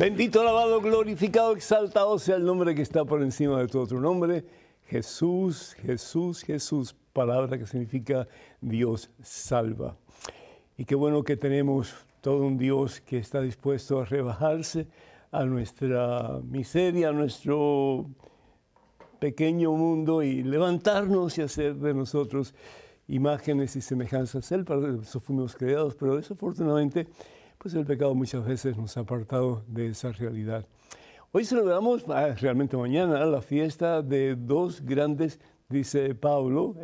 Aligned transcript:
Bendito, 0.00 0.40
alabado, 0.40 0.80
glorificado, 0.80 1.54
exaltado 1.54 2.18
sea 2.18 2.36
el 2.36 2.46
nombre 2.46 2.74
que 2.74 2.80
está 2.80 3.04
por 3.04 3.22
encima 3.22 3.60
de 3.60 3.66
todo 3.66 3.82
otro 3.82 4.00
nombre. 4.00 4.46
Jesús, 4.86 5.74
Jesús, 5.74 6.42
Jesús, 6.42 6.96
palabra 7.12 7.58
que 7.58 7.66
significa 7.66 8.26
Dios 8.62 9.10
salva. 9.22 9.98
Y 10.78 10.86
qué 10.86 10.94
bueno 10.94 11.22
que 11.22 11.36
tenemos 11.36 11.94
todo 12.22 12.46
un 12.46 12.56
Dios 12.56 13.02
que 13.02 13.18
está 13.18 13.42
dispuesto 13.42 14.00
a 14.00 14.06
rebajarse 14.06 14.86
a 15.32 15.44
nuestra 15.44 16.40
miseria, 16.44 17.10
a 17.10 17.12
nuestro 17.12 18.06
pequeño 19.18 19.72
mundo 19.72 20.22
y 20.22 20.42
levantarnos 20.42 21.36
y 21.36 21.42
hacer 21.42 21.74
de 21.74 21.92
nosotros 21.92 22.54
imágenes 23.06 23.76
y 23.76 23.82
semejanzas. 23.82 24.50
Él, 24.50 24.64
para 24.64 24.94
eso 25.02 25.20
fuimos 25.20 25.54
creados, 25.54 25.94
pero 25.94 26.16
desafortunadamente 26.16 27.06
pues 27.60 27.74
el 27.74 27.84
pecado 27.84 28.14
muchas 28.14 28.46
veces 28.46 28.78
nos 28.78 28.96
ha 28.96 29.00
apartado 29.00 29.62
de 29.68 29.88
esa 29.88 30.12
realidad. 30.12 30.66
Hoy 31.30 31.44
celebramos, 31.44 32.04
ah, 32.08 32.34
realmente 32.40 32.74
mañana, 32.74 33.22
la 33.26 33.42
fiesta 33.42 34.00
de 34.00 34.34
dos 34.34 34.80
grandes, 34.80 35.38
dice 35.68 36.14
Pablo, 36.14 36.74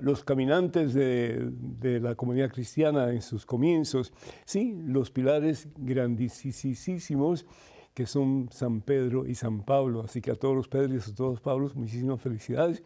los 0.00 0.22
caminantes 0.22 0.94
de, 0.94 1.50
de, 1.50 1.98
la 1.98 2.14
comunidad 2.14 2.52
cristiana 2.52 3.10
en 3.10 3.20
sus 3.20 3.44
comienzos, 3.44 4.12
sí, 4.44 4.78
los 4.86 5.10
pilares 5.10 5.68
grandísimos 5.76 7.44
que 7.92 8.06
son 8.06 8.48
San 8.52 8.82
Pedro 8.82 9.26
y 9.26 9.34
San 9.34 9.62
Pablo. 9.62 10.02
Así 10.02 10.20
que 10.20 10.30
a 10.30 10.36
todos 10.36 10.54
los 10.54 10.68
Pedros 10.68 11.08
y 11.08 11.10
a 11.10 11.14
todos 11.14 11.30
los 11.32 11.40
Pablos, 11.40 11.74
muchísimas 11.74 12.20
felicidades. 12.20 12.84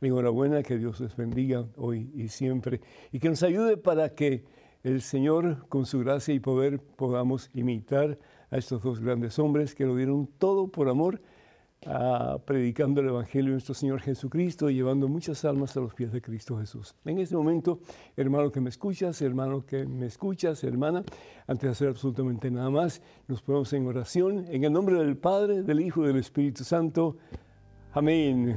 Enhorabuena, 0.00 0.62
que 0.62 0.78
Dios 0.78 1.00
les 1.00 1.14
bendiga 1.16 1.66
hoy 1.76 2.10
y 2.14 2.28
siempre 2.28 2.80
y 3.12 3.18
que 3.18 3.28
nos 3.28 3.42
ayude 3.42 3.76
para 3.76 4.14
que 4.14 4.44
el 4.82 5.02
Señor, 5.02 5.66
con 5.68 5.86
su 5.86 6.00
gracia 6.00 6.34
y 6.34 6.40
poder, 6.40 6.80
podamos 6.80 7.50
imitar 7.54 8.18
a 8.50 8.56
estos 8.56 8.82
dos 8.82 9.00
grandes 9.00 9.38
hombres 9.38 9.74
que 9.74 9.84
lo 9.84 9.94
dieron 9.94 10.26
todo 10.38 10.68
por 10.68 10.88
amor, 10.88 11.20
predicando 12.44 13.00
el 13.00 13.08
Evangelio 13.08 13.46
de 13.46 13.52
nuestro 13.52 13.74
Señor 13.74 14.00
Jesucristo 14.00 14.68
y 14.68 14.74
llevando 14.74 15.08
muchas 15.08 15.44
almas 15.46 15.76
a 15.76 15.80
los 15.80 15.94
pies 15.94 16.12
de 16.12 16.20
Cristo 16.20 16.58
Jesús. 16.58 16.94
En 17.06 17.18
este 17.18 17.36
momento, 17.36 17.80
hermano 18.16 18.52
que 18.52 18.60
me 18.60 18.68
escuchas, 18.68 19.22
hermano 19.22 19.64
que 19.64 19.86
me 19.86 20.06
escuchas, 20.06 20.62
hermana, 20.64 21.02
antes 21.46 21.62
de 21.62 21.70
hacer 21.70 21.88
absolutamente 21.88 22.50
nada 22.50 22.68
más, 22.68 23.00
nos 23.28 23.40
ponemos 23.40 23.72
en 23.72 23.86
oración 23.86 24.44
en 24.48 24.64
el 24.64 24.72
nombre 24.72 24.96
del 24.96 25.16
Padre, 25.16 25.62
del 25.62 25.80
Hijo 25.80 26.04
y 26.04 26.08
del 26.08 26.16
Espíritu 26.16 26.64
Santo. 26.64 27.16
Amén. 27.92 28.56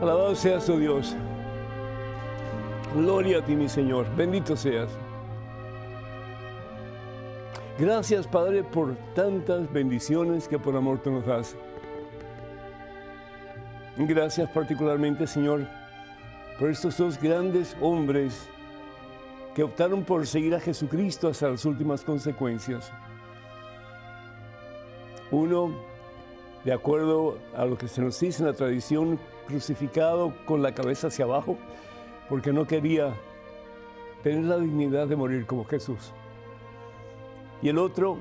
Alabado 0.00 0.34
seas, 0.34 0.68
oh 0.70 0.78
Dios. 0.78 1.14
Gloria 2.94 3.38
a 3.38 3.44
ti, 3.44 3.54
mi 3.54 3.68
Señor. 3.68 4.06
Bendito 4.16 4.56
seas. 4.56 4.90
Gracias, 7.78 8.26
Padre, 8.26 8.64
por 8.64 8.96
tantas 9.14 9.72
bendiciones 9.72 10.48
que 10.48 10.58
por 10.58 10.74
amor 10.74 10.98
tú 10.98 11.12
nos 11.12 11.26
das. 11.26 11.56
Gracias 13.96 14.50
particularmente, 14.50 15.26
Señor, 15.26 15.66
por 16.58 16.70
estos 16.70 16.96
dos 16.96 17.20
grandes 17.20 17.76
hombres 17.80 18.48
que 19.54 19.62
optaron 19.62 20.04
por 20.04 20.26
seguir 20.26 20.54
a 20.54 20.60
Jesucristo 20.60 21.28
hasta 21.28 21.50
las 21.50 21.64
últimas 21.64 22.02
consecuencias. 22.04 22.90
Uno, 25.30 25.72
de 26.64 26.72
acuerdo 26.72 27.38
a 27.54 27.64
lo 27.64 27.76
que 27.76 27.86
se 27.86 28.00
nos 28.00 28.18
dice 28.18 28.42
en 28.42 28.48
la 28.48 28.54
tradición, 28.54 29.18
crucificado 29.46 30.32
con 30.46 30.62
la 30.62 30.74
cabeza 30.74 31.08
hacia 31.08 31.24
abajo, 31.24 31.58
porque 32.28 32.52
no 32.52 32.66
quería 32.66 33.14
tener 34.22 34.44
la 34.44 34.58
dignidad 34.58 35.06
de 35.06 35.16
morir 35.16 35.46
como 35.46 35.64
Jesús. 35.64 36.12
Y 37.62 37.68
el 37.68 37.78
otro 37.78 38.18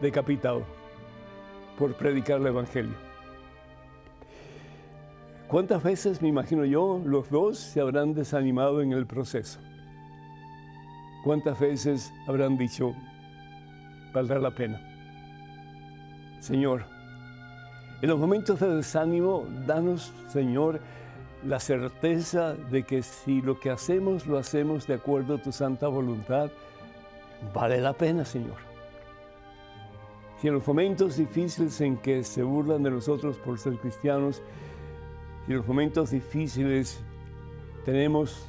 decapitado 0.00 0.62
por 1.78 1.94
predicar 1.94 2.40
el 2.40 2.46
Evangelio. 2.48 2.94
¿Cuántas 5.48 5.82
veces, 5.82 6.20
me 6.20 6.28
imagino 6.28 6.64
yo, 6.64 7.00
los 7.04 7.30
dos 7.30 7.58
se 7.58 7.80
habrán 7.80 8.12
desanimado 8.12 8.82
en 8.82 8.92
el 8.92 9.06
proceso? 9.06 9.60
¿Cuántas 11.24 11.58
veces 11.58 12.12
habrán 12.26 12.58
dicho, 12.58 12.94
valdrá 14.12 14.38
la 14.38 14.50
pena? 14.50 14.78
Señor, 16.40 16.84
en 18.02 18.10
los 18.10 18.18
momentos 18.18 18.60
de 18.60 18.76
desánimo, 18.76 19.46
danos, 19.66 20.12
Señor, 20.28 20.80
la 21.44 21.60
certeza 21.60 22.54
de 22.54 22.82
que 22.82 23.02
si 23.02 23.40
lo 23.40 23.60
que 23.60 23.70
hacemos 23.70 24.26
lo 24.26 24.38
hacemos 24.38 24.86
de 24.86 24.94
acuerdo 24.94 25.36
a 25.36 25.42
tu 25.42 25.52
santa 25.52 25.88
voluntad, 25.88 26.50
vale 27.54 27.80
la 27.80 27.92
pena, 27.92 28.24
Señor. 28.24 28.56
Si 30.40 30.48
en 30.48 30.54
los 30.54 30.66
momentos 30.66 31.16
difíciles 31.16 31.80
en 31.80 31.96
que 31.96 32.22
se 32.22 32.42
burlan 32.42 32.82
de 32.82 32.90
nosotros 32.90 33.36
por 33.38 33.58
ser 33.58 33.76
cristianos, 33.76 34.42
si 35.46 35.52
en 35.52 35.58
los 35.58 35.66
momentos 35.66 36.10
difíciles 36.10 37.00
tenemos 37.84 38.46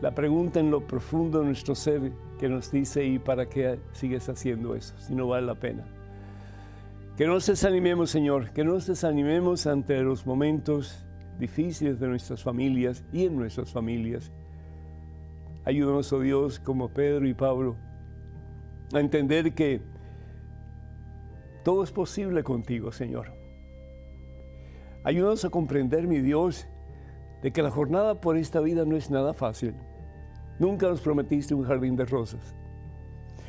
la 0.00 0.14
pregunta 0.14 0.60
en 0.60 0.70
lo 0.70 0.86
profundo 0.86 1.40
de 1.40 1.46
nuestro 1.46 1.74
ser 1.74 2.12
que 2.38 2.48
nos 2.48 2.70
dice, 2.70 3.04
¿y 3.04 3.18
para 3.18 3.46
qué 3.46 3.78
sigues 3.92 4.28
haciendo 4.28 4.74
eso 4.74 4.94
si 4.98 5.14
no 5.14 5.28
vale 5.28 5.46
la 5.46 5.54
pena? 5.54 5.84
Que 7.18 7.26
no 7.26 7.34
nos 7.34 7.46
desanimemos, 7.46 8.10
Señor, 8.10 8.50
que 8.52 8.64
no 8.64 8.72
nos 8.72 8.86
desanimemos 8.86 9.66
ante 9.66 10.00
los 10.00 10.26
momentos 10.26 11.04
difíciles 11.40 11.98
de 11.98 12.06
nuestras 12.06 12.42
familias 12.42 13.02
y 13.12 13.24
en 13.24 13.36
nuestras 13.36 13.72
familias. 13.72 14.30
Ayúdanos, 15.64 16.12
oh 16.12 16.20
Dios, 16.20 16.60
como 16.60 16.90
Pedro 16.90 17.26
y 17.26 17.34
Pablo, 17.34 17.76
a 18.92 19.00
entender 19.00 19.52
que 19.54 19.80
todo 21.64 21.82
es 21.82 21.90
posible 21.90 22.44
contigo, 22.44 22.92
Señor. 22.92 23.32
Ayúdanos 25.02 25.44
a 25.44 25.50
comprender, 25.50 26.06
mi 26.06 26.20
Dios, 26.20 26.66
de 27.42 27.52
que 27.52 27.62
la 27.62 27.70
jornada 27.70 28.20
por 28.20 28.36
esta 28.36 28.60
vida 28.60 28.84
no 28.84 28.96
es 28.96 29.10
nada 29.10 29.32
fácil. 29.32 29.74
Nunca 30.58 30.88
nos 30.88 31.00
prometiste 31.00 31.54
un 31.54 31.64
jardín 31.64 31.96
de 31.96 32.04
rosas. 32.04 32.54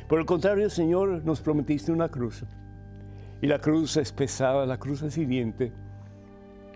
Por 0.08 0.18
el 0.18 0.26
contrario, 0.26 0.68
Señor, 0.70 1.24
nos 1.24 1.40
prometiste 1.40 1.92
una 1.92 2.08
cruz. 2.08 2.44
Y 3.42 3.46
la 3.46 3.58
cruz 3.58 3.96
es 3.96 4.12
pesada, 4.12 4.64
la 4.66 4.78
cruz 4.78 5.02
es 5.02 5.18
hiriente. 5.18 5.72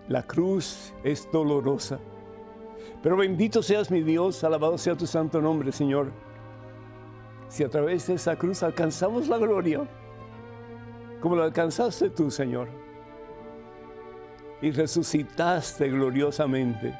La 0.07 0.23
cruz 0.23 0.93
es 1.03 1.29
dolorosa. 1.31 1.99
Pero 3.03 3.17
bendito 3.17 3.61
seas 3.61 3.91
mi 3.91 4.01
Dios, 4.01 4.43
alabado 4.43 4.77
sea 4.77 4.95
tu 4.95 5.05
santo 5.05 5.41
nombre, 5.41 5.71
Señor. 5.71 6.11
Si 7.49 7.63
a 7.63 7.69
través 7.69 8.07
de 8.07 8.13
esa 8.13 8.37
cruz 8.37 8.63
alcanzamos 8.63 9.27
la 9.27 9.37
gloria, 9.37 9.81
como 11.19 11.35
la 11.35 11.43
alcanzaste 11.43 12.09
tú, 12.09 12.31
Señor, 12.31 12.69
y 14.61 14.71
resucitaste 14.71 15.89
gloriosamente. 15.89 16.97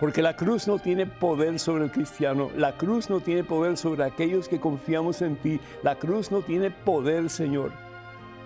Porque 0.00 0.22
la 0.22 0.34
cruz 0.34 0.66
no 0.66 0.78
tiene 0.78 1.06
poder 1.06 1.58
sobre 1.58 1.84
el 1.84 1.92
cristiano, 1.92 2.50
la 2.56 2.76
cruz 2.76 3.08
no 3.08 3.20
tiene 3.20 3.44
poder 3.44 3.76
sobre 3.76 4.02
aquellos 4.02 4.48
que 4.48 4.58
confiamos 4.58 5.22
en 5.22 5.36
ti, 5.36 5.60
la 5.82 5.96
cruz 5.96 6.32
no 6.32 6.40
tiene 6.40 6.70
poder, 6.70 7.30
Señor, 7.30 7.70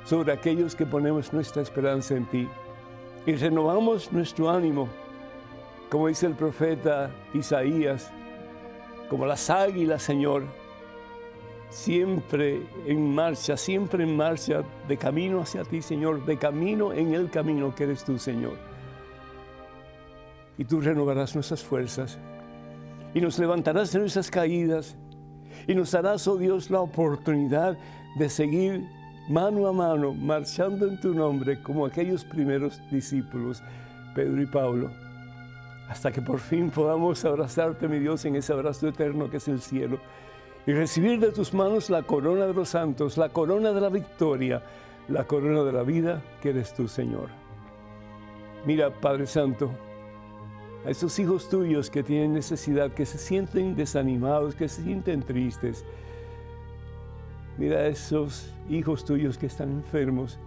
sobre 0.04 0.32
aquellos 0.32 0.74
que 0.74 0.84
ponemos 0.84 1.32
nuestra 1.32 1.62
esperanza 1.62 2.14
en 2.14 2.26
ti 2.26 2.48
y 3.26 3.32
renovamos 3.34 4.12
nuestro 4.12 4.50
ánimo, 4.50 4.88
como 5.90 6.08
dice 6.08 6.26
el 6.26 6.34
profeta 6.34 7.10
Isaías, 7.32 8.10
como 9.08 9.26
las 9.26 9.48
águilas, 9.50 10.02
Señor, 10.02 10.44
siempre 11.70 12.62
en 12.86 13.14
marcha, 13.14 13.56
siempre 13.56 14.04
en 14.04 14.16
marcha, 14.16 14.62
de 14.88 14.96
camino 14.96 15.40
hacia 15.40 15.64
ti, 15.64 15.82
Señor, 15.82 16.24
de 16.24 16.38
camino 16.38 16.92
en 16.92 17.14
el 17.14 17.30
camino 17.30 17.74
que 17.74 17.84
eres 17.84 18.04
tú, 18.04 18.18
Señor. 18.18 18.56
Y 20.56 20.64
tú 20.64 20.80
renovarás 20.80 21.34
nuestras 21.34 21.62
fuerzas 21.62 22.18
y 23.12 23.20
nos 23.20 23.38
levantarás 23.38 23.92
de 23.92 24.00
nuestras 24.00 24.30
caídas 24.30 24.96
y 25.66 25.74
nos 25.74 25.90
darás, 25.92 26.26
oh 26.28 26.36
Dios, 26.36 26.70
la 26.70 26.80
oportunidad 26.80 27.76
de 28.16 28.28
seguir 28.28 28.88
mano 29.28 29.66
a 29.66 29.72
mano, 29.72 30.12
marchando 30.12 30.86
en 30.86 31.00
tu 31.00 31.14
nombre 31.14 31.60
como 31.62 31.86
aquellos 31.86 32.24
primeros 32.24 32.80
discípulos, 32.90 33.62
Pedro 34.14 34.42
y 34.42 34.46
Pablo, 34.46 34.90
hasta 35.88 36.12
que 36.12 36.20
por 36.20 36.38
fin 36.38 36.70
podamos 36.70 37.24
abrazarte, 37.24 37.88
mi 37.88 37.98
Dios, 37.98 38.24
en 38.24 38.36
ese 38.36 38.52
abrazo 38.52 38.88
eterno 38.88 39.30
que 39.30 39.38
es 39.38 39.48
el 39.48 39.60
cielo, 39.60 39.98
y 40.66 40.72
recibir 40.72 41.20
de 41.20 41.30
tus 41.30 41.52
manos 41.52 41.90
la 41.90 42.02
corona 42.02 42.46
de 42.46 42.54
los 42.54 42.70
santos, 42.70 43.16
la 43.16 43.28
corona 43.28 43.72
de 43.72 43.80
la 43.80 43.88
victoria, 43.88 44.62
la 45.08 45.24
corona 45.24 45.62
de 45.62 45.72
la 45.72 45.82
vida 45.82 46.22
que 46.40 46.50
eres 46.50 46.72
tú, 46.74 46.88
Señor. 46.88 47.28
Mira, 48.64 48.90
Padre 48.90 49.26
Santo, 49.26 49.70
a 50.86 50.90
esos 50.90 51.18
hijos 51.18 51.48
tuyos 51.48 51.90
que 51.90 52.02
tienen 52.02 52.32
necesidad, 52.32 52.92
que 52.92 53.04
se 53.04 53.18
sienten 53.18 53.74
desanimados, 53.74 54.54
que 54.54 54.68
se 54.68 54.82
sienten 54.82 55.22
tristes, 55.22 55.84
Mira 57.56 57.78
a 57.78 57.86
esos 57.86 58.52
hijos 58.68 59.04
tuyos 59.04 59.38
que 59.38 59.46
están 59.46 59.70
enfermos. 59.70 60.38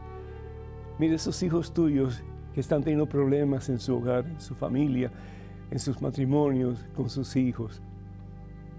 Mira 0.99 1.13
a 1.13 1.15
esos 1.15 1.41
hijos 1.41 1.73
tuyos 1.73 2.21
que 2.53 2.59
están 2.59 2.81
teniendo 2.81 3.07
problemas 3.07 3.69
en 3.69 3.79
su 3.79 3.95
hogar, 3.95 4.25
en 4.25 4.41
su 4.41 4.55
familia, 4.55 5.11
en 5.71 5.79
sus 5.79 6.01
matrimonios, 6.01 6.85
con 6.95 7.09
sus 7.09 7.35
hijos. 7.35 7.81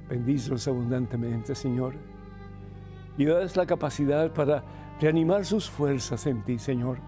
Bendícelos 0.09 0.67
abundantemente, 0.69 1.55
Señor. 1.55 1.95
y 3.17 3.25
das 3.25 3.57
la 3.57 3.67
capacidad 3.67 4.33
para 4.33 4.63
reanimar 5.01 5.45
sus 5.45 5.69
fuerzas 5.69 6.27
en 6.27 6.43
ti, 6.45 6.59
Señor, 6.59 6.99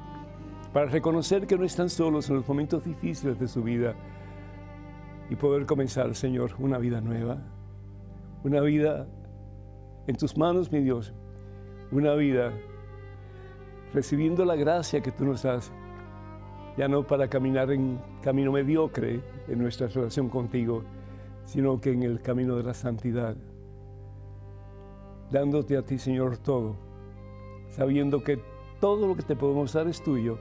para 0.73 0.87
reconocer 0.87 1.47
que 1.47 1.57
no 1.57 1.65
están 1.65 1.89
solos 1.89 2.29
en 2.29 2.37
los 2.37 2.49
momentos 2.49 2.85
difíciles 2.85 3.39
de 3.39 3.47
su 3.47 3.63
vida 3.63 3.95
y 5.29 5.37
poder 5.37 5.67
comenzar, 5.67 6.15
Señor, 6.15 6.53
una 6.59 6.79
vida 6.79 7.01
nueva, 7.01 7.39
una 8.43 8.61
vida 8.61 9.07
en 10.11 10.17
tus 10.17 10.37
manos, 10.37 10.73
mi 10.73 10.81
Dios, 10.81 11.13
una 11.93 12.15
vida 12.15 12.53
recibiendo 13.95 14.45
la 14.45 14.57
gracia 14.57 15.01
que 15.01 15.13
tú 15.13 15.25
nos 15.25 15.45
das, 15.45 15.73
ya 16.77 16.89
no 16.89 17.07
para 17.07 17.29
caminar 17.29 17.71
en 17.71 18.01
camino 18.21 18.51
mediocre 18.51 19.21
en 19.47 19.59
nuestra 19.59 19.87
relación 19.87 20.29
contigo, 20.29 20.83
sino 21.45 21.81
que 21.81 21.93
en 21.93 22.03
el 22.03 22.21
camino 22.21 22.57
de 22.57 22.65
la 22.65 22.75
santidad, 22.75 23.37
dándote 25.31 25.77
a 25.77 25.83
ti, 25.83 25.97
Señor, 25.97 26.39
todo, 26.39 26.75
sabiendo 27.69 28.25
que 28.25 28.41
todo 28.81 29.07
lo 29.07 29.15
que 29.15 29.23
te 29.23 29.37
podemos 29.37 29.73
dar 29.73 29.87
es 29.87 30.03
tuyo 30.03 30.39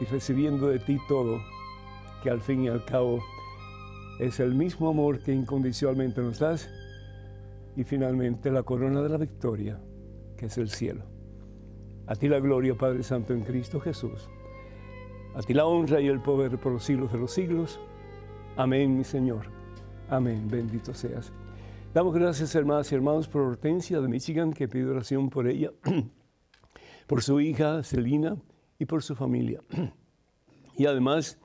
y 0.00 0.04
recibiendo 0.04 0.68
de 0.68 0.78
ti 0.78 0.96
todo, 1.08 1.40
que 2.22 2.30
al 2.30 2.40
fin 2.40 2.62
y 2.62 2.68
al 2.68 2.84
cabo 2.84 3.18
es 4.20 4.38
el 4.38 4.54
mismo 4.54 4.90
amor 4.90 5.18
que 5.24 5.32
incondicionalmente 5.32 6.20
nos 6.20 6.38
das 6.38 6.70
y 7.76 7.84
finalmente 7.84 8.50
la 8.50 8.62
corona 8.62 9.02
de 9.02 9.08
la 9.08 9.16
victoria, 9.16 9.80
que 10.36 10.46
es 10.46 10.58
el 10.58 10.68
cielo. 10.68 11.04
A 12.06 12.14
ti 12.14 12.28
la 12.28 12.40
gloria, 12.40 12.74
Padre 12.74 13.02
Santo, 13.02 13.32
en 13.32 13.42
Cristo 13.42 13.80
Jesús. 13.80 14.28
A 15.34 15.40
ti 15.40 15.54
la 15.54 15.66
honra 15.66 16.00
y 16.00 16.08
el 16.08 16.20
poder 16.20 16.58
por 16.58 16.72
los 16.72 16.84
siglos 16.84 17.12
de 17.12 17.18
los 17.18 17.32
siglos. 17.32 17.80
Amén, 18.56 18.96
mi 18.96 19.04
Señor. 19.04 19.46
Amén. 20.10 20.46
Bendito 20.48 20.92
seas. 20.92 21.32
Damos 21.94 22.14
gracias, 22.14 22.54
hermanas 22.54 22.90
y 22.92 22.94
hermanos, 22.94 23.28
por 23.28 23.42
Hortensia 23.42 24.00
de 24.00 24.08
Michigan, 24.08 24.52
que 24.52 24.68
pide 24.68 24.86
oración 24.86 25.30
por 25.30 25.46
ella, 25.46 25.70
por 27.06 27.22
su 27.22 27.40
hija 27.40 27.82
Celina 27.82 28.36
y 28.78 28.84
por 28.86 29.02
su 29.02 29.14
familia. 29.14 29.62
Y 30.74 30.86
además, 30.86 31.38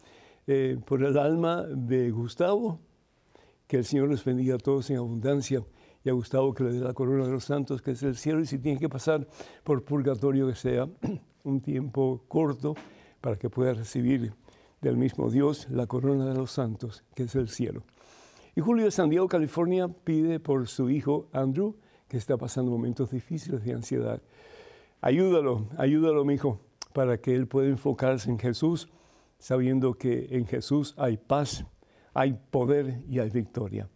eh, 0.47 0.79
por 0.85 1.03
el 1.03 1.17
alma 1.17 1.63
de 1.63 2.11
Gustavo, 2.11 2.79
que 3.67 3.75
el 3.75 3.83
Señor 3.83 4.09
les 4.09 4.23
bendiga 4.23 4.55
a 4.55 4.57
todos 4.57 4.89
en 4.89 4.95
abundancia 4.95 5.65
y 6.07 6.09
a 6.09 6.13
Gustavo 6.13 6.53
que 6.53 6.63
le 6.63 6.71
dé 6.71 6.79
la 6.79 6.93
corona 6.93 7.25
de 7.25 7.31
los 7.33 7.43
santos, 7.43 7.81
que 7.81 7.91
es 7.91 8.01
el 8.01 8.15
cielo, 8.15 8.39
y 8.39 8.45
si 8.45 8.59
tiene 8.59 8.79
que 8.79 8.87
pasar 8.87 9.27
por 9.65 9.83
purgatorio, 9.83 10.47
que 10.47 10.55
sea 10.55 10.87
un 11.43 11.59
tiempo 11.59 12.23
corto 12.29 12.75
para 13.19 13.35
que 13.35 13.49
pueda 13.49 13.73
recibir 13.73 14.33
del 14.79 14.95
mismo 14.95 15.29
Dios 15.29 15.67
la 15.69 15.85
corona 15.85 16.25
de 16.25 16.33
los 16.33 16.51
santos, 16.51 17.03
que 17.13 17.23
es 17.23 17.35
el 17.35 17.49
cielo. 17.49 17.83
Y 18.55 18.61
Julio 18.61 18.85
de 18.85 18.91
San 18.91 19.09
Diego, 19.09 19.27
California, 19.27 19.89
pide 19.89 20.39
por 20.39 20.69
su 20.69 20.89
hijo 20.89 21.27
Andrew, 21.33 21.75
que 22.07 22.15
está 22.15 22.37
pasando 22.37 22.71
momentos 22.71 23.11
difíciles 23.11 23.65
de 23.65 23.73
ansiedad. 23.73 24.21
Ayúdalo, 25.01 25.67
ayúdalo, 25.77 26.23
mi 26.23 26.35
hijo, 26.35 26.61
para 26.93 27.17
que 27.17 27.35
él 27.35 27.47
pueda 27.47 27.67
enfocarse 27.67 28.29
en 28.29 28.39
Jesús, 28.39 28.87
sabiendo 29.39 29.95
que 29.95 30.27
en 30.29 30.45
Jesús 30.45 30.95
hay 30.97 31.17
paz, 31.17 31.65
hay 32.13 32.39
poder 32.49 33.03
y 33.09 33.19
hay 33.19 33.29
victoria 33.29 33.89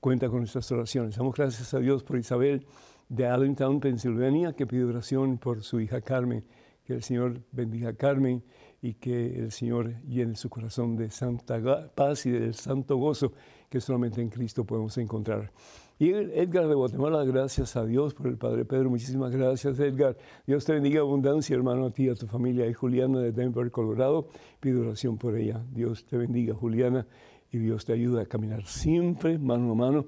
cuenta 0.00 0.28
con 0.28 0.38
nuestras 0.38 0.70
oraciones. 0.72 1.16
Damos 1.16 1.34
gracias 1.34 1.74
a 1.74 1.78
Dios 1.78 2.02
por 2.02 2.18
Isabel 2.18 2.66
de 3.08 3.26
Allentown, 3.26 3.80
Pensilvania, 3.80 4.54
que 4.54 4.66
pide 4.66 4.84
oración 4.84 5.38
por 5.38 5.62
su 5.62 5.80
hija 5.80 6.00
Carmen. 6.00 6.44
Que 6.84 6.94
el 6.94 7.02
Señor 7.02 7.42
bendiga 7.52 7.90
a 7.90 7.92
Carmen 7.92 8.42
y 8.82 8.94
que 8.94 9.38
el 9.38 9.52
Señor 9.52 10.02
llene 10.02 10.34
su 10.36 10.48
corazón 10.48 10.96
de 10.96 11.10
santa 11.10 11.90
paz 11.94 12.24
y 12.26 12.30
del 12.30 12.54
santo 12.54 12.96
gozo 12.96 13.32
que 13.68 13.80
solamente 13.80 14.22
en 14.22 14.30
Cristo 14.30 14.64
podemos 14.64 14.96
encontrar. 14.98 15.52
Y 15.98 16.08
Edgar 16.08 16.66
de 16.66 16.74
Guatemala, 16.74 17.22
gracias 17.24 17.76
a 17.76 17.84
Dios 17.84 18.14
por 18.14 18.26
el 18.28 18.38
Padre 18.38 18.64
Pedro. 18.64 18.88
Muchísimas 18.88 19.36
gracias, 19.36 19.78
Edgar. 19.78 20.16
Dios 20.46 20.64
te 20.64 20.72
bendiga 20.72 21.00
abundancia, 21.00 21.54
hermano, 21.54 21.84
a 21.86 21.90
ti, 21.90 22.08
a 22.08 22.14
tu 22.14 22.26
familia. 22.26 22.66
Y 22.66 22.72
Juliana 22.72 23.20
de 23.20 23.32
Denver, 23.32 23.70
Colorado, 23.70 24.28
pido 24.60 24.80
oración 24.80 25.18
por 25.18 25.36
ella. 25.36 25.62
Dios 25.70 26.06
te 26.06 26.16
bendiga, 26.16 26.54
Juliana 26.54 27.06
y 27.52 27.58
Dios 27.58 27.84
te 27.84 27.92
ayuda 27.92 28.22
a 28.22 28.26
caminar 28.26 28.66
siempre 28.66 29.38
mano 29.38 29.72
a 29.72 29.74
mano 29.74 30.06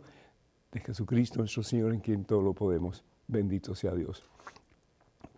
de 0.70 0.80
Jesucristo 0.80 1.38
nuestro 1.38 1.62
Señor 1.62 1.92
en 1.92 2.00
quien 2.00 2.24
todo 2.24 2.42
lo 2.42 2.54
podemos. 2.54 3.04
Bendito 3.26 3.74
sea 3.74 3.94
Dios. 3.94 4.24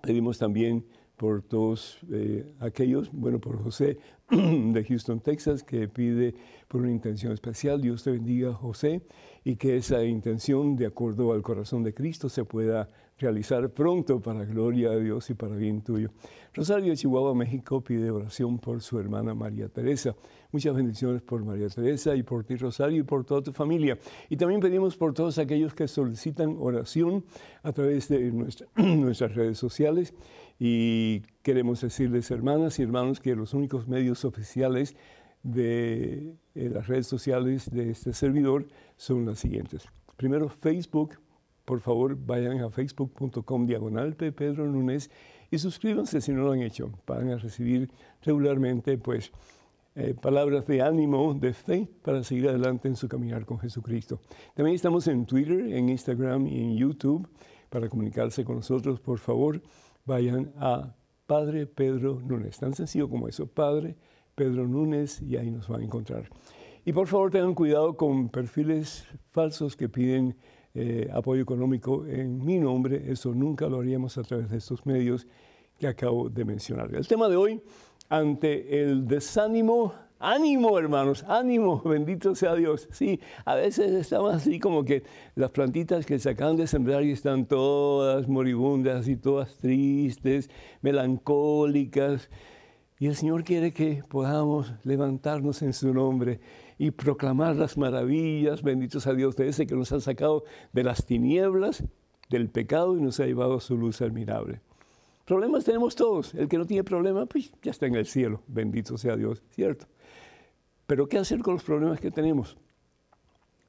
Pedimos 0.01 0.39
también 0.39 0.85
por 1.17 1.43
todos 1.43 1.99
eh, 2.11 2.53
aquellos, 2.61 3.11
bueno, 3.12 3.39
por 3.39 3.62
José 3.62 3.99
de 4.31 4.85
Houston, 4.85 5.21
Texas, 5.21 5.62
que 5.62 5.89
pide 5.89 6.35
por 6.69 6.83
una 6.83 6.91
intención 6.91 7.33
especial. 7.33 7.81
Dios 7.81 8.03
te 8.05 8.11
bendiga, 8.11 8.53
José, 8.53 9.03
y 9.45 9.56
que 9.56 9.77
esa 9.77 10.05
intención, 10.05 10.77
de 10.77 10.87
acuerdo 10.87 11.33
al 11.33 11.43
corazón 11.43 11.83
de 11.83 11.95
Cristo, 11.95 12.29
se 12.29 12.45
pueda 12.45 12.91
realizar 13.19 13.71
pronto 13.71 14.21
para 14.21 14.45
gloria 14.45 14.91
de 14.91 15.05
Dios 15.05 15.31
y 15.31 15.35
para 15.35 15.57
bien 15.57 15.83
tuyo. 15.83 16.11
Rosario 16.53 16.91
de 16.91 16.97
Chihuahua, 16.97 17.35
México, 17.35 17.83
pide 17.83 18.11
oración 18.11 18.59
por 18.59 18.81
su 18.81 18.99
hermana 18.99 19.35
María 19.35 19.69
Teresa. 19.69 20.15
Muchas 20.53 20.75
bendiciones 20.75 21.23
por 21.23 21.45
María 21.45 21.69
Teresa 21.69 22.15
y 22.15 22.23
por 22.23 22.45
ti, 22.45 22.57
Rosario, 22.57 23.01
y 23.01 23.03
por 23.03 23.25
toda 23.25 23.43
tu 23.43 23.53
familia. 23.53 23.99
Y 24.29 24.37
también 24.37 24.61
pedimos 24.61 24.97
por 24.97 25.15
todos 25.15 25.39
aquellos 25.39 25.75
que 25.75 25.89
solicitan 25.89 26.57
oración 26.59 27.25
a 27.63 27.73
través 27.73 28.09
de 28.09 28.33
nuestras 28.77 29.35
redes 29.35 29.59
sociales. 29.59 30.15
Y 30.59 31.23
queremos 31.43 31.81
decirles, 31.81 32.31
hermanas 32.31 32.79
y 32.79 32.83
hermanos, 32.83 33.21
que 33.21 33.35
los 33.35 33.55
únicos 33.55 33.89
medios 33.89 34.25
oficiales 34.25 34.95
de 35.43 36.37
eh, 36.55 36.71
las 36.71 36.87
redes 36.87 37.07
sociales 37.07 37.71
de 37.71 37.91
este 37.91 38.13
servidor 38.13 38.67
son 38.97 39.27
las 39.27 39.41
siguientes. 39.41 39.87
Primero, 40.17 40.49
Facebook. 40.49 41.24
Por 41.65 41.81
favor, 41.81 42.17
vayan 42.17 42.61
a 42.61 42.71
facebook.com 42.71 43.67
diagonal 43.67 44.15
Pedro 44.15 44.67
Núñez 44.67 45.11
y 45.51 45.59
suscríbanse 45.59 46.21
si 46.21 46.33
no 46.33 46.43
lo 46.43 46.53
han 46.53 46.63
hecho. 46.63 46.91
Van 47.07 47.31
a 47.31 47.37
recibir 47.37 47.91
regularmente, 48.23 48.99
pues, 48.99 49.33
eh, 49.95 50.15
palabras 50.21 50.67
de 50.67 50.83
ánimo, 50.83 51.35
de 51.35 51.53
fe, 51.53 51.89
para 52.03 52.23
seguir 52.25 52.49
adelante 52.49 52.89
en 52.89 52.97
su 52.97 53.09
caminar 53.09 53.47
con 53.47 53.59
Jesucristo. 53.59 54.21
También 54.55 54.75
estamos 54.75 55.06
en 55.06 55.25
Twitter, 55.25 55.73
en 55.73 55.89
Instagram 55.89 56.47
y 56.49 56.61
en 56.61 56.77
YouTube. 56.77 57.29
Para 57.71 57.89
comunicarse 57.89 58.44
con 58.44 58.56
nosotros, 58.56 59.01
por 59.01 59.19
favor, 59.19 59.63
vayan 60.05 60.53
a 60.56 60.94
Padre 61.27 61.67
Pedro 61.67 62.21
Núñez. 62.21 62.59
Tan 62.59 62.75
sencillo 62.75 63.09
como 63.09 63.29
eso, 63.29 63.47
Padre 63.47 63.97
Pedro 64.35 64.67
Núñez, 64.67 65.23
y 65.23 65.37
ahí 65.37 65.51
nos 65.51 65.69
van 65.69 65.81
a 65.81 65.85
encontrar. 65.85 66.29
Y 66.85 66.93
por 66.93 67.06
favor 67.06 67.31
tengan 67.31 67.55
cuidado 67.55 67.97
con 67.97 68.29
perfiles 68.29 69.06
falsos 69.31 69.77
que 69.77 69.89
piden 69.89 70.37
eh, 70.75 71.09
apoyo 71.13 71.41
económico 71.41 72.05
en 72.07 72.45
mi 72.45 72.59
nombre. 72.59 73.05
Eso 73.11 73.33
nunca 73.33 73.69
lo 73.69 73.79
haríamos 73.79 74.19
a 74.19 74.23
través 74.23 74.51
de 74.51 74.59
estos 74.59 74.85
medios 74.85 75.27
que 75.79 75.87
acabo 75.87 76.29
de 76.29 76.45
mencionar. 76.45 76.93
El 76.95 77.07
tema 77.07 77.29
de 77.29 77.37
hoy, 77.37 77.63
ante 78.09 78.83
el 78.83 79.07
desánimo, 79.07 79.95
ánimo 80.19 80.79
hermanos, 80.79 81.25
ánimo, 81.29 81.81
bendito 81.85 82.35
sea 82.35 82.55
Dios. 82.55 82.89
Sí, 82.91 83.21
a 83.45 83.55
veces 83.55 83.93
estamos 83.93 84.35
así 84.35 84.59
como 84.59 84.85
que 84.85 85.05
las 85.37 85.51
plantitas 85.51 86.07
que 86.07 86.19
se 86.19 86.31
acaban 86.31 86.57
de 86.57 86.67
sembrar 86.67 87.05
y 87.05 87.13
están 87.13 87.47
todas 87.47 88.27
moribundas 88.29 89.07
y 89.09 89.17
todas 89.17 89.57
tristes, 89.59 90.51
melancólicas. 90.83 92.31
Y 92.99 93.07
el 93.07 93.17
Señor 93.17 93.45
quiere 93.45 93.73
que 93.73 94.03
podamos 94.09 94.73
levantarnos 94.85 95.63
en 95.63 95.73
su 95.73 95.93
nombre 95.93 96.41
y 96.79 96.91
proclamar 96.91 97.57
las 97.57 97.77
maravillas, 97.77 98.63
benditos 98.63 99.07
a 99.07 99.15
Dios, 99.15 99.37
de 99.37 99.49
ese 99.49 99.67
que 99.67 99.75
nos 99.75 99.93
ha 99.93 100.01
sacado 100.01 100.45
de 100.73 100.85
las 100.85 101.07
tinieblas, 101.07 101.85
del 102.31 102.49
pecado 102.49 102.97
y 102.97 103.01
nos 103.01 103.21
ha 103.21 103.27
llevado 103.27 103.57
a 103.57 103.61
su 103.61 103.77
luz 103.77 104.01
admirable. 104.01 104.61
Problemas 105.25 105.65
tenemos 105.65 105.95
todos. 105.95 106.35
El 106.35 106.49
que 106.49 106.59
no 106.59 106.67
tiene 106.67 106.85
problema, 106.85 107.27
pues 107.27 107.53
ya 107.63 107.71
está 107.71 107.87
en 107.87 107.95
el 107.95 108.07
cielo. 108.07 108.43
Bendito 108.47 108.99
sea 108.99 109.17
Dios, 109.17 109.43
¿cierto? 109.51 109.87
Pero 110.87 111.09
¿qué 111.09 111.19
hacer 111.19 111.41
con 111.41 111.55
los 111.55 111.65
problemas 111.65 111.99
que 111.99 112.11
tenemos? 112.11 112.59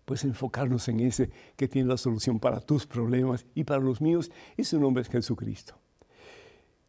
Pues 0.03 0.23
enfocarnos 0.23 0.87
en 0.89 0.99
ese 0.99 1.29
que 1.55 1.67
tiene 1.67 1.87
la 1.87 1.97
solución 1.97 2.39
para 2.39 2.59
tus 2.59 2.85
problemas 2.85 3.45
y 3.55 3.63
para 3.63 3.81
los 3.81 4.01
míos, 4.01 4.31
y 4.57 4.65
su 4.65 4.79
nombre 4.79 5.01
es 5.01 5.09
Jesucristo. 5.09 5.79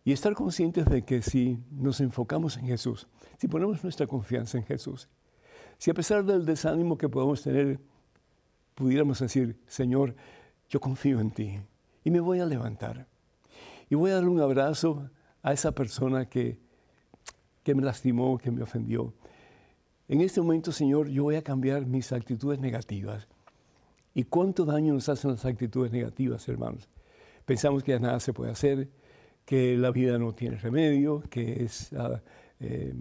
Y 0.05 0.13
estar 0.13 0.35
conscientes 0.35 0.87
de 0.87 1.03
que 1.03 1.23
si 1.23 1.59
nos 1.71 2.01
enfocamos 2.01 2.57
en 2.57 2.67
Jesús, 2.67 3.09
si 3.39 3.49
ponemos 3.49 3.83
nuestra 3.83 4.07
confianza 4.07 4.59
en 4.59 4.65
Jesús, 4.65 5.09
si 5.79 5.91
a 5.91 5.95
pesar 5.95 6.25
del 6.25 6.45
desánimo 6.45 6.97
que 6.97 7.09
podamos 7.09 7.43
tener, 7.43 7.79
pudiéramos 8.75 9.19
decir, 9.19 9.57
Señor, 9.67 10.15
yo 10.69 10.81
confío 10.81 11.21
en 11.21 11.31
ti 11.31 11.61
y 12.05 12.11
me 12.11 12.21
voy 12.21 12.41
a 12.41 12.47
levantar 12.47 13.07
y 13.89 13.95
voy 13.95 14.11
a 14.11 14.15
darle 14.15 14.31
un 14.31 14.41
abrazo 14.41 15.11
a 15.43 15.53
esa 15.53 15.73
persona 15.73 16.29
que, 16.29 16.59
que 17.63 17.75
me 17.75 17.83
lastimó, 17.83 18.39
que 18.39 18.51
me 18.51 18.63
ofendió. 18.63 19.15
En 20.09 20.21
este 20.21 20.41
momento, 20.41 20.73
Señor, 20.73 21.09
yo 21.09 21.25
voy 21.25 21.37
a 21.37 21.43
cambiar 21.43 21.87
mis 21.87 22.13
actitudes 22.13 22.61
negativas. 22.61 23.29
¿Y 24.15 24.25
cuánto 24.25 24.65
daño 24.65 24.95
nos 24.95 25.09
hacen 25.09 25.33
las 25.33 25.45
actitudes 25.45 25.93
negativas, 25.93 26.49
hermanos? 26.49 26.89
Pensamos 27.45 27.83
que 27.83 27.93
ya 27.93 27.99
nada 27.99 28.19
se 28.19 28.33
puede 28.33 28.51
hacer, 28.51 28.89
que 29.45 29.77
la 29.77 29.91
vida 29.91 30.19
no 30.19 30.35
tiene 30.35 30.57
remedio, 30.57 31.23
que 31.31 31.65
es 31.65 31.91
eh, 32.61 32.95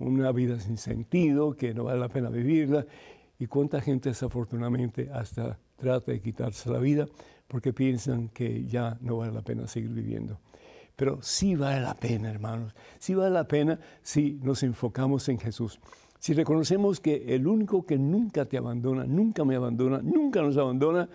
una 0.00 0.32
vida 0.32 0.58
sin 0.58 0.76
sentido, 0.76 1.56
que 1.56 1.74
no 1.74 1.84
vale 1.84 2.00
la 2.00 2.08
pena 2.08 2.30
vivirla. 2.30 2.86
Y 3.38 3.46
cuánta 3.46 3.80
gente 3.80 4.10
desafortunadamente 4.10 5.08
hasta 5.12 5.58
trata 5.76 6.12
de 6.12 6.20
quitarse 6.20 6.70
la 6.70 6.78
vida 6.78 7.06
porque 7.46 7.72
piensan 7.72 8.28
que 8.28 8.64
ya 8.66 8.96
no 9.00 9.16
vale 9.16 9.32
la 9.32 9.42
pena 9.42 9.66
seguir 9.66 9.90
viviendo. 9.90 10.38
Pero 10.94 11.20
sí 11.22 11.56
vale 11.56 11.80
la 11.80 11.94
pena, 11.94 12.30
hermanos, 12.30 12.74
sí 12.98 13.14
vale 13.14 13.30
la 13.30 13.48
pena 13.48 13.80
si 14.02 14.38
nos 14.42 14.62
enfocamos 14.62 15.28
en 15.28 15.38
Jesús. 15.38 15.80
Si 16.18 16.34
reconocemos 16.34 17.00
que 17.00 17.34
el 17.34 17.46
único 17.46 17.86
que 17.86 17.98
nunca 17.98 18.44
te 18.44 18.58
abandona, 18.58 19.04
nunca 19.04 19.44
me 19.44 19.56
abandona, 19.56 20.00
nunca 20.02 20.42
nos 20.42 20.58
abandona, 20.58 21.08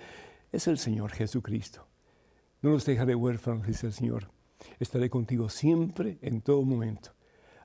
es 0.51 0.67
el 0.67 0.77
Señor 0.77 1.11
Jesucristo. 1.11 1.87
No 2.61 2.71
nos 2.71 2.85
dejaré 2.85 3.13
huérfanos, 3.13 3.67
dice 3.67 3.85
el 3.87 3.93
Señor. 3.93 4.31
Estaré 4.79 5.09
contigo 5.09 5.47
siempre, 5.47 6.17
en 6.21 6.41
todo 6.41 6.63
momento, 6.63 7.14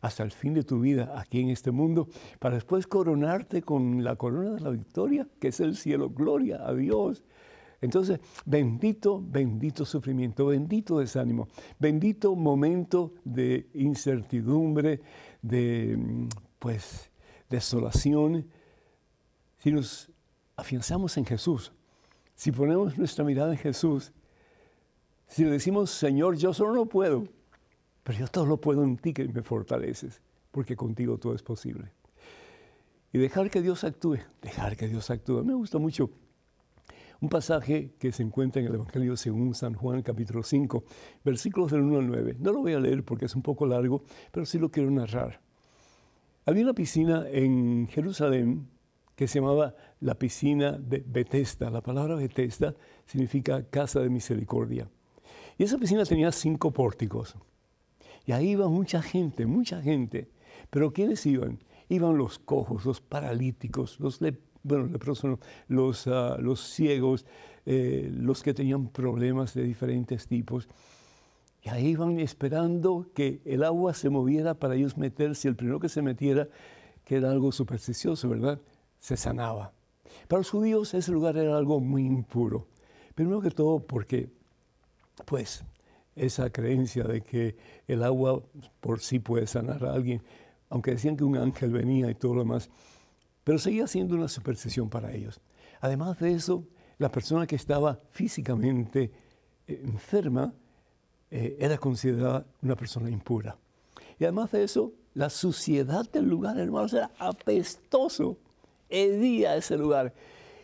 hasta 0.00 0.22
el 0.22 0.30
fin 0.30 0.54
de 0.54 0.62
tu 0.62 0.80
vida 0.80 1.12
aquí 1.16 1.40
en 1.40 1.50
este 1.50 1.70
mundo, 1.70 2.08
para 2.38 2.54
después 2.54 2.86
coronarte 2.86 3.62
con 3.62 4.02
la 4.02 4.16
corona 4.16 4.52
de 4.52 4.60
la 4.60 4.70
victoria, 4.70 5.26
que 5.38 5.48
es 5.48 5.60
el 5.60 5.76
cielo. 5.76 6.10
Gloria 6.10 6.66
a 6.66 6.74
Dios. 6.74 7.22
Entonces, 7.82 8.20
bendito, 8.44 9.22
bendito 9.26 9.84
sufrimiento, 9.84 10.46
bendito 10.46 10.98
desánimo, 10.98 11.48
bendito 11.78 12.36
momento 12.36 13.14
de 13.24 13.68
incertidumbre, 13.74 15.00
de, 15.40 15.98
pues, 16.58 17.10
desolación. 17.48 18.46
Si 19.58 19.72
nos 19.72 20.10
afianzamos 20.56 21.16
en 21.16 21.24
Jesús, 21.24 21.72
si 22.34 22.52
ponemos 22.52 22.98
nuestra 22.98 23.24
mirada 23.24 23.52
en 23.52 23.58
Jesús, 23.58 24.12
si 25.26 25.44
le 25.44 25.50
decimos, 25.50 25.90
Señor, 25.90 26.36
yo 26.36 26.52
solo 26.52 26.74
no 26.74 26.86
puedo, 26.86 27.24
pero 28.10 28.22
yo 28.22 28.26
todo 28.26 28.44
lo 28.44 28.60
puedo 28.60 28.82
en 28.82 28.96
ti 28.96 29.12
que 29.12 29.28
me 29.28 29.40
fortaleces, 29.40 30.20
porque 30.50 30.74
contigo 30.74 31.18
todo 31.18 31.32
es 31.32 31.44
posible. 31.44 31.92
Y 33.12 33.18
dejar 33.18 33.50
que 33.50 33.62
Dios 33.62 33.84
actúe, 33.84 34.18
dejar 34.42 34.76
que 34.76 34.88
Dios 34.88 35.10
actúe. 35.10 35.44
Me 35.44 35.54
gusta 35.54 35.78
mucho 35.78 36.10
un 37.20 37.28
pasaje 37.28 37.94
que 38.00 38.10
se 38.10 38.24
encuentra 38.24 38.60
en 38.60 38.66
el 38.66 38.74
Evangelio 38.74 39.16
según 39.16 39.54
San 39.54 39.74
Juan, 39.74 40.02
capítulo 40.02 40.42
5, 40.42 40.82
versículos 41.24 41.70
del 41.70 41.82
1 41.82 41.98
al 42.00 42.06
9. 42.08 42.36
No 42.40 42.50
lo 42.50 42.62
voy 42.62 42.72
a 42.72 42.80
leer 42.80 43.04
porque 43.04 43.26
es 43.26 43.36
un 43.36 43.42
poco 43.42 43.64
largo, 43.64 44.02
pero 44.32 44.44
sí 44.44 44.58
lo 44.58 44.72
quiero 44.72 44.90
narrar. 44.90 45.40
Había 46.46 46.64
una 46.64 46.74
piscina 46.74 47.28
en 47.30 47.86
Jerusalén 47.86 48.66
que 49.14 49.28
se 49.28 49.38
llamaba 49.38 49.76
la 50.00 50.16
piscina 50.16 50.72
de 50.72 51.04
Bethesda. 51.06 51.70
La 51.70 51.80
palabra 51.80 52.16
Bethesda 52.16 52.74
significa 53.06 53.62
casa 53.70 54.00
de 54.00 54.10
misericordia. 54.10 54.90
Y 55.58 55.62
esa 55.62 55.78
piscina 55.78 56.04
tenía 56.04 56.32
cinco 56.32 56.72
pórticos. 56.72 57.36
Y 58.26 58.32
ahí 58.32 58.50
iba 58.50 58.68
mucha 58.68 59.02
gente, 59.02 59.46
mucha 59.46 59.82
gente. 59.82 60.28
Pero 60.70 60.92
¿quiénes 60.92 61.24
iban? 61.26 61.58
Iban 61.88 62.16
los 62.16 62.38
cojos, 62.38 62.84
los 62.84 63.00
paralíticos, 63.00 63.98
los, 63.98 64.20
bueno, 64.62 64.88
los, 65.68 66.06
ah, 66.06 66.36
los 66.38 66.60
ciegos, 66.60 67.26
eh, 67.66 68.10
los 68.12 68.42
que 68.42 68.54
tenían 68.54 68.88
problemas 68.88 69.54
de 69.54 69.64
diferentes 69.64 70.26
tipos. 70.26 70.68
Y 71.62 71.68
ahí 71.68 71.88
iban 71.88 72.20
esperando 72.20 73.10
que 73.14 73.42
el 73.44 73.64
agua 73.64 73.92
se 73.92 74.08
moviera 74.08 74.54
para 74.54 74.76
ellos 74.76 74.96
meterse. 74.96 75.48
El 75.48 75.56
primero 75.56 75.80
que 75.80 75.88
se 75.88 76.00
metiera, 76.00 76.48
que 77.04 77.16
era 77.16 77.30
algo 77.30 77.52
supersticioso, 77.52 78.28
¿verdad? 78.28 78.60
Se 78.98 79.16
sanaba. 79.16 79.72
Para 80.28 80.40
los 80.40 80.50
judíos 80.50 80.94
ese 80.94 81.12
lugar 81.12 81.36
era 81.36 81.56
algo 81.56 81.80
muy 81.80 82.04
impuro. 82.04 82.66
Primero 83.14 83.40
que 83.40 83.50
todo 83.50 83.80
porque 83.80 84.30
pues 85.26 85.62
esa 86.16 86.50
creencia 86.50 87.04
de 87.04 87.22
que 87.22 87.56
el 87.86 88.02
agua 88.02 88.42
por 88.80 89.00
sí 89.00 89.18
puede 89.18 89.46
sanar 89.46 89.84
a 89.84 89.92
alguien, 89.92 90.22
aunque 90.68 90.92
decían 90.92 91.16
que 91.16 91.24
un 91.24 91.36
ángel 91.36 91.72
venía 91.72 92.10
y 92.10 92.14
todo 92.14 92.34
lo 92.34 92.40
demás, 92.42 92.70
pero 93.44 93.58
seguía 93.58 93.86
siendo 93.86 94.14
una 94.14 94.28
superstición 94.28 94.88
para 94.88 95.12
ellos. 95.12 95.40
Además 95.80 96.18
de 96.20 96.32
eso, 96.32 96.64
la 96.98 97.10
persona 97.10 97.46
que 97.46 97.56
estaba 97.56 98.00
físicamente 98.10 99.10
eh, 99.66 99.80
enferma 99.84 100.52
eh, 101.30 101.56
era 101.58 101.78
considerada 101.78 102.46
una 102.62 102.76
persona 102.76 103.08
impura. 103.08 103.56
Y 104.18 104.24
además 104.24 104.50
de 104.52 104.64
eso, 104.64 104.92
la 105.14 105.30
suciedad 105.30 106.08
del 106.10 106.28
lugar, 106.28 106.58
hermanos, 106.58 106.92
era 106.92 107.10
apestoso. 107.18 108.36
Hedía 108.88 109.56
ese 109.56 109.78
lugar. 109.78 110.12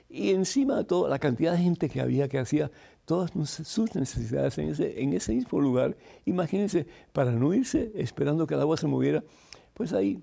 Y 0.08 0.30
encima 0.30 0.76
de 0.76 0.84
todo, 0.84 1.08
la 1.08 1.18
cantidad 1.18 1.52
de 1.52 1.58
gente 1.58 1.88
que 1.88 2.00
había 2.00 2.28
que 2.28 2.38
hacía 2.38 2.70
todas 3.06 3.30
sus 3.30 3.94
necesidades 3.94 4.58
en 4.58 4.68
ese, 4.68 5.00
en 5.00 5.12
ese 5.14 5.34
mismo 5.34 5.60
lugar. 5.60 5.96
Imagínense, 6.26 6.86
para 7.12 7.30
no 7.30 7.54
irse 7.54 7.92
esperando 7.94 8.46
que 8.46 8.54
el 8.54 8.60
agua 8.60 8.76
se 8.76 8.88
moviera, 8.88 9.24
pues 9.72 9.92
ahí 9.92 10.22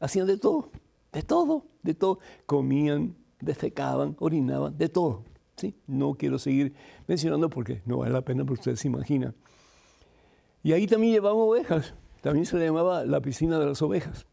hacían 0.00 0.26
de 0.26 0.36
todo, 0.36 0.70
de 1.12 1.22
todo, 1.22 1.64
de 1.82 1.94
todo. 1.94 2.18
Comían, 2.46 3.14
defecaban, 3.40 4.16
orinaban, 4.18 4.76
de 4.76 4.88
todo. 4.88 5.22
¿sí? 5.56 5.76
No 5.86 6.14
quiero 6.14 6.38
seguir 6.38 6.74
mencionando 7.06 7.48
porque 7.48 7.80
no 7.86 7.98
vale 7.98 8.12
la 8.12 8.22
pena, 8.22 8.42
pero 8.42 8.54
ustedes 8.54 8.80
se 8.80 8.88
imaginan. 8.88 9.34
Y 10.64 10.72
ahí 10.72 10.86
también 10.86 11.12
llevaban 11.12 11.38
ovejas, 11.38 11.94
también 12.22 12.44
se 12.44 12.56
le 12.56 12.66
llamaba 12.66 13.04
la 13.04 13.20
piscina 13.20 13.58
de 13.58 13.66
las 13.66 13.80
ovejas. 13.82 14.26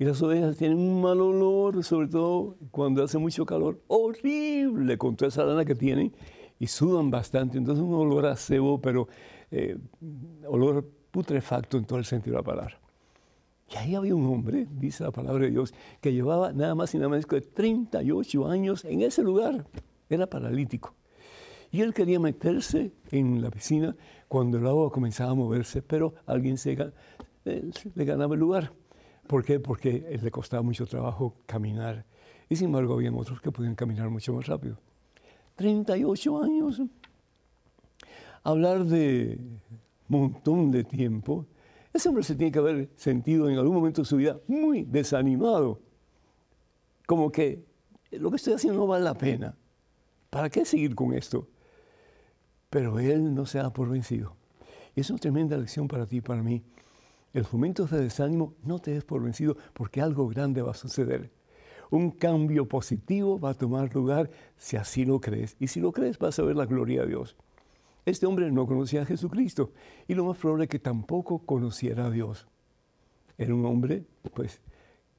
Y 0.00 0.04
las 0.04 0.20
ovejas 0.22 0.56
tienen 0.56 0.78
un 0.78 1.00
mal 1.00 1.20
olor, 1.20 1.82
sobre 1.84 2.08
todo 2.08 2.56
cuando 2.70 3.04
hace 3.04 3.18
mucho 3.18 3.44
calor, 3.44 3.82
horrible 3.88 4.96
con 4.96 5.16
toda 5.16 5.28
esa 5.28 5.44
lana 5.44 5.64
que 5.64 5.74
tienen 5.74 6.12
y 6.58 6.66
sudan 6.66 7.10
bastante, 7.10 7.58
entonces 7.58 7.84
un 7.84 7.94
olor 7.94 8.26
a 8.26 8.36
cebo, 8.36 8.80
pero 8.80 9.08
eh, 9.50 9.76
olor 10.46 10.84
putrefacto 11.10 11.78
en 11.78 11.84
todo 11.84 11.98
el 11.98 12.04
sentido 12.04 12.36
de 12.36 12.42
la 12.42 12.44
palabra. 12.44 12.80
Y 13.70 13.76
ahí 13.76 13.94
había 13.94 14.14
un 14.14 14.26
hombre, 14.26 14.66
dice 14.70 15.04
la 15.04 15.10
palabra 15.10 15.44
de 15.44 15.50
Dios, 15.50 15.74
que 16.00 16.12
llevaba 16.12 16.52
nada 16.52 16.74
más 16.74 16.94
y 16.94 16.98
nada 16.98 17.10
menos 17.10 17.26
que 17.26 17.40
38 17.40 18.48
años 18.48 18.84
en 18.84 19.02
ese 19.02 19.22
lugar. 19.22 19.66
Era 20.08 20.26
paralítico. 20.26 20.94
Y 21.70 21.82
él 21.82 21.92
quería 21.92 22.18
meterse 22.18 22.92
en 23.10 23.42
la 23.42 23.50
piscina 23.50 23.94
cuando 24.26 24.56
el 24.56 24.66
agua 24.66 24.90
comenzaba 24.90 25.32
a 25.32 25.34
moverse, 25.34 25.82
pero 25.82 26.14
alguien 26.24 26.56
se, 26.56 26.72
eh, 27.44 27.70
le 27.94 28.04
ganaba 28.06 28.34
el 28.34 28.40
lugar. 28.40 28.72
¿Por 29.26 29.44
qué? 29.44 29.60
Porque 29.60 30.18
le 30.22 30.30
costaba 30.30 30.62
mucho 30.62 30.86
trabajo 30.86 31.36
caminar. 31.44 32.06
Y 32.48 32.56
sin 32.56 32.68
embargo, 32.68 32.94
había 32.94 33.12
otros 33.12 33.42
que 33.42 33.52
podían 33.52 33.74
caminar 33.74 34.08
mucho 34.08 34.32
más 34.32 34.46
rápido. 34.46 34.78
38 35.58 36.42
años. 36.42 36.80
Hablar 38.44 38.84
de 38.84 39.40
montón 40.06 40.70
de 40.70 40.84
tiempo. 40.84 41.46
Ese 41.92 42.08
hombre 42.08 42.22
se 42.22 42.36
tiene 42.36 42.52
que 42.52 42.60
haber 42.60 42.90
sentido 42.94 43.50
en 43.50 43.58
algún 43.58 43.74
momento 43.74 44.02
de 44.02 44.06
su 44.06 44.16
vida 44.16 44.38
muy 44.46 44.84
desanimado. 44.84 45.80
Como 47.06 47.32
que 47.32 47.64
lo 48.12 48.30
que 48.30 48.36
estoy 48.36 48.54
haciendo 48.54 48.78
no 48.78 48.86
vale 48.86 49.04
la 49.04 49.14
pena. 49.14 49.56
¿Para 50.30 50.48
qué 50.48 50.64
seguir 50.64 50.94
con 50.94 51.12
esto? 51.12 51.48
Pero 52.70 53.00
él 53.00 53.34
no 53.34 53.44
se 53.44 53.58
da 53.58 53.72
por 53.72 53.88
vencido. 53.88 54.36
Y 54.94 55.00
es 55.00 55.10
una 55.10 55.18
tremenda 55.18 55.56
lección 55.56 55.88
para 55.88 56.06
ti 56.06 56.18
y 56.18 56.20
para 56.20 56.40
mí. 56.40 56.62
En 57.34 57.42
los 57.42 57.52
momentos 57.52 57.90
de 57.90 58.00
desánimo 58.00 58.54
no 58.62 58.78
te 58.78 58.92
des 58.92 59.04
por 59.04 59.24
vencido 59.24 59.56
porque 59.72 60.00
algo 60.00 60.28
grande 60.28 60.62
va 60.62 60.70
a 60.70 60.74
suceder 60.74 61.32
un 61.90 62.10
cambio 62.10 62.66
positivo 62.66 63.38
va 63.38 63.50
a 63.50 63.54
tomar 63.54 63.94
lugar 63.94 64.30
si 64.56 64.76
así 64.76 65.04
lo 65.04 65.20
crees. 65.20 65.56
Y 65.58 65.68
si 65.68 65.80
lo 65.80 65.92
crees, 65.92 66.18
vas 66.18 66.38
a 66.38 66.42
ver 66.42 66.56
la 66.56 66.66
gloria 66.66 67.02
de 67.02 67.08
Dios. 67.08 67.36
Este 68.04 68.26
hombre 68.26 68.50
no 68.50 68.66
conocía 68.66 69.02
a 69.02 69.06
Jesucristo 69.06 69.72
y 70.06 70.14
lo 70.14 70.24
más 70.24 70.38
probable 70.38 70.64
es 70.64 70.70
que 70.70 70.78
tampoco 70.78 71.40
conociera 71.40 72.06
a 72.06 72.10
Dios. 72.10 72.46
Era 73.36 73.54
un 73.54 73.64
hombre, 73.66 74.04
pues, 74.34 74.60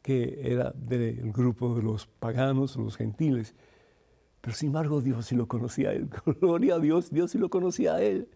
que 0.01 0.39
era 0.43 0.71
del 0.75 1.31
grupo 1.31 1.75
de 1.75 1.83
los 1.83 2.07
paganos, 2.07 2.75
los 2.75 2.97
gentiles. 2.97 3.55
Pero 4.41 4.55
sin 4.55 4.67
embargo, 4.67 5.01
Dios 5.01 5.25
sí 5.27 5.35
lo 5.35 5.47
conocía 5.47 5.89
a 5.89 5.93
él. 5.93 6.09
Gloria 6.41 6.75
a 6.75 6.79
Dios, 6.79 7.11
Dios 7.11 7.31
sí 7.31 7.37
lo 7.37 7.49
conocía 7.49 7.95
a 7.95 8.01
él. 8.01 8.27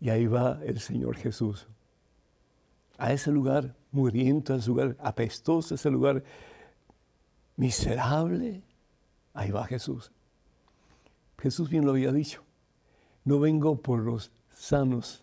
Y 0.00 0.10
ahí 0.10 0.26
va 0.26 0.60
el 0.64 0.80
Señor 0.80 1.16
Jesús. 1.16 1.68
A 2.96 3.12
ese 3.12 3.30
lugar 3.30 3.74
muriendo, 3.92 4.54
a 4.54 4.58
ese 4.58 4.68
lugar 4.68 4.96
apestoso, 5.00 5.74
a 5.74 5.76
ese 5.76 5.90
lugar 5.90 6.22
miserable, 7.60 8.62
ahí 9.34 9.50
va 9.50 9.66
Jesús. 9.66 10.10
Jesús 11.38 11.68
bien 11.68 11.84
lo 11.84 11.90
había 11.90 12.10
dicho, 12.10 12.42
no 13.24 13.38
vengo 13.38 13.76
por 13.82 14.00
los 14.00 14.32
sanos, 14.50 15.22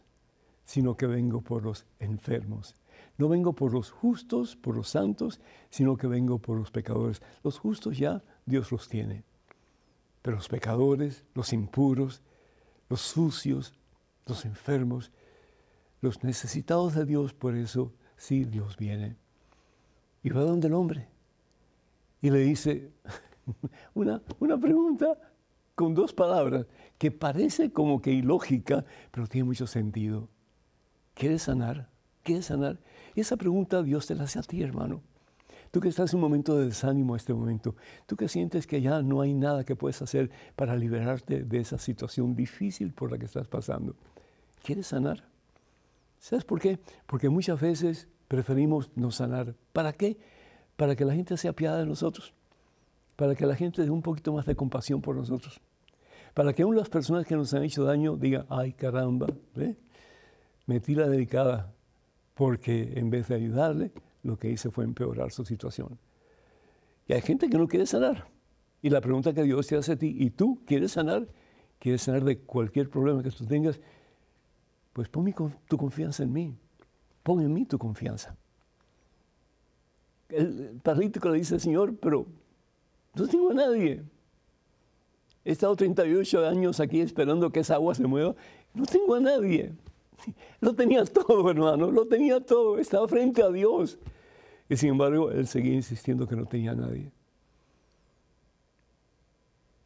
sino 0.64 0.96
que 0.96 1.08
vengo 1.08 1.42
por 1.42 1.64
los 1.64 1.88
enfermos. 2.00 2.76
No 3.18 3.28
vengo 3.28 3.54
por 3.54 3.74
los 3.74 3.90
justos, 3.90 4.56
por 4.56 4.76
los 4.76 4.90
santos, 4.90 5.40
sino 5.72 5.98
que 5.98 6.06
vengo 6.06 6.38
por 6.38 6.60
los 6.60 6.70
pecadores. 6.70 7.24
Los 7.44 7.58
justos 7.58 7.98
ya 7.98 8.24
Dios 8.46 8.72
los 8.72 8.88
tiene, 8.88 9.24
pero 10.22 10.38
los 10.38 10.48
pecadores, 10.48 11.24
los 11.34 11.54
impuros, 11.54 12.22
los 12.88 13.02
sucios, 13.02 13.74
los 14.28 14.46
enfermos, 14.46 15.12
los 16.02 16.24
necesitados 16.24 16.94
de 16.94 17.06
Dios, 17.06 17.34
por 17.34 17.56
eso 17.56 17.94
sí 18.16 18.46
Dios 18.46 18.78
viene. 18.78 19.16
Y 20.22 20.30
va 20.30 20.42
donde 20.42 20.68
el 20.68 20.76
hombre, 20.76 21.08
y 22.22 22.30
le 22.30 22.40
dice 22.40 22.92
una, 23.94 24.22
una 24.40 24.58
pregunta 24.58 25.18
con 25.76 25.94
dos 25.94 26.14
palabras 26.14 26.66
que 26.98 27.12
parece 27.12 27.72
como 27.72 28.02
que 28.02 28.12
ilógica, 28.12 28.84
pero 29.12 29.28
tiene 29.28 29.46
mucho 29.46 29.68
sentido. 29.68 30.28
¿Quieres 31.14 31.44
sanar? 31.44 31.90
¿Quieres 32.24 32.46
sanar? 32.46 32.80
Y 33.16 33.22
esa 33.22 33.38
pregunta 33.38 33.84
Dios 33.84 34.08
te 34.08 34.16
la 34.16 34.24
hace 34.24 34.40
a 34.40 34.44
ti, 34.44 34.62
hermano. 34.62 35.02
Tú 35.72 35.80
que 35.80 35.90
estás 35.90 36.14
en 36.14 36.18
un 36.18 36.22
momento 36.22 36.58
de 36.58 36.66
desánimo 36.66 37.16
este 37.16 37.34
momento, 37.34 37.76
tú 38.06 38.16
que 38.16 38.28
sientes 38.28 38.68
que 38.68 38.82
ya 38.82 39.02
no 39.02 39.22
hay 39.22 39.34
nada 39.34 39.64
que 39.64 39.76
puedes 39.76 40.02
hacer 40.02 40.32
para 40.56 40.76
liberarte 40.76 41.44
de 41.44 41.60
esa 41.60 41.78
situación 41.78 42.36
difícil 42.36 42.94
por 42.94 43.12
la 43.12 43.18
que 43.18 43.26
estás 43.26 43.48
pasando. 43.48 43.96
¿Quieres 44.64 44.88
sanar? 44.88 45.24
¿Sabes 46.20 46.46
por 46.46 46.60
qué? 46.60 46.80
Porque 47.06 47.30
muchas 47.30 47.60
veces 47.60 48.08
preferimos 48.28 48.90
no 48.96 49.12
sanar. 49.12 49.56
¿Para 49.74 49.94
qué? 49.94 50.18
Para 50.78 50.96
que 50.96 51.04
la 51.04 51.14
gente 51.14 51.36
se 51.36 51.50
apiade 51.50 51.80
de 51.80 51.86
nosotros, 51.86 52.34
para 53.18 53.36
que 53.36 53.46
la 53.46 53.56
gente 53.56 53.84
dé 53.84 53.90
un 53.90 54.02
poquito 54.02 54.32
más 54.32 54.46
de 54.46 54.56
compasión 54.56 55.02
por 55.02 55.16
nosotros, 55.16 55.60
para 56.34 56.54
que 56.54 56.62
aún 56.62 56.78
las 56.78 56.88
personas 56.88 57.26
que 57.26 57.36
nos 57.36 57.54
han 57.54 57.64
hecho 57.64 57.84
daño 57.84 58.16
digan, 58.16 58.46
ay 58.48 58.72
caramba, 58.72 59.28
metí 60.66 60.96
la 60.96 61.10
delicada, 61.10 61.74
porque 62.36 62.94
en 62.96 63.10
vez 63.10 63.28
de 63.28 63.36
ayudarle, 63.36 63.92
lo 64.24 64.38
que 64.38 64.50
hice 64.50 64.70
fue 64.70 64.86
empeorar 64.86 65.32
su 65.32 65.44
situación. 65.44 65.98
Y 67.08 67.14
hay 67.14 67.22
gente 67.22 67.50
que 67.50 67.58
no 67.58 67.68
quiere 67.68 67.86
sanar. 67.86 68.28
Y 68.82 68.90
la 68.90 69.02
pregunta 69.02 69.34
que 69.34 69.44
Dios 69.44 69.66
te 69.68 69.76
hace 69.76 69.94
a 69.94 69.96
ti, 69.96 70.16
¿y 70.20 70.30
tú 70.30 70.62
quieres 70.66 70.92
sanar? 70.92 71.28
¿Quieres 71.80 72.02
sanar 72.02 72.24
de 72.24 72.40
cualquier 72.40 72.90
problema 72.90 73.24
que 73.24 73.32
tú 73.32 73.46
tengas? 73.46 73.80
Pues 74.94 75.10
pon 75.10 75.34
tu 75.68 75.78
confianza 75.78 76.24
en 76.24 76.34
mí. 76.34 76.56
Pon 77.24 77.42
en 77.42 77.54
mí 77.54 77.66
tu 77.66 77.78
confianza. 77.78 78.36
El 80.30 80.80
paralítico 80.84 81.30
le 81.30 81.40
dice, 81.40 81.60
Señor, 81.60 81.96
pero 81.98 82.26
no 83.16 83.28
tengo 83.28 83.52
a 83.52 83.54
nadie. 83.54 84.04
He 85.46 85.52
estado 85.52 85.76
38 85.76 86.46
años 86.46 86.80
aquí 86.80 87.00
esperando 87.00 87.50
que 87.52 87.62
esa 87.62 87.76
agua 87.76 87.96
se 87.96 88.06
mueva. 88.06 88.36
No 88.74 88.86
tengo 88.86 89.16
a 89.16 89.20
nadie. 89.20 89.74
Lo 90.60 90.74
tenía 90.74 91.06
todo, 91.06 91.50
hermano, 91.50 91.92
lo 91.92 92.06
tenía 92.08 92.40
todo, 92.40 92.80
estaba 92.80 93.08
frente 93.08 93.42
a 93.44 93.50
Dios. 93.50 93.98
Y 94.70 94.76
sin 94.76 94.90
embargo, 94.90 95.32
él 95.32 95.48
seguía 95.48 95.74
insistiendo 95.74 96.28
que 96.28 96.36
no 96.36 96.46
tenía 96.46 96.72
a 96.72 96.76
nadie. 96.76 97.12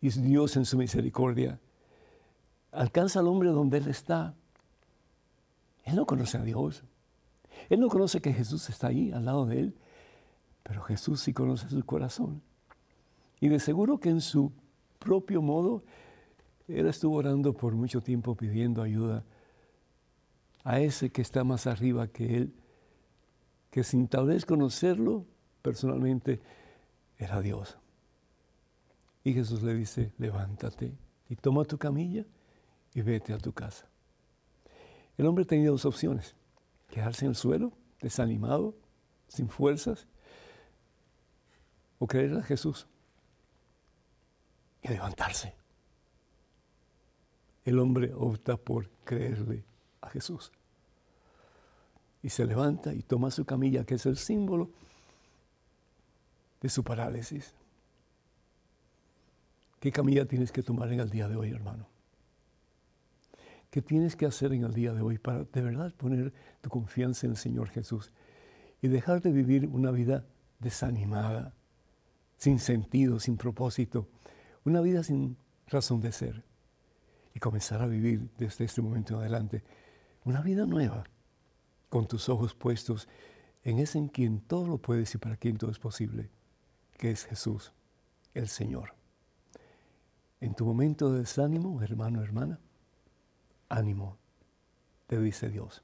Y 0.02 0.10
Dios 0.10 0.58
en 0.58 0.66
su 0.66 0.78
misericordia 0.78 1.60
alcanza 2.72 3.20
al 3.20 3.28
hombre 3.28 3.50
donde 3.50 3.78
él 3.78 3.88
está. 3.88 4.34
Él 5.84 5.96
no 5.96 6.06
conoce 6.06 6.38
a 6.38 6.42
Dios. 6.42 6.84
Él 7.70 7.80
no 7.80 7.88
conoce 7.90 8.20
que 8.20 8.34
Jesús 8.34 8.68
está 8.70 8.88
ahí 8.88 9.12
al 9.12 9.26
lado 9.26 9.46
de 9.46 9.60
él. 9.60 9.76
Pero 10.64 10.82
Jesús 10.84 11.22
sí 11.22 11.34
conoce 11.34 11.70
su 11.70 11.84
corazón. 11.86 12.42
Y 13.40 13.50
de 13.50 13.60
seguro 13.60 14.00
que 14.00 14.10
en 14.10 14.22
su 14.22 14.52
propio 15.00 15.42
modo, 15.42 15.84
él 16.68 16.88
estuvo 16.88 17.16
orando 17.16 17.54
por 17.54 17.74
mucho 17.74 18.02
tiempo 18.02 18.36
pidiendo 18.36 18.82
ayuda 18.82 19.24
a 20.64 20.80
ese 20.80 21.10
que 21.10 21.22
está 21.22 21.44
más 21.44 21.68
arriba 21.68 22.08
que 22.08 22.38
él, 22.38 22.54
que 23.72 23.84
sin 23.84 24.08
tal 24.08 24.28
vez 24.28 24.46
conocerlo 24.46 25.26
personalmente, 25.62 26.42
era 27.18 27.42
Dios. 27.42 27.78
Y 29.24 29.34
Jesús 29.34 29.62
le 29.62 29.74
dice, 29.76 30.12
levántate 30.18 30.94
y 31.30 31.36
toma 31.36 31.66
tu 31.66 31.78
camilla 31.78 32.26
y 32.94 33.02
vete 33.02 33.34
a 33.34 33.38
tu 33.38 33.54
casa. 33.54 33.88
El 35.18 35.28
hombre 35.28 35.46
tenía 35.46 35.70
dos 35.70 35.86
opciones, 35.86 36.36
quedarse 36.90 37.26
en 37.26 37.30
el 37.30 37.36
suelo, 37.36 37.74
desanimado, 38.02 38.76
sin 39.28 39.50
fuerzas, 39.50 40.08
o 42.02 42.08
creer 42.08 42.34
a 42.36 42.42
Jesús 42.42 42.88
y 44.82 44.88
levantarse. 44.88 45.54
El 47.64 47.78
hombre 47.78 48.12
opta 48.16 48.58
por 48.58 48.90
creerle 49.04 49.64
a 50.02 50.10
Jesús. 50.10 50.52
Y 52.24 52.30
se 52.30 52.48
levanta 52.48 52.92
y 52.92 53.04
toma 53.04 53.30
su 53.30 53.46
camilla, 53.46 53.86
que 53.86 53.96
es 53.96 54.06
el 54.08 54.18
símbolo 54.18 54.72
de 56.60 56.70
su 56.70 56.84
parálisis. 56.84 57.54
¿Qué 59.80 59.92
camilla 59.92 60.26
tienes 60.26 60.52
que 60.52 60.64
tomar 60.64 60.92
en 60.92 61.02
el 61.02 61.10
día 61.12 61.28
de 61.28 61.36
hoy, 61.36 61.52
hermano? 61.52 61.88
¿Qué 63.70 63.84
tienes 63.84 64.16
que 64.16 64.26
hacer 64.26 64.54
en 64.54 64.64
el 64.64 64.74
día 64.74 64.92
de 64.94 65.02
hoy 65.02 65.20
para 65.20 65.44
de 65.44 65.62
verdad 65.62 65.94
poner 65.94 66.34
tu 66.62 66.70
confianza 66.72 67.28
en 67.28 67.34
el 67.34 67.38
Señor 67.38 67.70
Jesús 67.70 68.12
y 68.82 68.88
dejar 68.88 69.22
de 69.22 69.32
vivir 69.32 69.68
una 69.68 69.92
vida 69.92 70.26
desanimada, 70.60 71.54
sin 72.42 72.58
sentido, 72.58 73.20
sin 73.20 73.38
propósito, 73.38 74.08
una 74.66 74.82
vida 74.82 75.04
sin 75.04 75.38
razón 75.68 76.02
de 76.02 76.12
ser 76.12 76.44
y 77.36 77.40
comenzar 77.40 77.84
a 77.84 77.86
vivir 77.86 78.32
desde 78.40 78.66
este 78.66 78.82
momento 78.82 79.14
en 79.14 79.20
adelante 79.20 79.64
una 80.26 80.42
vida 80.42 80.66
nueva, 80.66 81.04
con 81.90 82.08
tus 82.08 82.30
ojos 82.30 82.56
puestos 82.56 83.08
en 83.64 83.78
ese 83.78 84.00
en 84.00 84.08
quien 84.08 84.40
todo 84.42 84.66
lo 84.66 84.80
puedes 84.80 85.14
y 85.14 85.20
para 85.20 85.38
quien 85.38 85.60
todo 85.60 85.70
es 85.70 85.78
posible, 85.78 86.32
que 86.98 87.12
es 87.12 87.26
Jesús, 87.26 87.74
el 88.34 88.48
Señor. 88.48 88.96
En 90.40 90.56
tu 90.56 90.66
momento 90.66 91.14
de 91.14 91.20
desánimo, 91.20 91.80
hermano, 91.84 92.24
hermana, 92.24 92.60
ánimo, 93.70 94.18
te 95.06 95.22
dice 95.22 95.50
Dios. 95.50 95.84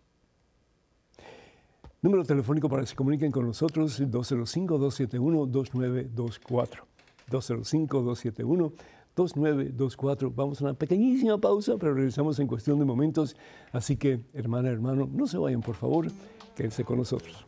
Número 2.08 2.24
telefónico 2.24 2.70
para 2.70 2.84
que 2.84 2.88
se 2.88 2.96
comuniquen 2.96 3.34
con 3.34 3.46
nosotros, 3.46 4.00
205-271-2924. 4.00 6.86
205-271-2924. 7.30 8.72
2924. 9.18 10.32
Vamos 10.32 10.62
a 10.62 10.66
una 10.66 10.74
pequeñísima 10.74 11.38
pausa, 11.38 11.76
pero 11.78 11.94
regresamos 11.94 12.40
en 12.40 12.48
cuestión 12.48 12.80
de 12.80 12.86
momentos. 12.86 13.36
Así 13.74 13.98
que, 13.98 14.22
hermana, 14.34 14.70
hermano, 14.70 15.10
no 15.12 15.28
se 15.28 15.38
vayan, 15.38 15.60
por 15.60 15.76
favor, 15.76 16.08
quédense 16.56 16.86
con 16.86 17.00
nosotros. 17.00 17.46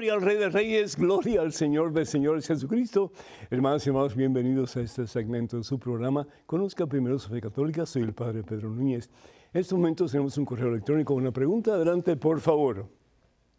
Gloria 0.00 0.14
al 0.14 0.22
Rey 0.22 0.36
de 0.38 0.48
Reyes, 0.48 0.96
gloria 0.96 1.42
al 1.42 1.52
Señor 1.52 1.92
de 1.92 2.06
Señores 2.06 2.46
Jesucristo. 2.46 3.12
Hermanos 3.50 3.84
y 3.84 3.90
hermanos, 3.90 4.16
bienvenidos 4.16 4.74
a 4.78 4.80
este 4.80 5.06
segmento 5.06 5.58
de 5.58 5.62
su 5.62 5.78
programa. 5.78 6.26
Conozca 6.46 6.86
primero 6.86 7.18
su 7.18 7.28
fe 7.28 7.38
católica, 7.38 7.84
soy 7.84 8.04
el 8.04 8.14
Padre 8.14 8.42
Pedro 8.42 8.70
Núñez. 8.70 9.10
En 9.52 9.60
estos 9.60 9.78
momentos 9.78 10.10
tenemos 10.10 10.38
un 10.38 10.46
correo 10.46 10.68
electrónico, 10.68 11.12
una 11.12 11.32
pregunta. 11.32 11.74
Adelante, 11.74 12.16
por 12.16 12.40
favor. 12.40 12.86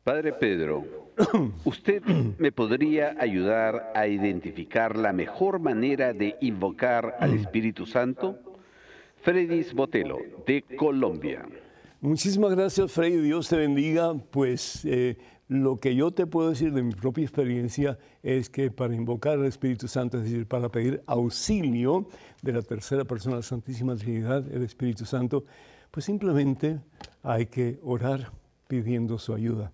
Padre 0.04 0.34
Pedro, 0.34 0.84
¿usted 1.63 2.01
me 2.39 2.51
podría 2.51 3.15
ayudar 3.19 3.91
a 3.93 4.08
identificar 4.08 4.97
la 4.97 5.13
mejor 5.13 5.60
manera 5.60 6.12
de 6.12 6.38
invocar 6.41 7.17
al 7.19 7.36
Espíritu 7.36 7.86
Santo? 7.86 8.39
Fredis 9.21 9.75
Botelo, 9.75 10.17
de 10.47 10.63
Colombia. 10.75 11.45
Muchísimas 12.04 12.56
gracias, 12.56 12.91
Freddy. 12.91 13.17
Dios 13.17 13.47
te 13.47 13.58
bendiga. 13.58 14.15
Pues 14.15 14.84
eh, 14.86 15.19
lo 15.52 15.82
que 15.82 15.96
yo 15.96 16.12
te 16.12 16.28
puedo 16.28 16.50
decir 16.50 16.72
de 16.72 16.82
mi 16.82 16.94
propia 16.94 17.24
experiencia 17.24 18.00
es 18.24 18.50
que 18.50 18.72
para 18.72 18.96
invocar 18.96 19.34
al 19.34 19.44
Espíritu 19.44 19.90
Santo, 19.90 20.18
es 20.18 20.24
decir, 20.24 20.48
para 20.48 20.70
pedir 20.70 21.04
auxilio 21.08 22.08
de 22.42 22.54
la 22.54 22.62
tercera 22.62 23.04
persona 23.04 23.36
de 23.36 23.40
la 23.40 23.44
Santísima 23.44 23.98
Trinidad, 23.98 24.50
el 24.50 24.64
Espíritu 24.64 25.04
Santo, 25.04 25.44
pues 25.92 26.06
simplemente 26.06 26.80
hay 27.22 27.48
que 27.48 27.82
orar 27.84 28.32
pidiendo 28.70 29.20
su 29.20 29.34
ayuda. 29.34 29.74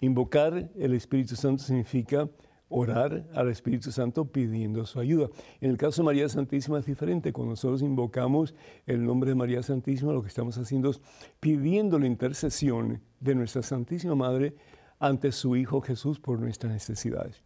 Invocar 0.00 0.68
el 0.76 0.92
Espíritu 0.92 1.34
Santo 1.34 1.62
significa 1.62 2.28
orar 2.68 3.26
al 3.34 3.48
Espíritu 3.48 3.90
Santo 3.90 4.26
pidiendo 4.26 4.84
su 4.86 5.00
ayuda. 5.00 5.28
En 5.60 5.70
el 5.70 5.76
caso 5.76 6.02
de 6.02 6.06
María 6.06 6.28
Santísima 6.28 6.78
es 6.78 6.86
diferente. 6.86 7.32
Cuando 7.32 7.52
nosotros 7.52 7.82
invocamos 7.82 8.54
el 8.86 9.04
nombre 9.04 9.30
de 9.30 9.34
María 9.34 9.62
Santísima, 9.62 10.12
lo 10.12 10.22
que 10.22 10.28
estamos 10.28 10.58
haciendo 10.58 10.90
es 10.90 11.00
pidiendo 11.40 11.98
la 11.98 12.06
intercesión 12.06 13.00
de 13.20 13.34
nuestra 13.34 13.62
Santísima 13.62 14.14
Madre 14.14 14.54
ante 14.98 15.32
su 15.32 15.56
Hijo 15.56 15.80
Jesús 15.80 16.18
por 16.20 16.40
nuestras 16.40 16.72
necesidades. 16.72 17.42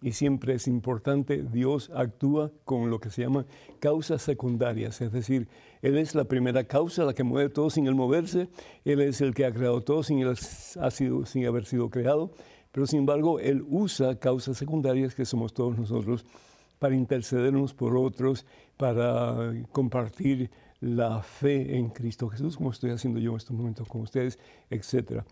Y 0.00 0.12
siempre 0.12 0.54
es 0.54 0.68
importante, 0.68 1.42
Dios 1.42 1.90
actúa 1.92 2.52
con 2.64 2.88
lo 2.88 3.00
que 3.00 3.10
se 3.10 3.22
llama 3.22 3.46
causas 3.80 4.22
secundarias, 4.22 5.00
es 5.00 5.10
decir, 5.10 5.48
Él 5.82 5.98
es 5.98 6.14
la 6.14 6.24
primera 6.24 6.64
causa, 6.64 7.04
la 7.04 7.14
que 7.14 7.24
mueve 7.24 7.50
todo 7.50 7.68
sin 7.68 7.88
Él 7.88 7.96
moverse, 7.96 8.48
Él 8.84 9.00
es 9.00 9.20
el 9.20 9.34
que 9.34 9.44
ha 9.44 9.52
creado 9.52 9.82
todo 9.82 10.04
sin, 10.04 10.20
él 10.20 10.36
ha 10.80 10.90
sido, 10.92 11.26
sin 11.26 11.46
haber 11.46 11.64
sido 11.64 11.90
creado, 11.90 12.30
pero 12.72 12.86
sin 12.86 13.00
embargo, 13.00 13.40
Él 13.40 13.64
usa 13.68 14.18
causas 14.18 14.56
secundarias 14.56 15.14
que 15.14 15.24
somos 15.24 15.52
todos 15.52 15.78
nosotros 15.78 16.24
para 16.78 16.94
intercedernos 16.94 17.74
por 17.74 17.96
otros, 17.96 18.46
para 18.76 19.52
compartir 19.72 20.50
la 20.80 21.22
fe 21.22 21.76
en 21.76 21.88
Cristo 21.88 22.28
Jesús, 22.28 22.56
como 22.56 22.70
estoy 22.70 22.90
haciendo 22.90 23.18
yo 23.18 23.32
en 23.32 23.36
estos 23.36 23.56
momentos 23.56 23.88
con 23.88 24.02
ustedes, 24.02 24.38
etc. 24.70 25.22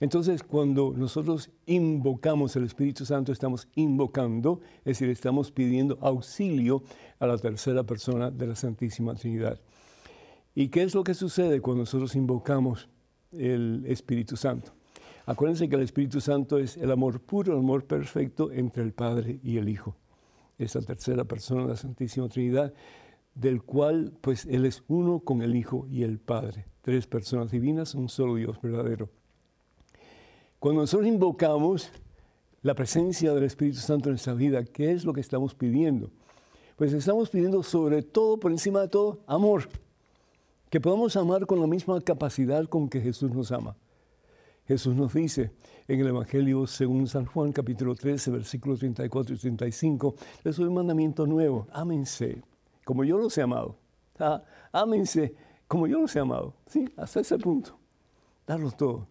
Entonces, 0.00 0.42
cuando 0.42 0.92
nosotros 0.96 1.50
invocamos 1.66 2.56
el 2.56 2.64
Espíritu 2.64 3.04
Santo, 3.04 3.32
estamos 3.32 3.68
invocando, 3.74 4.60
es 4.78 4.98
decir, 4.98 5.08
estamos 5.08 5.50
pidiendo 5.50 5.98
auxilio 6.00 6.82
a 7.18 7.26
la 7.26 7.38
tercera 7.38 7.84
persona 7.84 8.30
de 8.30 8.46
la 8.46 8.56
Santísima 8.56 9.14
Trinidad. 9.14 9.60
¿Y 10.54 10.68
qué 10.68 10.82
es 10.82 10.94
lo 10.94 11.04
que 11.04 11.14
sucede 11.14 11.60
cuando 11.60 11.82
nosotros 11.82 12.14
invocamos 12.14 12.88
el 13.32 13.84
Espíritu 13.86 14.36
Santo? 14.36 14.72
Acuérdense 15.24 15.68
que 15.68 15.76
el 15.76 15.82
Espíritu 15.82 16.20
Santo 16.20 16.58
es 16.58 16.76
el 16.76 16.90
amor 16.90 17.20
puro, 17.20 17.52
el 17.52 17.60
amor 17.60 17.84
perfecto 17.84 18.50
entre 18.50 18.82
el 18.82 18.92
Padre 18.92 19.38
y 19.42 19.58
el 19.58 19.68
Hijo. 19.68 19.96
Es 20.58 20.74
la 20.74 20.82
tercera 20.82 21.24
persona 21.24 21.62
de 21.62 21.68
la 21.68 21.76
Santísima 21.76 22.28
Trinidad, 22.28 22.72
del 23.34 23.62
cual 23.62 24.12
pues 24.20 24.44
Él 24.46 24.66
es 24.66 24.82
uno 24.88 25.20
con 25.20 25.42
el 25.42 25.54
Hijo 25.54 25.86
y 25.88 26.02
el 26.02 26.18
Padre. 26.18 26.66
Tres 26.82 27.06
personas 27.06 27.50
divinas, 27.50 27.94
un 27.94 28.08
solo 28.08 28.34
Dios 28.34 28.60
verdadero. 28.60 29.08
Cuando 30.58 30.82
nosotros 30.82 31.08
invocamos 31.08 31.90
la 32.62 32.74
presencia 32.74 33.32
del 33.32 33.44
Espíritu 33.44 33.78
Santo 33.78 34.08
en 34.08 34.14
nuestra 34.14 34.34
vida, 34.34 34.64
¿qué 34.64 34.92
es 34.92 35.04
lo 35.04 35.12
que 35.12 35.20
estamos 35.20 35.54
pidiendo? 35.54 36.10
Pues 36.76 36.92
estamos 36.92 37.30
pidiendo 37.30 37.62
sobre 37.62 38.02
todo, 38.02 38.38
por 38.38 38.50
encima 38.50 38.80
de 38.80 38.88
todo, 38.88 39.20
amor. 39.26 39.68
Que 40.68 40.80
podamos 40.80 41.16
amar 41.16 41.46
con 41.46 41.60
la 41.60 41.66
misma 41.66 42.00
capacidad 42.00 42.64
con 42.66 42.88
que 42.88 43.00
Jesús 43.00 43.30
nos 43.32 43.52
ama. 43.52 43.76
Jesús 44.66 44.94
nos 44.94 45.12
dice 45.12 45.50
en 45.88 46.00
el 46.00 46.08
Evangelio 46.08 46.66
según 46.66 47.06
San 47.08 47.26
Juan 47.26 47.52
capítulo 47.52 47.94
13, 47.94 48.30
versículos 48.30 48.78
34 48.78 49.34
y 49.34 49.38
35, 49.38 50.14
les 50.44 50.56
doy 50.56 50.66
un 50.66 50.74
mandamiento 50.74 51.26
nuevo, 51.26 51.66
ámense 51.72 52.42
como 52.84 53.04
yo 53.04 53.18
los 53.18 53.36
he 53.38 53.42
amado. 53.42 53.76
Ah, 54.18 54.42
ámense 54.72 55.34
como 55.66 55.86
yo 55.86 56.00
los 56.00 56.14
he 56.14 56.20
amado. 56.20 56.54
Sí, 56.66 56.88
hasta 56.96 57.20
ese 57.20 57.38
punto. 57.38 57.76
Darlo 58.46 58.70
todo. 58.70 59.08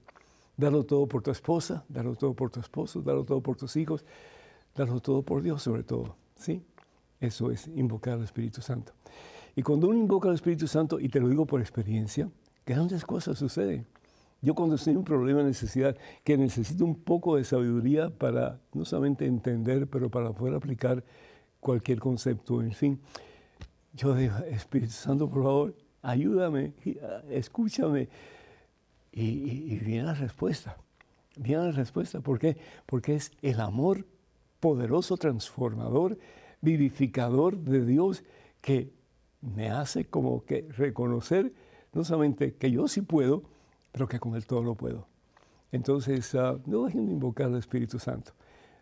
Darlo 0.55 0.83
todo 0.85 1.07
por 1.07 1.21
tu 1.21 1.31
esposa, 1.31 1.83
darlo 1.89 2.15
todo 2.15 2.33
por 2.33 2.49
tu 2.49 2.59
esposo, 2.59 3.01
darlo 3.01 3.23
todo 3.23 3.41
por 3.41 3.57
tus 3.57 3.75
hijos, 3.75 4.05
darlo 4.75 4.99
todo 4.99 5.21
por 5.21 5.41
Dios 5.41 5.63
sobre 5.63 5.83
todo. 5.83 6.15
¿sí? 6.35 6.63
Eso 7.19 7.51
es 7.51 7.67
invocar 7.67 8.13
al 8.13 8.23
Espíritu 8.23 8.61
Santo. 8.61 8.93
Y 9.55 9.63
cuando 9.63 9.87
uno 9.87 9.99
invoca 9.99 10.29
al 10.29 10.35
Espíritu 10.35 10.67
Santo, 10.67 10.99
y 10.99 11.09
te 11.09 11.19
lo 11.19 11.27
digo 11.27 11.45
por 11.45 11.59
experiencia, 11.59 12.29
grandes 12.65 13.03
cosas 13.05 13.37
suceden. 13.37 13.85
Yo 14.41 14.55
cuando 14.55 14.75
estoy 14.75 14.91
en 14.91 14.97
un 14.97 15.03
problema 15.05 15.39
de 15.39 15.45
necesidad, 15.45 15.95
que 16.23 16.37
necesito 16.37 16.83
un 16.83 16.95
poco 16.95 17.35
de 17.35 17.43
sabiduría 17.43 18.09
para 18.09 18.59
no 18.73 18.85
solamente 18.85 19.25
entender, 19.25 19.87
pero 19.87 20.09
para 20.09 20.33
poder 20.33 20.55
aplicar 20.55 21.03
cualquier 21.59 21.99
concepto, 21.99 22.61
en 22.61 22.71
fin, 22.71 22.99
yo 23.93 24.15
digo, 24.15 24.35
Espíritu 24.49 24.93
Santo, 24.93 25.29
por 25.29 25.43
favor, 25.43 25.75
ayúdame, 26.01 26.73
escúchame, 27.29 28.09
y, 29.11 29.77
viene 29.79 30.03
la 30.03 30.13
respuesta. 30.13 30.77
Viene 31.35 31.65
la 31.65 31.71
respuesta. 31.71 32.21
¿Por 32.21 32.39
qué? 32.39 32.57
Porque 32.85 33.15
es 33.15 33.31
el 33.41 33.59
amor 33.59 34.05
poderoso, 34.59 35.17
transformador, 35.17 36.17
vivificador 36.61 37.57
de 37.57 37.85
Dios 37.85 38.23
que 38.61 38.93
me 39.41 39.69
hace 39.69 40.05
como 40.05 40.45
que 40.45 40.67
reconocer 40.77 41.53
no 41.93 42.03
solamente 42.03 42.53
que 42.55 42.71
yo 42.71 42.87
sí 42.87 43.01
puedo, 43.01 43.43
pero 43.91 44.07
que 44.07 44.19
con 44.19 44.35
Él 44.35 44.45
todo 44.45 44.63
lo 44.63 44.75
puedo. 44.75 45.07
Entonces, 45.71 46.35
ah, 46.35 46.57
no 46.65 46.85
dejen 46.85 47.05
de 47.05 47.13
invocar 47.13 47.47
al 47.47 47.57
Espíritu 47.57 47.99
Santo. 47.99 48.33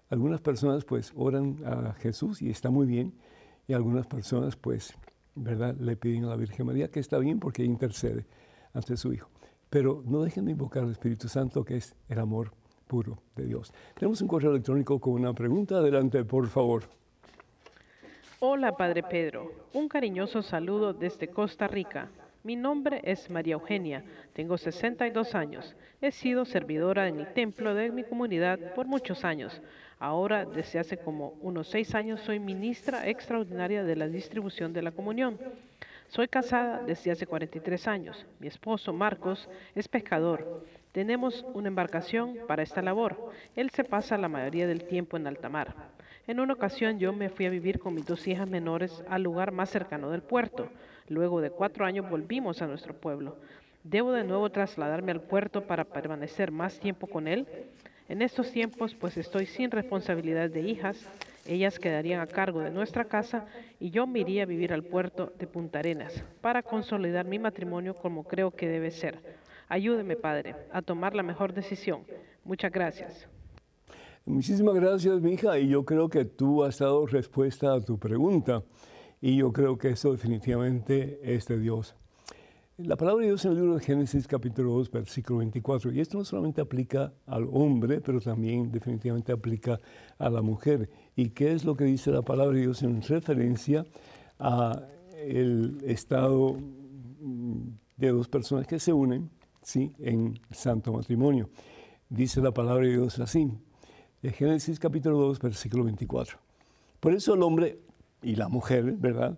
Algunas 0.10 0.42
personas 0.42 0.86
pues 0.86 1.14
oran 1.16 1.58
a 1.66 1.94
Jesús 1.94 2.42
y 2.42 2.50
está 2.50 2.70
muy 2.70 2.88
bien, 2.88 3.14
y 3.68 3.74
algunas 3.74 4.08
personas 4.08 4.56
pues, 4.56 4.96
¿verdad?, 5.36 5.76
le 5.80 5.96
piden 5.96 6.26
a 6.26 6.30
la 6.30 6.36
Virgen 6.36 6.66
María, 6.66 6.90
que 6.90 7.00
está 7.00 7.20
bien 7.20 7.40
porque 7.40 7.64
intercede 7.64 8.26
ante 8.74 8.98
su 8.98 9.14
Hijo. 9.14 9.30
Pero 9.70 10.04
no 10.08 10.24
dejen 10.24 10.46
de 10.46 10.52
invocar 10.54 10.84
al 10.84 10.92
Espíritu 10.92 11.28
Santo, 11.28 11.64
que 11.64 11.78
es 11.78 11.96
el 12.08 12.20
amor 12.20 12.52
puro 12.88 13.20
de 13.36 13.46
Dios. 13.46 13.72
Tenemos 13.94 14.20
un 14.22 14.28
correo 14.28 14.50
electrónico 14.50 15.00
con 15.00 15.14
una 15.14 15.34
pregunta. 15.34 15.78
Adelante, 15.78 16.26
por 16.26 16.48
favor. 16.48 16.84
Hola, 18.40 18.76
Padre 18.76 19.04
Pedro. 19.04 19.52
Un 19.74 19.88
cariñoso 19.88 20.42
saludo 20.42 20.94
desde 20.94 21.28
Costa 21.28 21.68
Rica. 21.68 22.10
Mi 22.42 22.56
nombre 22.56 23.02
es 23.04 23.30
María 23.30 23.56
Eugenia, 23.56 24.02
tengo 24.32 24.58
62 24.58 25.36
años. 25.36 25.76
He 26.00 26.12
sido 26.12 26.46
servidora 26.46 27.10
en 27.10 27.20
el 27.20 27.34
templo 27.34 27.74
de 27.74 27.92
mi 27.92 28.06
comunidad 28.06 28.74
por 28.76 28.88
muchos 28.88 29.26
años. 29.26 29.62
Ahora, 30.00 30.46
desde 30.46 30.80
hace 30.80 30.96
como 30.96 31.34
unos 31.42 31.68
seis 31.68 31.94
años, 31.96 32.22
soy 32.22 32.40
ministra 32.40 33.10
extraordinaria 33.10 33.84
de 33.84 33.98
la 33.98 34.08
distribución 34.08 34.72
de 34.72 34.82
la 34.82 34.92
comunión. 34.92 35.38
Soy 36.08 36.30
casada 36.30 36.82
desde 36.82 37.12
hace 37.12 37.28
43 37.28 37.88
años. 37.90 38.26
Mi 38.40 38.48
esposo, 38.48 38.94
Marcos, 38.94 39.50
es 39.76 39.90
pescador. 39.90 40.66
Tenemos 40.94 41.46
una 41.54 41.68
embarcación 41.68 42.38
para 42.48 42.64
esta 42.64 42.82
labor. 42.82 43.32
Él 43.58 43.70
se 43.72 43.84
pasa 43.84 44.18
la 44.18 44.30
mayoría 44.30 44.66
del 44.66 44.86
tiempo 44.86 45.18
en 45.18 45.28
alta 45.28 45.50
mar. 45.50 45.76
En 46.26 46.40
una 46.40 46.54
ocasión 46.54 47.00
yo 47.00 47.12
me 47.12 47.30
fui 47.30 47.48
a 47.48 47.50
vivir 47.50 47.80
con 47.80 47.96
mis 47.96 48.06
dos 48.06 48.26
hijas 48.28 48.48
menores 48.48 49.04
al 49.10 49.24
lugar 49.24 49.52
más 49.52 49.70
cercano 49.70 50.10
del 50.10 50.22
puerto. 50.22 50.70
Luego 51.10 51.42
de 51.42 51.50
cuatro 51.50 51.86
años 51.86 52.10
volvimos 52.10 52.62
a 52.62 52.68
nuestro 52.68 52.94
pueblo. 52.94 53.36
¿Debo 53.84 54.12
de 54.12 54.24
nuevo 54.24 54.50
trasladarme 54.50 55.12
al 55.12 55.22
puerto 55.22 55.66
para 55.66 55.84
permanecer 55.84 56.52
más 56.52 56.80
tiempo 56.80 57.08
con 57.08 57.28
él? 57.28 57.48
En 58.08 58.22
estos 58.22 58.52
tiempos 58.52 58.96
pues 58.96 59.18
estoy 59.18 59.46
sin 59.46 59.72
responsabilidad 59.72 60.50
de 60.50 60.62
hijas, 60.62 61.08
ellas 61.46 61.80
quedarían 61.80 62.22
a 62.22 62.28
cargo 62.28 62.60
de 62.60 62.70
nuestra 62.70 63.06
casa 63.06 63.46
y 63.80 63.90
yo 63.90 64.06
me 64.06 64.20
iría 64.20 64.44
a 64.44 64.46
vivir 64.46 64.74
al 64.74 64.84
puerto 64.84 65.32
de 65.40 65.48
Punta 65.48 65.80
Arenas 65.80 66.24
para 66.42 66.62
consolidar 66.62 67.26
mi 67.26 67.40
matrimonio 67.40 67.96
como 67.96 68.24
creo 68.24 68.52
que 68.52 68.68
debe 68.68 68.92
ser. 68.92 69.18
Ayúdeme, 69.68 70.16
Padre, 70.16 70.56
a 70.72 70.82
tomar 70.82 71.16
la 71.16 71.24
mejor 71.24 71.54
decisión. 71.54 72.04
Muchas 72.44 72.72
gracias. 72.72 73.28
Muchísimas 74.26 74.76
gracias, 74.76 75.22
mi 75.22 75.34
hija, 75.34 75.58
y 75.58 75.70
yo 75.70 75.86
creo 75.86 76.10
que 76.10 76.26
tú 76.26 76.64
has 76.64 76.80
dado 76.80 77.08
respuesta 77.08 77.74
a 77.74 77.82
tu 77.82 77.98
pregunta, 77.98 78.62
y 79.22 79.38
yo 79.38 79.52
creo 79.52 79.78
que 79.78 79.90
eso 79.90 80.12
definitivamente 80.12 81.20
es 81.24 81.48
de 81.48 81.60
Dios. 81.60 81.96
La 82.78 82.96
palabra 82.96 83.24
de 83.24 83.32
Dios 83.32 83.44
en 83.44 83.52
el 83.52 83.58
libro 83.58 83.76
de 83.76 83.84
Génesis 83.84 84.26
capítulo 84.26 84.72
2, 84.72 84.90
versículo 84.90 85.40
24, 85.40 85.92
y 85.92 86.00
esto 86.00 86.18
no 86.18 86.24
solamente 86.24 86.62
aplica 86.62 87.12
al 87.26 87.50
hombre, 87.52 88.00
pero 88.00 88.22
también 88.22 88.72
definitivamente 88.72 89.34
aplica 89.34 89.82
a 90.18 90.30
la 90.30 90.42
mujer. 90.42 90.90
¿Y 91.14 91.32
qué 91.32 91.52
es 91.52 91.66
lo 91.66 91.76
que 91.76 91.84
dice 91.84 92.10
la 92.12 92.22
palabra 92.22 92.56
de 92.56 92.62
Dios 92.62 92.82
en 92.82 93.02
referencia 93.02 93.86
a 94.40 94.82
el 95.18 95.78
estado 95.86 96.56
de 97.98 98.10
dos 98.12 98.30
personas 98.30 98.66
que 98.66 98.80
se 98.80 98.94
unen 98.94 99.30
¿sí? 99.62 99.92
en 100.00 100.40
santo 100.50 100.94
matrimonio? 100.94 101.50
Dice 102.08 102.40
la 102.40 102.54
palabra 102.54 102.86
de 102.86 102.94
Dios 102.94 103.20
así, 103.20 103.52
en 104.24 104.32
Génesis 104.32 104.80
capítulo 104.80 105.18
2, 105.18 105.40
versículo 105.40 105.84
24. 105.84 106.38
Por 107.02 107.14
eso 107.14 107.34
el 107.34 107.44
hombre 107.44 107.89
y 108.22 108.36
la 108.36 108.48
mujer, 108.48 108.94
¿verdad? 108.94 109.38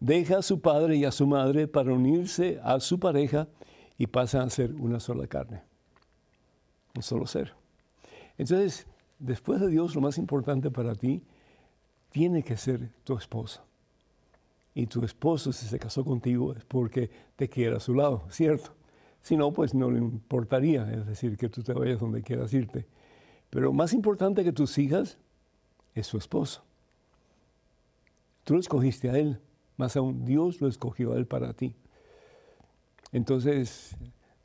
deja 0.00 0.38
a 0.38 0.42
su 0.42 0.60
padre 0.60 0.96
y 0.96 1.04
a 1.04 1.12
su 1.12 1.26
madre 1.26 1.68
para 1.68 1.92
unirse 1.92 2.60
a 2.62 2.80
su 2.80 2.98
pareja 2.98 3.48
y 3.98 4.06
pasan 4.06 4.42
a 4.42 4.50
ser 4.50 4.74
una 4.74 5.00
sola 5.00 5.26
carne, 5.26 5.62
un 6.94 7.02
solo 7.02 7.26
ser. 7.26 7.54
Entonces, 8.36 8.86
después 9.18 9.60
de 9.60 9.68
Dios, 9.68 9.94
lo 9.94 10.02
más 10.02 10.18
importante 10.18 10.70
para 10.70 10.94
ti 10.94 11.22
tiene 12.10 12.42
que 12.42 12.56
ser 12.56 12.90
tu 13.04 13.16
esposa. 13.16 13.64
Y 14.74 14.86
tu 14.86 15.02
esposo, 15.04 15.52
si 15.52 15.66
se 15.66 15.78
casó 15.78 16.04
contigo, 16.04 16.54
es 16.54 16.64
porque 16.64 17.10
te 17.34 17.48
quiere 17.48 17.76
a 17.76 17.80
su 17.80 17.94
lado, 17.94 18.24
¿cierto? 18.28 18.74
Si 19.22 19.34
no, 19.34 19.50
pues 19.50 19.74
no 19.74 19.90
le 19.90 19.98
importaría, 19.98 20.92
es 20.92 21.06
decir, 21.06 21.38
que 21.38 21.48
tú 21.48 21.62
te 21.62 21.72
vayas 21.72 21.98
donde 21.98 22.22
quieras 22.22 22.52
irte. 22.52 22.86
Pero 23.48 23.72
más 23.72 23.94
importante 23.94 24.44
que 24.44 24.52
tus 24.52 24.76
hijas 24.76 25.18
es 25.94 26.06
su 26.06 26.18
esposo. 26.18 26.65
Tú 28.46 28.54
lo 28.54 28.60
escogiste 28.60 29.10
a 29.10 29.18
él 29.18 29.38
más 29.76 29.96
aún 29.96 30.24
Dios 30.24 30.60
lo 30.60 30.68
escogió 30.68 31.12
a 31.12 31.16
él 31.16 31.26
para 31.26 31.52
ti. 31.52 31.74
Entonces, 33.12 33.96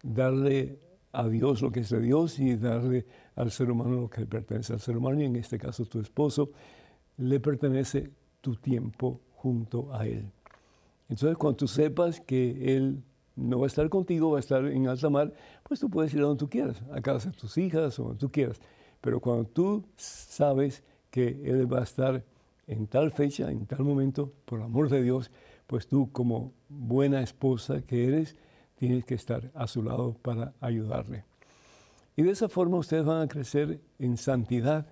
darle 0.04 0.80
a 1.12 1.28
Dios 1.28 1.62
lo 1.62 1.72
que 1.72 1.82
es 1.82 1.90
de 1.90 2.00
Dios 2.00 2.40
y 2.40 2.56
darle 2.56 3.06
al 3.36 3.52
ser 3.52 3.72
humano 3.72 4.02
lo 4.02 4.10
que 4.10 4.26
pertenece 4.26 4.74
al 4.74 4.80
ser 4.80 4.98
humano, 4.98 5.22
y 5.22 5.26
en 5.26 5.36
este 5.36 5.58
caso 5.58 5.86
tu 5.86 6.00
esposo, 6.00 6.52
le 7.18 7.40
pertenece 7.40 8.12
tu 8.42 8.56
tiempo 8.56 9.22
junto 9.36 9.94
a 9.94 10.06
él. 10.06 10.30
Entonces, 11.10 11.38
cuando 11.38 11.58
tú 11.58 11.68
sepas 11.68 12.22
que 12.22 12.76
él 12.76 13.04
no 13.36 13.60
va 13.60 13.66
a 13.66 13.68
estar 13.68 13.90
contigo, 13.90 14.32
va 14.32 14.38
a 14.38 14.40
estar 14.40 14.66
en 14.66 14.88
alta 14.88 15.10
mar, 15.10 15.34
pues 15.64 15.80
tú 15.80 15.90
puedes 15.90 16.14
ir 16.14 16.20
a 16.20 16.24
donde 16.24 16.40
tú 16.40 16.50
quieras, 16.50 16.82
a 16.92 17.02
casa 17.02 17.30
de 17.30 17.38
tus 17.38 17.58
hijas 17.58 18.00
o 18.00 18.04
donde 18.04 18.20
tú 18.20 18.32
quieras. 18.32 18.60
Pero 19.02 19.20
cuando 19.20 19.46
tú 19.46 19.84
sabes 19.96 20.84
que 21.10 21.42
él 21.44 21.72
va 21.72 21.80
a 21.80 21.84
estar 21.84 22.24
en 22.67 22.88
tal 22.88 23.12
fecha, 23.12 23.52
en 23.52 23.65
tal 23.65 23.84
momento, 23.84 24.34
por 24.45 24.62
amor 24.62 24.89
de 24.89 25.02
Dios, 25.04 25.32
pues 25.67 25.88
tú 25.88 26.12
como 26.12 26.54
buena 26.69 27.21
esposa 27.21 27.82
que 27.82 28.06
eres, 28.08 28.36
tienes 28.76 29.06
que 29.06 29.15
estar 29.15 29.52
a 29.54 29.67
su 29.67 29.84
lado 29.84 30.15
para 30.21 30.54
ayudarle. 30.60 31.24
Y 32.15 32.24
de 32.24 32.32
esa 32.32 32.50
forma 32.50 32.78
ustedes 32.78 33.06
van 33.06 33.21
a 33.21 33.28
crecer 33.28 33.80
en 34.00 34.17
santidad. 34.17 34.88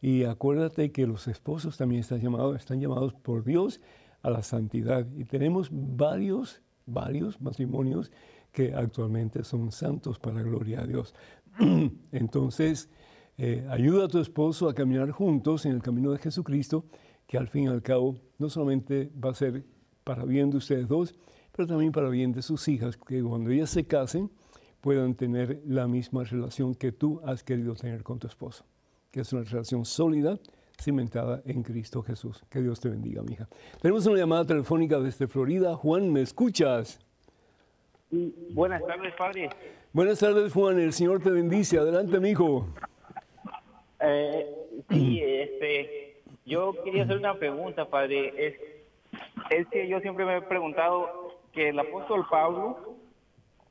Y 0.00 0.24
acuérdate 0.24 0.92
que 0.92 1.06
los 1.06 1.28
esposos 1.28 1.76
también 1.76 2.00
están 2.00 2.20
llamados, 2.20 2.56
están 2.56 2.80
llamados 2.80 3.14
por 3.14 3.44
Dios 3.44 3.80
a 4.22 4.30
la 4.30 4.42
santidad. 4.42 5.06
Y 5.16 5.24
tenemos 5.24 5.68
varios, 5.70 6.62
varios 6.86 7.40
matrimonios 7.40 8.10
que 8.52 8.74
actualmente 8.74 9.44
son 9.44 9.72
santos 9.72 10.18
para 10.18 10.42
gloria 10.42 10.80
a 10.80 10.86
Dios. 10.86 11.14
Entonces, 12.12 12.88
eh, 13.38 13.64
ayuda 13.70 14.06
a 14.06 14.08
tu 14.08 14.18
esposo 14.18 14.68
a 14.68 14.74
caminar 14.74 15.12
juntos 15.12 15.64
en 15.64 15.72
el 15.72 15.80
camino 15.80 16.10
de 16.10 16.18
Jesucristo, 16.18 16.84
que 17.28 17.38
al 17.38 17.48
fin 17.48 17.64
y 17.64 17.68
al 17.68 17.82
cabo 17.82 18.16
no 18.38 18.48
solamente 18.50 19.10
va 19.24 19.30
a 19.30 19.34
ser 19.34 19.64
para 20.02 20.24
bien 20.24 20.50
de 20.50 20.56
ustedes 20.56 20.88
dos, 20.88 21.14
pero 21.52 21.68
también 21.68 21.92
para 21.92 22.08
bien 22.08 22.32
de 22.32 22.42
sus 22.42 22.66
hijas, 22.66 22.96
que 22.96 23.22
cuando 23.22 23.50
ellas 23.50 23.70
se 23.70 23.86
casen 23.86 24.30
puedan 24.80 25.14
tener 25.14 25.62
la 25.66 25.86
misma 25.86 26.24
relación 26.24 26.74
que 26.74 26.90
tú 26.90 27.20
has 27.24 27.44
querido 27.44 27.74
tener 27.74 28.02
con 28.02 28.18
tu 28.18 28.26
esposo, 28.26 28.64
que 29.10 29.20
es 29.20 29.32
una 29.32 29.44
relación 29.44 29.84
sólida, 29.84 30.38
cimentada 30.80 31.42
en 31.44 31.62
Cristo 31.62 32.02
Jesús. 32.02 32.42
Que 32.48 32.60
Dios 32.60 32.80
te 32.80 32.88
bendiga, 32.88 33.22
mija. 33.22 33.48
Tenemos 33.80 34.06
una 34.06 34.18
llamada 34.18 34.44
telefónica 34.44 34.98
desde 34.98 35.26
Florida. 35.26 35.76
Juan, 35.76 36.12
¿me 36.12 36.22
escuchas? 36.22 37.00
buenas 38.52 38.82
tardes, 38.86 39.14
padre. 39.16 39.50
Buenas 39.92 40.18
tardes, 40.18 40.52
Juan. 40.52 40.78
El 40.78 40.92
Señor 40.92 41.22
te 41.22 41.30
bendice. 41.30 41.78
Adelante, 41.78 42.18
mijo. 42.20 42.66
Eh, 44.00 44.46
sí, 44.88 45.22
este, 45.24 46.22
yo 46.46 46.74
quería 46.84 47.04
hacer 47.04 47.18
una 47.18 47.34
pregunta, 47.34 47.88
padre. 47.88 48.32
Es, 48.36 48.54
es 49.50 49.66
que 49.68 49.88
yo 49.88 50.00
siempre 50.00 50.24
me 50.24 50.36
he 50.36 50.42
preguntado 50.42 51.38
que 51.52 51.70
el 51.70 51.78
apóstol 51.78 52.26
Pablo, 52.30 52.96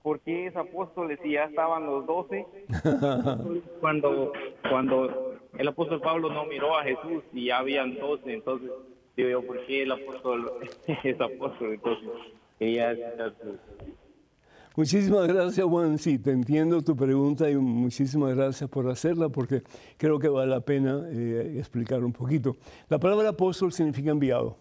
¿por 0.03 0.19
qué 0.21 0.47
es 0.47 0.55
apóstol 0.55 1.17
si 1.21 1.31
ya 1.31 1.45
estaban 1.45 1.85
los 1.85 2.05
doce? 2.05 2.45
cuando, 3.81 4.33
cuando 4.69 5.35
el 5.57 5.67
apóstol 5.67 6.01
Pablo 6.01 6.29
no 6.31 6.45
miró 6.45 6.77
a 6.77 6.83
Jesús 6.83 7.23
y 7.33 7.45
ya 7.45 7.59
habían 7.59 7.95
doce, 7.95 8.33
entonces 8.33 8.71
digo 9.15 9.29
yo, 9.29 9.41
¿por 9.41 9.65
qué 9.65 9.83
el 9.83 9.91
apóstol 9.91 10.51
es 11.03 11.21
apóstol? 11.21 11.73
Entonces 11.73 12.09
quería 12.59 12.95
Muchísimas 14.77 15.27
gracias, 15.27 15.65
Juan. 15.65 15.97
Sí, 15.97 16.19
te 16.19 16.29
entiendo 16.29 16.83
tu 16.83 16.95
pregunta 16.95 17.49
y 17.49 17.55
muchísimas 17.55 18.35
gracias 18.35 18.69
por 18.69 18.87
hacerla 18.91 19.27
porque 19.27 19.63
creo 19.97 20.19
que 20.19 20.29
vale 20.29 20.51
la 20.51 20.61
pena 20.61 21.01
eh, 21.09 21.55
explicar 21.57 22.03
un 22.03 22.13
poquito. 22.13 22.55
La 22.87 22.99
palabra 22.99 23.29
apóstol 23.29 23.73
significa 23.73 24.11
enviado. 24.11 24.55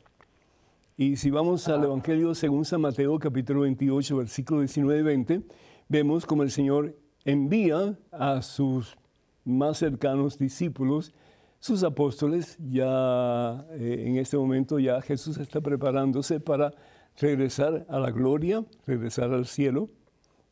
Y 0.97 1.17
si 1.17 1.29
vamos 1.29 1.69
al 1.69 1.85
Evangelio 1.85 2.35
según 2.35 2.65
San 2.65 2.81
Mateo, 2.81 3.19
capítulo 3.19 3.61
28, 3.61 4.17
versículo 4.17 4.61
19 4.61 5.01
y 5.01 5.03
20, 5.03 5.43
vemos 5.91 6.25
como 6.25 6.45
el 6.45 6.51
Señor 6.51 6.97
envía 7.27 7.99
a 8.11 8.41
sus 8.41 8.97
más 9.45 9.77
cercanos 9.77 10.39
discípulos, 10.39 11.13
sus 11.61 11.83
apóstoles, 11.83 12.57
ya 12.71 13.67
eh, 13.73 14.05
en 14.07 14.17
este 14.17 14.39
momento 14.39 14.79
ya 14.79 15.03
Jesús 15.03 15.37
está 15.37 15.61
preparándose 15.61 16.41
para 16.41 16.73
regresar 17.19 17.85
a 17.91 17.99
la 17.99 18.11
gloria, 18.11 18.65
regresar 18.87 19.35
al 19.35 19.45
cielo, 19.45 19.91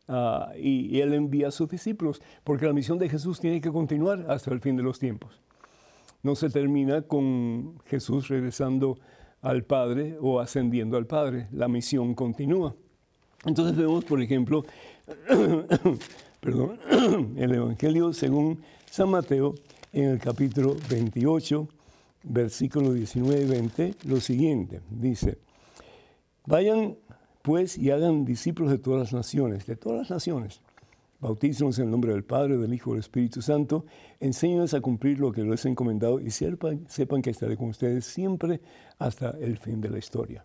ah, 0.09 0.53
y, 0.57 1.01
Él 1.01 1.15
envía 1.15 1.49
a 1.49 1.51
sus 1.51 1.69
discípulos, 1.69 2.21
porque 2.43 2.67
la 2.67 2.73
misión 2.73 2.99
de 2.99 3.09
Jesús 3.09 3.41
tiene 3.41 3.61
que 3.61 3.71
continuar 3.71 4.27
hasta 4.29 4.53
el 4.53 4.61
fin 4.61 4.77
de 4.77 4.83
los 4.83 4.99
tiempos. 4.99 5.41
No 6.23 6.35
se 6.35 6.49
termina 6.49 7.03
con 7.03 7.79
Jesús 7.87 8.29
regresando 8.29 8.99
al 9.43 9.65
Padre 9.65 10.17
o 10.21 10.41
ascendiendo 10.41 10.97
al 10.97 11.07
Padre. 11.07 11.49
La 11.53 11.69
misión 11.69 12.15
continúa. 12.15 12.75
Entonces 13.45 13.77
vemos, 13.77 14.05
por 14.07 14.23
ejemplo, 14.23 14.65
el 17.37 17.55
Evangelio 17.55 18.13
según 18.13 18.61
San 18.91 19.11
Mateo 19.11 19.55
en 19.93 20.11
el 20.11 20.19
capítulo 20.19 20.77
28, 20.91 21.69
versículo 22.25 22.93
19 22.93 23.43
y 23.43 23.47
20, 23.47 23.95
lo 24.05 24.21
siguiente. 24.21 24.81
Dice, 24.91 25.39
vayan 26.47 26.97
pues 27.45 27.79
y 27.79 27.93
hagan 27.93 28.25
discípulos 28.25 28.73
de 28.73 28.79
todas 28.79 29.01
las 29.01 29.13
naciones, 29.13 29.67
de 29.67 29.77
todas 29.77 29.99
las 29.99 30.11
naciones 30.11 30.63
Bautícenlos 31.25 31.79
en 31.79 31.87
el 31.87 31.91
nombre 31.91 32.13
del 32.13 32.23
Padre, 32.23 32.59
del 32.59 32.75
Hijo 32.75 32.91
y 32.91 32.93
del 32.93 33.01
Espíritu 33.01 33.41
Santo. 33.41 33.87
Enséñenles 34.21 34.75
a 34.75 34.83
cumplir 34.83 35.19
lo 35.19 35.33
que 35.33 35.43
les 35.43 35.65
he 35.65 35.71
encomendado 35.71 36.21
y 36.21 36.31
sepan, 36.31 36.85
sepan 36.87 37.23
que 37.23 37.31
estaré 37.31 37.57
con 37.57 37.71
ustedes 37.71 38.05
siempre 38.05 38.61
hasta 38.99 39.31
el 39.41 39.57
fin 39.57 39.81
de 39.81 39.89
la 39.89 39.97
historia. 39.97 40.45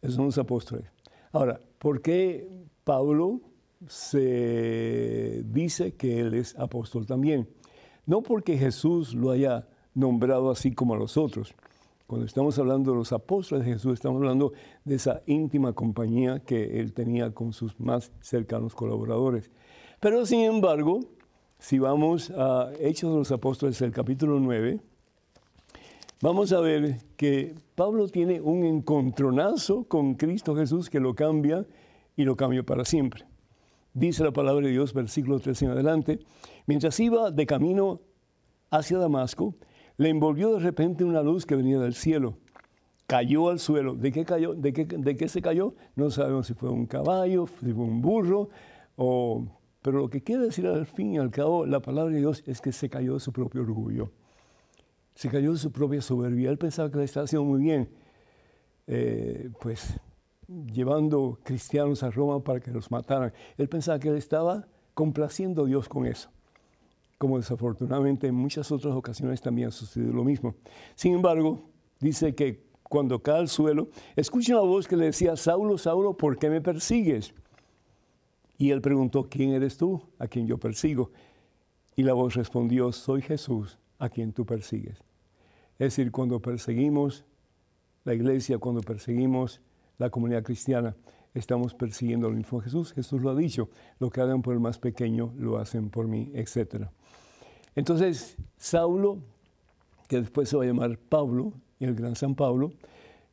Esos 0.00 0.16
son 0.16 0.24
los 0.24 0.38
apóstoles. 0.38 0.86
Ahora, 1.30 1.60
¿por 1.78 2.00
qué 2.00 2.48
Pablo 2.84 3.42
se 3.86 5.42
dice 5.44 5.92
que 5.92 6.20
él 6.20 6.32
es 6.32 6.58
apóstol 6.58 7.04
también? 7.04 7.46
No 8.06 8.22
porque 8.22 8.56
Jesús 8.56 9.14
lo 9.14 9.30
haya 9.30 9.68
nombrado 9.92 10.50
así 10.50 10.72
como 10.72 10.94
a 10.94 10.96
los 10.96 11.18
otros. 11.18 11.54
Cuando 12.08 12.24
estamos 12.24 12.58
hablando 12.58 12.92
de 12.92 12.96
los 12.96 13.12
apóstoles 13.12 13.66
de 13.66 13.72
Jesús, 13.74 13.92
estamos 13.92 14.22
hablando 14.22 14.54
de 14.82 14.94
esa 14.94 15.20
íntima 15.26 15.74
compañía 15.74 16.40
que 16.40 16.80
él 16.80 16.94
tenía 16.94 17.34
con 17.34 17.52
sus 17.52 17.78
más 17.78 18.12
cercanos 18.22 18.74
colaboradores. 18.74 19.50
Pero 20.00 20.24
sin 20.24 20.40
embargo, 20.40 21.00
si 21.58 21.78
vamos 21.78 22.30
a 22.30 22.70
Hechos 22.80 23.12
de 23.12 23.18
los 23.18 23.30
Apóstoles, 23.30 23.82
el 23.82 23.92
capítulo 23.92 24.40
9, 24.40 24.80
vamos 26.22 26.50
a 26.54 26.60
ver 26.60 26.96
que 27.18 27.54
Pablo 27.74 28.08
tiene 28.08 28.40
un 28.40 28.64
encontronazo 28.64 29.84
con 29.84 30.14
Cristo 30.14 30.56
Jesús 30.56 30.88
que 30.88 31.00
lo 31.00 31.14
cambia 31.14 31.66
y 32.16 32.24
lo 32.24 32.36
cambia 32.36 32.62
para 32.62 32.86
siempre. 32.86 33.26
Dice 33.92 34.24
la 34.24 34.32
palabra 34.32 34.64
de 34.64 34.72
Dios, 34.72 34.94
versículo 34.94 35.40
3 35.40 35.60
en 35.60 35.70
adelante, 35.72 36.20
mientras 36.64 36.98
iba 37.00 37.30
de 37.30 37.44
camino 37.44 38.00
hacia 38.70 38.96
Damasco, 38.96 39.56
le 39.98 40.08
envolvió 40.08 40.54
de 40.54 40.60
repente 40.60 41.04
una 41.04 41.22
luz 41.22 41.44
que 41.44 41.56
venía 41.56 41.78
del 41.78 41.94
cielo. 41.94 42.38
Cayó 43.06 43.50
al 43.50 43.58
suelo. 43.58 43.94
¿De 43.94 44.12
qué 44.12 44.24
cayó? 44.24 44.54
¿De 44.54 44.72
qué, 44.72 45.28
se 45.28 45.42
cayó? 45.42 45.74
No 45.96 46.10
sabemos 46.10 46.46
si 46.46 46.54
fue 46.54 46.70
un 46.70 46.86
caballo, 46.86 47.46
si 47.60 47.72
fue 47.72 47.84
un 47.84 48.00
burro 48.00 48.48
o 48.96 49.44
pero 49.82 49.98
lo 49.98 50.10
que 50.10 50.22
quiere 50.22 50.44
decir 50.44 50.66
al 50.66 50.86
fin 50.86 51.14
y 51.14 51.18
al 51.18 51.30
cabo 51.30 51.64
la 51.64 51.80
palabra 51.80 52.12
de 52.12 52.18
Dios 52.18 52.42
es 52.46 52.60
que 52.60 52.72
se 52.72 52.88
cayó 52.88 53.14
de 53.14 53.20
su 53.20 53.32
propio 53.32 53.62
orgullo. 53.62 54.10
Se 55.14 55.28
cayó 55.28 55.52
de 55.52 55.58
su 55.58 55.72
propia 55.72 56.02
soberbia. 56.02 56.50
Él 56.50 56.58
pensaba 56.58 56.90
que 56.90 56.98
le 56.98 57.04
estaba 57.04 57.24
haciendo 57.24 57.44
muy 57.44 57.60
bien, 57.60 57.88
eh, 58.86 59.50
pues 59.60 59.98
llevando 60.72 61.38
cristianos 61.42 62.02
a 62.02 62.10
Roma 62.10 62.42
para 62.42 62.60
que 62.60 62.70
los 62.70 62.90
mataran. 62.90 63.32
Él 63.56 63.68
pensaba 63.68 63.98
que 63.98 64.08
él 64.08 64.16
estaba 64.16 64.68
complaciendo 64.94 65.62
a 65.62 65.66
Dios 65.66 65.88
con 65.88 66.06
eso. 66.06 66.30
Como 67.18 67.36
desafortunadamente 67.36 68.28
en 68.28 68.34
muchas 68.34 68.70
otras 68.70 68.94
ocasiones 68.94 69.40
también 69.40 69.68
ha 69.68 69.70
sucedido 69.72 70.12
lo 70.12 70.24
mismo. 70.24 70.54
Sin 70.94 71.14
embargo, 71.14 71.60
dice 72.00 72.34
que 72.34 72.68
cuando 72.84 73.22
cae 73.22 73.40
al 73.40 73.48
suelo, 73.48 73.88
escucha 74.16 74.54
una 74.54 74.66
voz 74.66 74.88
que 74.88 74.96
le 74.96 75.06
decía, 75.06 75.36
Saulo, 75.36 75.76
Saulo, 75.78 76.16
¿por 76.16 76.38
qué 76.38 76.48
me 76.48 76.60
persigues? 76.60 77.34
Y 78.56 78.70
él 78.70 78.80
preguntó, 78.80 79.28
¿quién 79.28 79.50
eres 79.50 79.76
tú 79.76 80.02
a 80.18 80.26
quien 80.26 80.46
yo 80.46 80.58
persigo? 80.58 81.10
Y 81.96 82.02
la 82.02 82.12
voz 82.12 82.34
respondió, 82.34 82.92
soy 82.92 83.22
Jesús 83.22 83.78
a 83.98 84.08
quien 84.08 84.32
tú 84.32 84.46
persigues. 84.46 84.98
Es 85.78 85.96
decir, 85.96 86.10
cuando 86.10 86.40
perseguimos 86.40 87.24
la 88.04 88.14
iglesia, 88.14 88.58
cuando 88.58 88.80
perseguimos 88.80 89.60
la 89.98 90.10
comunidad 90.10 90.42
cristiana, 90.42 90.96
estamos 91.34 91.74
persiguiendo 91.74 92.26
al 92.26 92.34
mismo 92.34 92.60
Jesús. 92.60 92.92
Jesús 92.92 93.22
lo 93.22 93.30
ha 93.30 93.34
dicho, 93.34 93.68
lo 93.98 94.10
que 94.10 94.20
hagan 94.20 94.42
por 94.42 94.54
el 94.54 94.60
más 94.60 94.78
pequeño, 94.78 95.32
lo 95.36 95.58
hacen 95.58 95.90
por 95.90 96.08
mí, 96.08 96.30
etc. 96.34 96.86
Entonces, 97.78 98.36
Saulo, 98.56 99.18
que 100.08 100.20
después 100.20 100.48
se 100.48 100.56
va 100.56 100.64
a 100.64 100.66
llamar 100.66 100.98
Pablo, 100.98 101.52
el 101.78 101.94
gran 101.94 102.16
San 102.16 102.34
Pablo, 102.34 102.72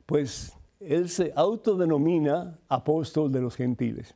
pues 0.06 0.54
él 0.80 1.10
se 1.10 1.34
autodenomina 1.36 2.60
apóstol 2.70 3.32
de 3.32 3.42
los 3.42 3.56
gentiles 3.56 4.16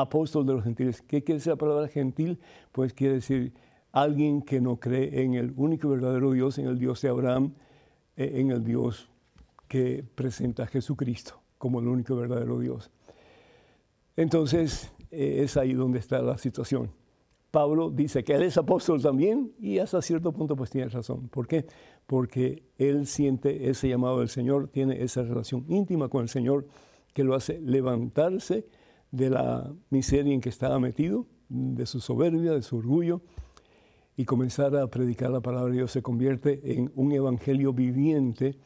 apóstol 0.00 0.46
de 0.46 0.54
los 0.54 0.64
gentiles. 0.64 1.02
¿Qué 1.02 1.22
quiere 1.22 1.38
decir 1.38 1.52
la 1.52 1.56
palabra 1.56 1.88
gentil? 1.88 2.38
Pues 2.72 2.92
quiere 2.92 3.14
decir 3.14 3.52
alguien 3.92 4.42
que 4.42 4.60
no 4.60 4.78
cree 4.78 5.22
en 5.22 5.34
el 5.34 5.52
único 5.56 5.88
verdadero 5.88 6.32
Dios, 6.32 6.58
en 6.58 6.66
el 6.66 6.78
Dios 6.78 7.02
de 7.02 7.08
Abraham, 7.08 7.54
eh, 8.16 8.32
en 8.34 8.50
el 8.50 8.64
Dios 8.64 9.10
que 9.66 10.04
presenta 10.14 10.64
a 10.64 10.66
Jesucristo 10.66 11.40
como 11.58 11.80
el 11.80 11.88
único 11.88 12.16
verdadero 12.16 12.60
Dios. 12.60 12.90
Entonces, 14.16 14.92
eh, 15.10 15.40
es 15.42 15.56
ahí 15.56 15.72
donde 15.72 15.98
está 15.98 16.22
la 16.22 16.38
situación. 16.38 16.90
Pablo 17.50 17.90
dice 17.90 18.24
que 18.24 18.34
él 18.34 18.42
es 18.42 18.58
apóstol 18.58 19.00
también 19.00 19.52
y 19.58 19.78
hasta 19.78 20.02
cierto 20.02 20.32
punto 20.32 20.54
pues 20.54 20.70
tiene 20.70 20.88
razón. 20.88 21.28
¿Por 21.28 21.46
qué? 21.46 21.66
Porque 22.06 22.62
él 22.76 23.06
siente 23.06 23.70
ese 23.70 23.88
llamado 23.88 24.20
del 24.20 24.28
Señor, 24.28 24.68
tiene 24.68 25.02
esa 25.02 25.22
relación 25.22 25.64
íntima 25.68 26.08
con 26.08 26.22
el 26.22 26.28
Señor 26.28 26.66
que 27.14 27.24
lo 27.24 27.34
hace 27.34 27.60
levantarse 27.60 28.66
de 29.10 29.30
la 29.30 29.72
miseria 29.90 30.34
en 30.34 30.40
que 30.40 30.50
estaba 30.50 30.78
metido, 30.78 31.26
de 31.48 31.86
su 31.86 32.00
soberbia, 32.00 32.52
de 32.52 32.62
su 32.62 32.76
orgullo, 32.76 33.22
y 34.16 34.24
comenzar 34.24 34.76
a 34.76 34.86
predicar 34.88 35.30
la 35.30 35.40
palabra 35.40 35.70
de 35.70 35.76
Dios 35.76 35.92
se 35.92 36.02
convierte 36.02 36.60
en 36.74 36.92
un 36.96 37.12
evangelio 37.12 37.72
viviente 37.72 38.58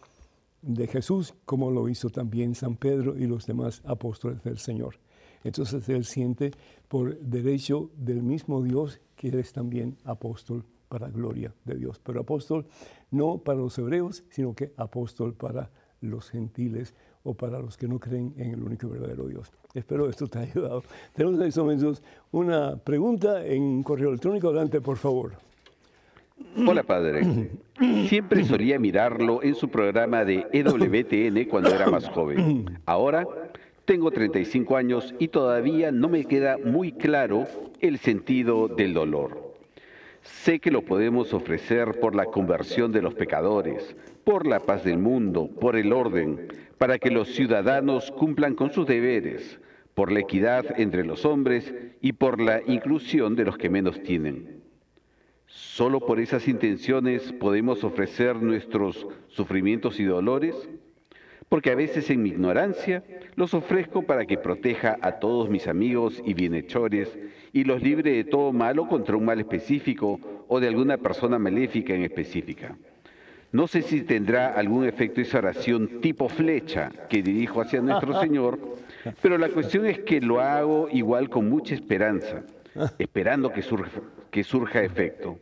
de 0.63 0.87
Jesús, 0.87 1.35
como 1.45 1.71
lo 1.71 1.89
hizo 1.89 2.09
también 2.09 2.55
San 2.55 2.77
Pedro 2.77 3.17
y 3.17 3.27
los 3.27 3.47
demás 3.47 3.83
apóstoles 3.85 4.43
del 4.43 4.59
Señor. 4.59 4.97
Entonces 5.45 5.89
él 5.89 6.05
siente 6.05 6.53
por 6.89 7.19
derecho 7.19 7.91
del 7.97 8.23
mismo 8.23 8.63
Dios 8.63 9.01
que 9.17 9.29
eres 9.29 9.53
también 9.53 9.97
apóstol 10.05 10.65
para 10.89 11.09
gloria 11.09 11.55
de 11.65 11.77
Dios. 11.77 12.01
Pero 12.05 12.21
apóstol 12.21 12.67
no 13.11 13.39
para 13.39 13.59
los 13.59 13.79
hebreos, 13.79 14.25
sino 14.31 14.55
que 14.55 14.73
apóstol 14.77 15.35
para 15.35 15.71
los 16.01 16.31
gentiles 16.31 16.95
o 17.25 17.35
para 17.35 17.61
los 17.61 17.77
que 17.77 17.89
no 17.89 17.99
creen 17.99 18.35
en 18.37 18.53
el 18.53 18.63
único 18.63 18.89
y 18.89 18.91
verdadero 18.91 19.27
Dios. 19.27 19.53
Espero 19.75 20.09
esto 20.09 20.27
te 20.27 20.39
haya 20.41 20.53
ayudado. 20.53 20.83
Tenemos 21.15 21.41
en 21.41 21.47
estos 21.47 21.65
momentos 21.65 22.03
una 22.31 22.77
pregunta 22.77 23.47
en 23.47 23.83
correo 23.83 24.11
electrónico. 24.11 24.49
Adelante, 24.49 24.81
por 24.81 24.97
favor. 24.97 25.33
Hola, 26.67 26.83
padre. 26.83 27.51
Siempre 28.09 28.45
solía 28.45 28.79
mirarlo 28.79 29.43
en 29.43 29.55
su 29.55 29.69
programa 29.69 30.25
de 30.25 30.47
EWTN 30.53 31.49
cuando 31.49 31.71
era 31.71 31.89
más 31.89 32.09
joven. 32.09 32.81
Ahora 32.85 33.27
tengo 33.85 34.11
35 34.11 34.77
años 34.77 35.15
y 35.19 35.29
todavía 35.29 35.91
no 35.91 36.09
me 36.09 36.25
queda 36.25 36.59
muy 36.59 36.93
claro 36.93 37.47
el 37.81 37.99
sentido 37.99 38.69
del 38.69 38.95
dolor. 38.95 39.53
Sé 40.23 40.61
que 40.61 40.71
lo 40.71 40.83
podemos 40.83 41.35
ofrecer 41.35 41.99
por 41.99 42.15
la 42.15 42.27
conversión 42.27 42.93
de 42.93 43.03
los 43.03 43.15
pecadores, 43.15 43.97
por 44.23 44.47
la 44.47 44.61
paz 44.61 44.85
del 44.85 44.99
mundo, 44.99 45.51
por 45.61 45.75
el 45.75 45.93
orden, 45.93 46.47
para 46.79 46.99
que 46.99 47.11
los 47.11 47.29
ciudadanos 47.29 48.13
cumplan 48.13 48.55
con 48.55 48.73
sus 48.73 48.87
deberes, 48.87 49.59
por 49.95 50.13
la 50.13 50.21
equidad 50.21 50.79
entre 50.81 51.05
los 51.05 51.25
hombres 51.25 51.75
y 52.01 52.13
por 52.13 52.41
la 52.41 52.63
inclusión 52.67 53.35
de 53.35 53.45
los 53.45 53.59
que 53.59 53.69
menos 53.69 54.01
tienen. 54.03 54.63
¿Solo 55.47 56.01
por 56.01 56.21
esas 56.21 56.49
intenciones 56.49 57.33
podemos 57.33 57.85
ofrecer 57.85 58.37
nuestros 58.37 59.07
sufrimientos 59.29 60.01
y 60.01 60.05
dolores? 60.05 60.55
Porque 61.53 61.71
a 61.71 61.75
veces 61.75 62.09
en 62.09 62.23
mi 62.23 62.31
ignorancia 62.31 63.05
los 63.35 63.53
ofrezco 63.53 64.01
para 64.01 64.25
que 64.25 64.39
proteja 64.39 64.97
a 65.03 65.19
todos 65.19 65.51
mis 65.51 65.69
amigos 65.69 66.23
y 66.25 66.33
bienhechores 66.33 67.15
y 67.53 67.65
los 67.65 67.83
libre 67.83 68.13
de 68.13 68.25
todo 68.25 68.55
malo 68.55 68.89
contra 68.89 69.19
un 69.19 69.27
mal 69.27 69.39
específico 69.39 70.19
o 70.49 70.61
de 70.61 70.69
alguna 70.69 70.97
persona 70.97 71.39
maléfica 71.39 71.93
en 71.93 72.05
específica. 72.05 72.75
No 73.53 73.67
sé 73.67 73.83
si 73.83 74.01
tendrá 74.01 74.55
algún 74.55 74.87
efecto 74.87 75.21
esa 75.21 75.41
oración 75.41 76.01
tipo 76.01 76.27
flecha 76.31 76.91
que 77.11 77.23
dirijo 77.23 77.61
hacia 77.61 77.83
nuestro 77.83 78.19
Señor, 78.19 78.59
pero 79.21 79.37
la 79.37 79.51
cuestión 79.51 79.85
es 79.85 79.99
que 79.99 80.23
lo 80.23 80.41
hago 80.41 80.89
igual 80.91 81.29
con 81.29 81.51
mucha 81.51 81.75
esperanza, 81.75 82.45
esperando 82.99 83.53
que 83.53 83.61
surja, 83.61 84.01
que 84.31 84.43
surja 84.43 84.83
efecto. 84.83 85.39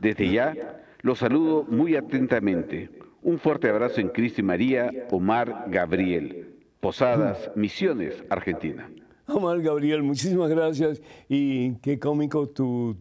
Desde 0.00 0.32
ya, 0.32 0.82
lo 1.02 1.14
saludo 1.14 1.64
muy 1.68 1.94
atentamente. 1.94 3.03
Un 3.24 3.38
fuerte 3.38 3.70
abrazo 3.70 4.02
en 4.02 4.10
Cristo 4.10 4.42
y 4.42 4.44
María, 4.44 4.92
Omar 5.10 5.64
Gabriel. 5.68 6.58
Posadas, 6.78 7.50
Misiones, 7.54 8.22
Argentina. 8.28 8.90
Omar 9.26 9.62
Gabriel, 9.62 10.02
muchísimas 10.02 10.50
gracias 10.50 11.00
y 11.26 11.72
qué 11.76 11.98
cómico 11.98 12.50
tu, 12.50 12.94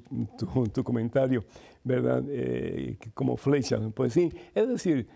tu, 0.73 0.81
comentario, 0.81 1.43
¿verdad? 1.83 2.23
Eh, 2.29 2.97
como 3.13 3.35
flecha. 3.35 3.77
Pues 3.93 4.13
sí, 4.13 4.31
es 4.55 4.69
decir, 4.69 5.09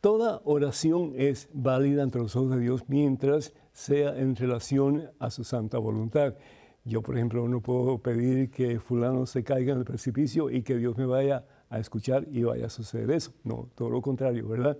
toda 0.00 0.40
oración 0.44 1.12
es 1.16 1.50
válida 1.52 2.02
entre 2.02 2.22
los 2.22 2.34
ojos 2.34 2.56
de 2.56 2.60
Dios 2.60 2.84
mientras 2.88 3.52
sea 3.72 4.16
en 4.16 4.36
relación 4.36 5.10
a 5.18 5.28
su 5.30 5.44
santa 5.44 5.76
voluntad. 5.76 6.34
Yo, 6.84 7.02
por 7.02 7.16
ejemplo, 7.16 7.46
no 7.46 7.60
puedo 7.60 7.98
pedir 7.98 8.50
que 8.50 8.80
fulano 8.80 9.26
se 9.26 9.44
caiga 9.44 9.74
en 9.74 9.80
el 9.80 9.84
precipicio 9.84 10.48
y 10.48 10.62
que 10.62 10.78
Dios 10.78 10.96
me 10.96 11.04
vaya 11.04 11.44
a 11.70 11.78
escuchar 11.78 12.26
y 12.30 12.42
vaya 12.42 12.66
a 12.66 12.70
suceder 12.70 13.10
eso. 13.10 13.32
No, 13.42 13.68
todo 13.74 13.90
lo 13.90 14.00
contrario, 14.00 14.48
¿verdad? 14.48 14.78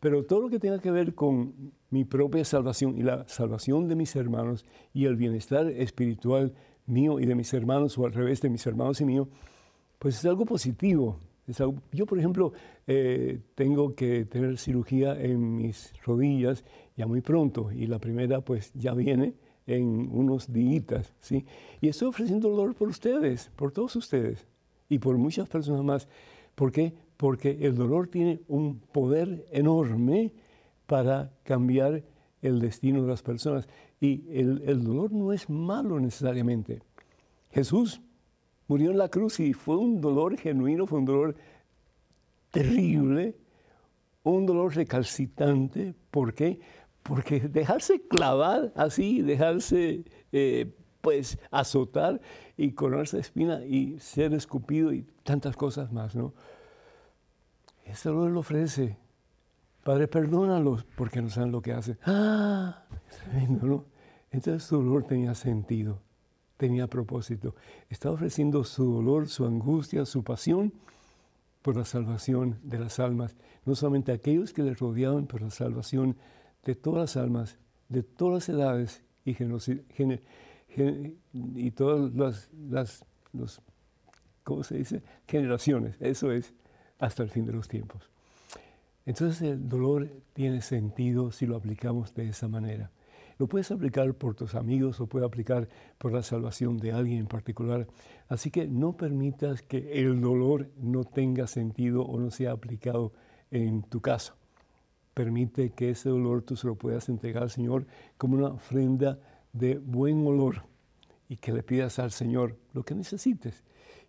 Pero 0.00 0.24
todo 0.24 0.40
lo 0.40 0.48
que 0.48 0.58
tenga 0.58 0.80
que 0.80 0.90
ver 0.90 1.14
con 1.14 1.72
mi 1.90 2.04
propia 2.04 2.44
salvación 2.44 2.96
y 2.96 3.02
la 3.02 3.28
salvación 3.28 3.86
de 3.86 3.96
mis 3.96 4.16
hermanos 4.16 4.64
y 4.94 5.04
el 5.04 5.16
bienestar 5.16 5.66
espiritual 5.68 6.54
mío 6.86 7.20
y 7.20 7.26
de 7.26 7.34
mis 7.34 7.52
hermanos, 7.52 7.98
o 7.98 8.06
al 8.06 8.12
revés 8.12 8.40
de 8.40 8.48
mis 8.48 8.66
hermanos 8.66 9.00
y 9.00 9.04
mío, 9.04 9.28
pues 9.98 10.16
es 10.16 10.24
algo 10.24 10.46
positivo. 10.46 11.18
yo, 11.92 12.06
por 12.06 12.18
ejemplo, 12.18 12.52
eh, 12.86 13.40
tengo 13.54 13.94
que 13.94 14.24
tener 14.24 14.56
cirugía 14.56 15.20
en 15.20 15.56
mis 15.56 15.92
rodillas 16.04 16.64
ya 16.96 17.06
muy 17.06 17.20
pronto 17.20 17.70
y 17.70 17.86
la 17.86 17.98
primera 17.98 18.40
pues 18.40 18.72
ya 18.74 18.94
viene 18.94 19.34
en 19.66 20.08
unos 20.10 20.50
días, 20.52 21.14
¿sí? 21.20 21.44
Y 21.80 21.88
estoy 21.88 22.08
ofreciendo 22.08 22.48
dolor 22.48 22.74
por 22.74 22.88
ustedes, 22.88 23.50
por 23.56 23.70
todos 23.72 23.96
ustedes 23.96 24.46
y 24.90 24.98
por 24.98 25.16
muchas 25.16 25.48
personas 25.48 25.82
más. 25.82 26.08
¿Por 26.54 26.70
qué? 26.70 26.92
porque 27.20 27.58
el 27.60 27.74
dolor 27.74 28.08
tiene 28.08 28.40
un 28.48 28.80
poder 28.80 29.46
enorme 29.50 30.32
para 30.86 31.34
cambiar 31.42 32.02
el 32.40 32.60
destino 32.60 33.02
de 33.02 33.08
las 33.08 33.20
personas. 33.20 33.68
Y 34.00 34.24
el, 34.32 34.82
dolor 34.82 35.12
no 35.12 35.30
es 35.30 35.50
malo 35.50 36.00
necesariamente. 36.00 36.80
Jesús 37.50 38.00
murió 38.68 38.90
en 38.90 38.96
la 38.96 39.10
cruz 39.10 39.38
y 39.38 39.52
fue 39.52 39.76
un 39.76 40.00
dolor 40.00 40.38
genuino, 40.38 40.86
fue 40.86 41.00
un 41.00 41.04
dolor 41.04 41.36
terrible, 42.50 43.36
un 44.22 44.46
dolor 44.46 44.74
recalcitrante. 44.74 45.94
¿Por 46.10 46.32
qué? 46.32 46.58
Porque 47.02 47.40
dejarse 47.40 48.00
clavar 48.08 48.72
así, 48.76 49.20
dejarse 49.20 50.06
eh, 50.32 50.72
pues 51.00 51.38
azotar 51.50 52.20
y 52.56 52.72
coronarse 52.72 53.16
de 53.16 53.22
espina 53.22 53.64
y 53.64 53.98
ser 54.00 54.34
escupido 54.34 54.92
y 54.92 55.06
tantas 55.24 55.56
cosas 55.56 55.92
más, 55.92 56.14
¿no? 56.14 56.34
Dolor 58.04 58.30
lo 58.30 58.40
ofrece. 58.40 58.96
Padre, 59.82 60.08
perdónalos 60.08 60.84
porque 60.96 61.20
no 61.20 61.28
saben 61.28 61.52
lo 61.52 61.60
que 61.60 61.72
hacen. 61.72 61.98
¡Ah! 62.04 62.84
Tremendo, 63.10 63.66
¿no? 63.66 63.84
Entonces 64.30 64.62
su 64.62 64.76
dolor 64.76 65.04
tenía 65.04 65.34
sentido, 65.34 66.00
tenía 66.56 66.86
propósito. 66.86 67.56
Estaba 67.88 68.14
ofreciendo 68.14 68.62
su 68.64 68.92
dolor, 68.92 69.28
su 69.28 69.44
angustia, 69.44 70.04
su 70.04 70.22
pasión 70.22 70.72
por 71.62 71.76
la 71.76 71.84
salvación 71.84 72.58
de 72.62 72.78
las 72.78 73.00
almas. 73.00 73.36
No 73.64 73.74
solamente 73.74 74.12
aquellos 74.12 74.52
que 74.52 74.62
le 74.62 74.74
rodeaban, 74.74 75.26
pero 75.26 75.46
la 75.46 75.50
salvación 75.50 76.16
de 76.64 76.74
todas 76.74 77.00
las 77.00 77.16
almas, 77.16 77.58
de 77.88 78.02
todas 78.02 78.48
las 78.48 78.56
edades 78.56 79.02
y, 79.24 79.34
y 81.32 81.70
todas 81.72 82.14
las, 82.14 82.50
las 82.68 83.04
los, 83.32 83.60
¿cómo 84.44 84.62
se 84.62 84.78
dice? 84.78 85.02
generaciones. 85.26 85.96
Eso 86.00 86.32
es 86.32 86.54
hasta 86.98 87.22
el 87.22 87.30
fin 87.30 87.44
de 87.44 87.52
los 87.52 87.68
tiempos. 87.68 88.10
Entonces 89.06 89.42
el 89.42 89.68
dolor 89.68 90.08
tiene 90.34 90.60
sentido 90.60 91.32
si 91.32 91.46
lo 91.46 91.56
aplicamos 91.56 92.14
de 92.14 92.28
esa 92.28 92.48
manera. 92.48 92.90
Lo 93.38 93.46
puedes 93.46 93.70
aplicar 93.70 94.12
por 94.14 94.34
tus 94.34 94.54
amigos 94.54 95.00
o 95.00 95.06
puedes 95.06 95.26
aplicar 95.26 95.66
por 95.96 96.12
la 96.12 96.22
salvación 96.22 96.76
de 96.76 96.92
alguien 96.92 97.20
en 97.20 97.26
particular. 97.26 97.86
Así 98.28 98.50
que 98.50 98.68
no 98.68 98.98
permitas 98.98 99.62
que 99.62 99.98
el 100.02 100.20
dolor 100.20 100.68
no 100.76 101.04
tenga 101.04 101.46
sentido 101.46 102.02
o 102.02 102.20
no 102.20 102.30
sea 102.30 102.52
aplicado 102.52 103.12
en 103.50 103.82
tu 103.82 104.02
caso. 104.02 104.34
Permite 105.14 105.70
que 105.70 105.90
ese 105.90 106.10
dolor 106.10 106.42
tú 106.42 106.54
se 106.54 106.66
lo 106.66 106.74
puedas 106.74 107.08
entregar 107.08 107.44
al 107.44 107.50
Señor 107.50 107.86
como 108.18 108.36
una 108.36 108.48
ofrenda 108.48 109.18
de 109.52 109.78
buen 109.78 110.26
olor 110.26 110.64
y 111.28 111.36
que 111.36 111.52
le 111.52 111.62
pidas 111.62 111.98
al 111.98 112.10
Señor 112.10 112.56
lo 112.72 112.84
que 112.84 112.94
necesites. 112.94 113.62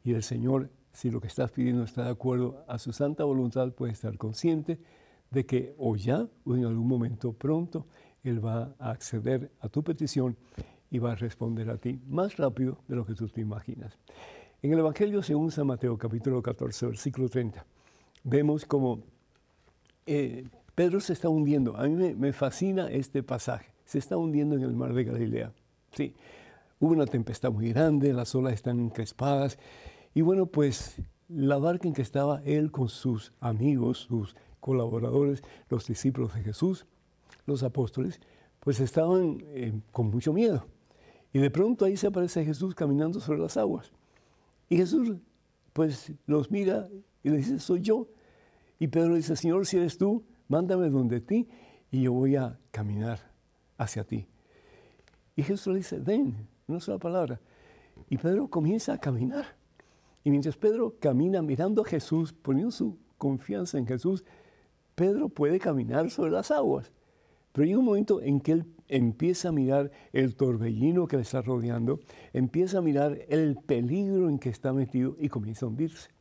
Y 0.03 0.13
el 0.13 0.23
Señor 0.23 0.69
si 0.93 1.09
lo 1.09 1.21
que 1.21 1.27
estás 1.27 1.51
pidiendo 1.51 1.83
está 1.83 2.03
de 2.03 2.11
acuerdo 2.11 2.63
a 2.67 2.77
su 2.77 2.91
santa 2.91 3.23
voluntad, 3.23 3.71
puedes 3.71 3.95
estar 3.95 4.17
consciente 4.17 4.79
de 5.29 5.45
que 5.45 5.73
o 5.77 5.95
ya 5.95 6.27
o 6.43 6.55
en 6.55 6.65
algún 6.65 6.87
momento 6.87 7.33
pronto 7.33 7.85
Él 8.23 8.43
va 8.43 8.75
a 8.77 8.91
acceder 8.91 9.51
a 9.61 9.69
tu 9.69 9.83
petición 9.83 10.35
y 10.89 10.99
va 10.99 11.13
a 11.13 11.15
responder 11.15 11.69
a 11.69 11.77
ti 11.77 12.01
más 12.07 12.35
rápido 12.37 12.79
de 12.87 12.95
lo 12.95 13.05
que 13.05 13.15
tú 13.15 13.27
te 13.29 13.39
imaginas. 13.39 13.97
En 14.61 14.73
el 14.73 14.79
Evangelio 14.79 15.23
según 15.23 15.51
San 15.51 15.67
Mateo 15.67 15.97
capítulo 15.97 16.41
14, 16.41 16.87
versículo 16.87 17.29
30, 17.29 17.65
vemos 18.23 18.65
como 18.65 18.99
eh, 20.05 20.47
Pedro 20.75 20.99
se 20.99 21.13
está 21.13 21.29
hundiendo. 21.29 21.77
A 21.77 21.87
mí 21.87 22.13
me, 22.13 22.33
fascina 22.33 22.89
este 22.89 23.23
pasaje. 23.23 23.70
Se 23.91 23.97
está 23.97 24.15
hundiendo 24.15 24.55
en 24.55 24.61
el 24.61 24.73
mar 24.73 24.93
de 24.93 25.03
Galilea. 25.03 25.51
Sí, 25.91 26.15
hubo 26.79 26.93
una 26.93 27.05
tempestad 27.05 27.51
muy 27.51 27.73
grande, 27.73 28.13
las 28.13 28.33
olas 28.35 28.53
están 28.53 28.79
encrespadas 28.79 29.59
y 30.13 30.21
bueno, 30.21 30.45
pues 30.45 31.01
la 31.27 31.57
barca 31.57 31.89
en 31.89 31.93
que 31.93 32.01
estaba 32.01 32.41
él 32.45 32.71
con 32.71 32.87
sus 32.87 33.33
amigos, 33.41 33.97
sus 33.97 34.37
colaboradores, 34.61 35.43
los 35.67 35.87
discípulos 35.87 36.33
de 36.35 36.41
Jesús, 36.41 36.85
los 37.45 37.63
apóstoles, 37.63 38.21
pues 38.61 38.79
estaban 38.79 39.39
eh, 39.47 39.73
con 39.91 40.09
mucho 40.09 40.31
miedo. 40.31 40.65
Y 41.33 41.39
de 41.39 41.51
pronto 41.51 41.83
ahí 41.83 41.97
se 41.97 42.07
aparece 42.07 42.45
Jesús 42.45 42.73
caminando 42.73 43.19
sobre 43.19 43.39
las 43.39 43.57
aguas. 43.57 43.91
Y 44.69 44.77
Jesús 44.77 45.17
pues 45.73 46.13
los 46.27 46.49
mira 46.49 46.87
y 47.23 47.29
le 47.29 47.35
dice, 47.39 47.59
soy 47.59 47.81
yo. 47.81 48.07
Y 48.79 48.87
Pedro 48.87 49.15
dice, 49.15 49.35
Señor, 49.35 49.65
si 49.65 49.75
eres 49.75 49.97
tú, 49.97 50.23
mándame 50.47 50.89
donde 50.89 51.19
ti 51.19 51.49
y 51.91 52.03
yo 52.03 52.13
voy 52.13 52.37
a 52.37 52.57
caminar 52.71 53.30
hacia 53.81 54.03
ti. 54.03 54.27
Y 55.35 55.43
Jesús 55.43 55.67
le 55.67 55.77
dice, 55.77 55.99
ven, 55.99 56.47
una 56.67 56.79
sola 56.79 56.99
palabra. 56.99 57.39
Y 58.09 58.17
Pedro 58.17 58.47
comienza 58.47 58.93
a 58.93 58.97
caminar. 58.97 59.55
Y 60.23 60.29
mientras 60.29 60.55
Pedro 60.55 60.95
camina 60.99 61.41
mirando 61.41 61.81
a 61.81 61.85
Jesús, 61.85 62.31
poniendo 62.31 62.71
su 62.71 62.97
confianza 63.17 63.77
en 63.77 63.87
Jesús, 63.87 64.23
Pedro 64.95 65.29
puede 65.29 65.59
caminar 65.59 66.11
sobre 66.11 66.31
las 66.31 66.51
aguas. 66.51 66.91
Pero 67.53 67.65
llega 67.65 67.79
un 67.79 67.85
momento 67.85 68.21
en 68.21 68.39
que 68.39 68.53
él 68.53 68.65
empieza 68.87 69.49
a 69.49 69.51
mirar 69.51 69.91
el 70.13 70.35
torbellino 70.35 71.07
que 71.07 71.17
le 71.17 71.23
está 71.23 71.41
rodeando, 71.41 71.99
empieza 72.33 72.77
a 72.77 72.81
mirar 72.81 73.19
el 73.29 73.55
peligro 73.55 74.29
en 74.29 74.37
que 74.37 74.49
está 74.49 74.73
metido 74.73 75.15
y 75.19 75.29
comienza 75.29 75.65
a 75.65 75.69
hundirse. 75.69 76.11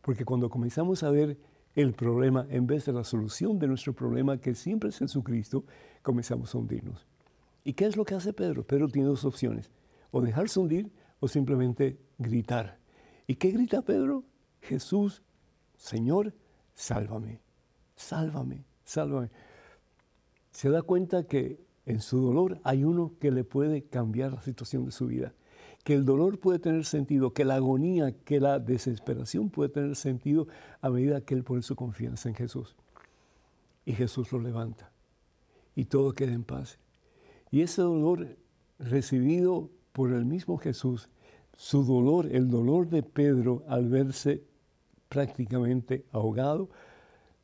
Porque 0.00 0.24
cuando 0.24 0.48
comenzamos 0.48 1.02
a 1.02 1.10
ver 1.10 1.36
el 1.74 1.94
problema 1.94 2.46
en 2.50 2.66
vez 2.66 2.84
de 2.84 2.92
la 2.92 3.04
solución 3.04 3.58
de 3.58 3.66
nuestro 3.66 3.94
problema, 3.94 4.38
que 4.38 4.54
siempre 4.54 4.90
es 4.90 4.98
Jesucristo, 4.98 5.64
comenzamos 6.02 6.54
a 6.54 6.58
hundirnos. 6.58 7.06
¿Y 7.64 7.72
qué 7.72 7.86
es 7.86 7.96
lo 7.96 8.04
que 8.04 8.14
hace 8.14 8.32
Pedro? 8.32 8.64
Pedro 8.64 8.88
tiene 8.88 9.08
dos 9.08 9.24
opciones, 9.24 9.70
o 10.10 10.20
dejarse 10.20 10.60
hundir 10.60 10.92
o 11.20 11.28
simplemente 11.28 11.98
gritar. 12.18 12.78
¿Y 13.26 13.36
qué 13.36 13.50
grita 13.50 13.82
Pedro? 13.82 14.24
Jesús, 14.60 15.22
Señor, 15.76 16.34
sálvame, 16.74 17.40
sálvame, 17.96 18.64
sálvame. 18.84 19.30
Se 20.50 20.68
da 20.68 20.82
cuenta 20.82 21.24
que 21.24 21.64
en 21.86 22.00
su 22.00 22.20
dolor 22.20 22.60
hay 22.62 22.84
uno 22.84 23.14
que 23.20 23.30
le 23.30 23.44
puede 23.44 23.84
cambiar 23.84 24.32
la 24.32 24.42
situación 24.42 24.84
de 24.84 24.92
su 24.92 25.06
vida, 25.06 25.34
que 25.84 25.94
el 25.94 26.04
dolor 26.04 26.38
puede 26.38 26.58
tener 26.58 26.84
sentido, 26.84 27.32
que 27.32 27.44
la 27.44 27.56
agonía, 27.56 28.12
que 28.12 28.40
la 28.40 28.58
desesperación 28.58 29.50
puede 29.50 29.70
tener 29.70 29.96
sentido 29.96 30.46
a 30.80 30.90
medida 30.90 31.22
que 31.22 31.34
él 31.34 31.42
pone 31.42 31.62
su 31.62 31.74
confianza 31.74 32.28
en 32.28 32.34
Jesús. 32.34 32.76
Y 33.84 33.92
Jesús 33.92 34.30
lo 34.30 34.38
levanta 34.38 34.92
y 35.74 35.86
todo 35.86 36.12
queda 36.12 36.32
en 36.32 36.44
paz. 36.44 36.78
Y 37.50 37.62
ese 37.62 37.82
dolor 37.82 38.36
recibido 38.78 39.70
por 39.92 40.12
el 40.12 40.24
mismo 40.24 40.56
Jesús, 40.58 41.08
su 41.56 41.84
dolor, 41.84 42.26
el 42.30 42.48
dolor 42.48 42.88
de 42.88 43.02
Pedro 43.02 43.64
al 43.68 43.88
verse 43.88 44.44
prácticamente 45.08 46.06
ahogado, 46.12 46.70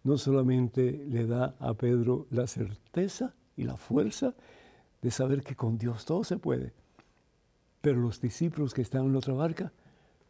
no 0.05 0.17
solamente 0.17 1.05
le 1.09 1.27
da 1.27 1.57
a 1.59 1.75
Pedro 1.75 2.27
la 2.31 2.47
certeza 2.47 3.35
y 3.57 3.65
la 3.65 3.77
fuerza 3.77 4.35
de 5.03 5.11
saber 5.11 5.43
que 5.43 5.57
con 5.57 5.77
Dios 5.77 6.05
todo 6.05 6.25
se 6.25 6.39
puede, 6.39 6.73
pero 7.81 8.01
los 8.01 8.21
discípulos 8.21 8.75
que 8.75 8.83
están 8.83 9.07
en 9.07 9.13
la 9.13 9.19
otra 9.19 9.35
barca 9.35 9.73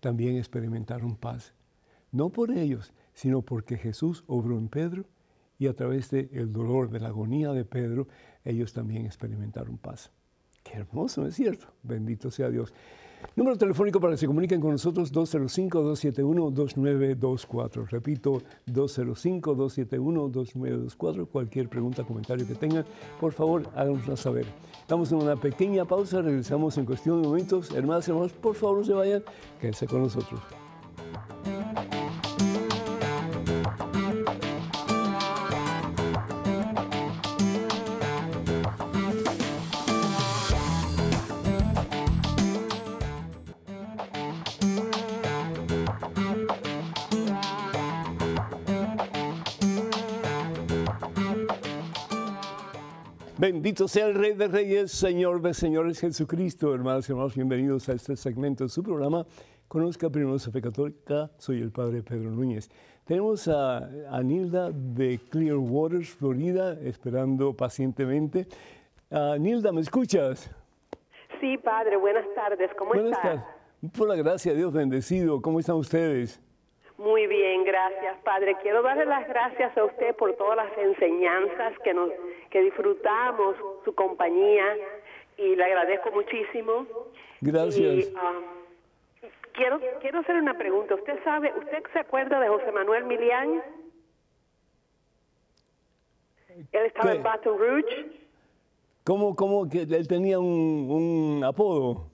también 0.00 0.36
experimentaron 0.36 1.16
paz. 1.16 1.54
No 2.12 2.30
por 2.30 2.50
ellos, 2.50 2.92
sino 3.14 3.42
porque 3.42 3.76
Jesús 3.76 4.24
obró 4.26 4.58
en 4.58 4.68
Pedro 4.68 5.04
y 5.58 5.66
a 5.66 5.74
través 5.74 6.10
del 6.10 6.30
el 6.32 6.52
dolor, 6.52 6.90
de 6.90 7.00
la 7.00 7.08
agonía 7.08 7.52
de 7.52 7.64
Pedro, 7.64 8.06
ellos 8.44 8.72
también 8.72 9.06
experimentaron 9.06 9.76
paz. 9.76 10.12
Qué 10.62 10.78
hermoso, 10.78 11.22
¿no 11.22 11.28
es 11.28 11.34
cierto? 11.34 11.66
Bendito 11.82 12.30
sea 12.30 12.50
Dios. 12.50 12.72
Número 13.36 13.56
telefónico 13.56 14.00
para 14.00 14.14
que 14.14 14.18
se 14.18 14.26
comuniquen 14.26 14.60
con 14.60 14.72
nosotros, 14.72 15.12
205-271-2924. 15.12 17.88
Repito, 17.88 18.42
205-271-2924. 18.66 21.28
Cualquier 21.28 21.68
pregunta, 21.68 22.02
comentario 22.02 22.44
que 22.46 22.54
tengan, 22.54 22.84
por 23.20 23.32
favor, 23.32 23.62
háganosla 23.76 24.16
saber. 24.16 24.46
Estamos 24.80 25.12
en 25.12 25.18
una 25.18 25.36
pequeña 25.36 25.84
pausa, 25.84 26.20
regresamos 26.20 26.76
en 26.78 26.84
cuestión 26.84 27.22
de 27.22 27.28
momentos. 27.28 27.72
Hermanas 27.72 28.08
y 28.08 28.10
hermanos, 28.10 28.32
por 28.32 28.56
favor, 28.56 28.84
se 28.84 28.92
vayan, 28.92 29.22
quédense 29.60 29.86
con 29.86 30.02
nosotros. 30.02 30.40
Bendito 53.40 53.86
sea 53.86 54.08
el 54.08 54.14
Rey 54.14 54.32
de 54.32 54.48
Reyes, 54.48 54.90
Señor 54.90 55.40
de 55.40 55.54
Señores 55.54 56.00
Jesucristo. 56.00 56.74
Hermanos 56.74 57.08
y 57.08 57.12
hermanos, 57.12 57.36
bienvenidos 57.36 57.88
a 57.88 57.92
este 57.92 58.16
segmento 58.16 58.64
de 58.64 58.68
su 58.68 58.82
programa. 58.82 59.24
Conozca 59.68 60.10
primero 60.10 60.36
su 60.40 60.50
fe 60.50 60.60
católica. 60.60 61.30
Soy 61.38 61.60
el 61.62 61.70
Padre 61.70 62.02
Pedro 62.02 62.32
Núñez. 62.32 62.68
Tenemos 63.04 63.46
a 63.46 63.88
Nilda 64.24 64.72
de 64.72 65.20
Clearwater, 65.30 66.04
Florida, 66.04 66.72
esperando 66.82 67.54
pacientemente. 67.54 68.48
Nilda, 69.38 69.70
¿me 69.70 69.82
escuchas? 69.82 70.50
Sí, 71.40 71.58
Padre, 71.58 71.96
buenas 71.96 72.26
tardes. 72.34 72.72
¿Cómo 72.76 72.92
buenas 72.92 73.22
Tardes. 73.22 73.44
Por 73.96 74.08
la 74.08 74.16
gracia 74.16 74.50
de 74.50 74.58
Dios 74.58 74.72
bendecido. 74.72 75.40
¿Cómo 75.40 75.60
están 75.60 75.76
ustedes? 75.76 76.42
Muy 76.98 77.28
bien, 77.28 77.62
gracias, 77.62 78.18
Padre. 78.24 78.56
Quiero 78.60 78.82
darle 78.82 79.06
las 79.06 79.26
gracias 79.28 79.76
a 79.78 79.84
usted 79.84 80.16
por 80.16 80.34
todas 80.34 80.56
las 80.56 80.76
enseñanzas 80.76 81.78
que 81.84 81.94
nos 81.94 82.10
que 82.50 82.60
disfrutamos 82.60 83.54
su 83.84 83.94
compañía 83.94 84.76
y 85.36 85.54
le 85.54 85.64
agradezco 85.64 86.10
muchísimo. 86.10 86.86
Gracias. 87.40 88.08
Um, 88.08 89.30
quiero 89.52 89.80
quiero 90.00 90.18
hacer 90.18 90.36
una 90.36 90.54
pregunta. 90.58 90.96
¿Usted 90.96 91.22
sabe, 91.22 91.52
usted 91.56 91.84
se 91.92 92.00
acuerda 92.00 92.40
de 92.40 92.48
José 92.48 92.72
Manuel 92.72 93.04
Milián? 93.04 93.62
Él 96.72 96.86
estaba 96.86 97.12
en 97.12 97.22
Baton 97.22 97.58
Rouge. 97.58 98.06
¿Cómo, 99.04 99.36
cómo 99.36 99.68
que 99.68 99.82
él 99.82 100.08
tenía 100.08 100.40
un, 100.40 100.88
un 101.38 101.44
apodo? 101.44 102.10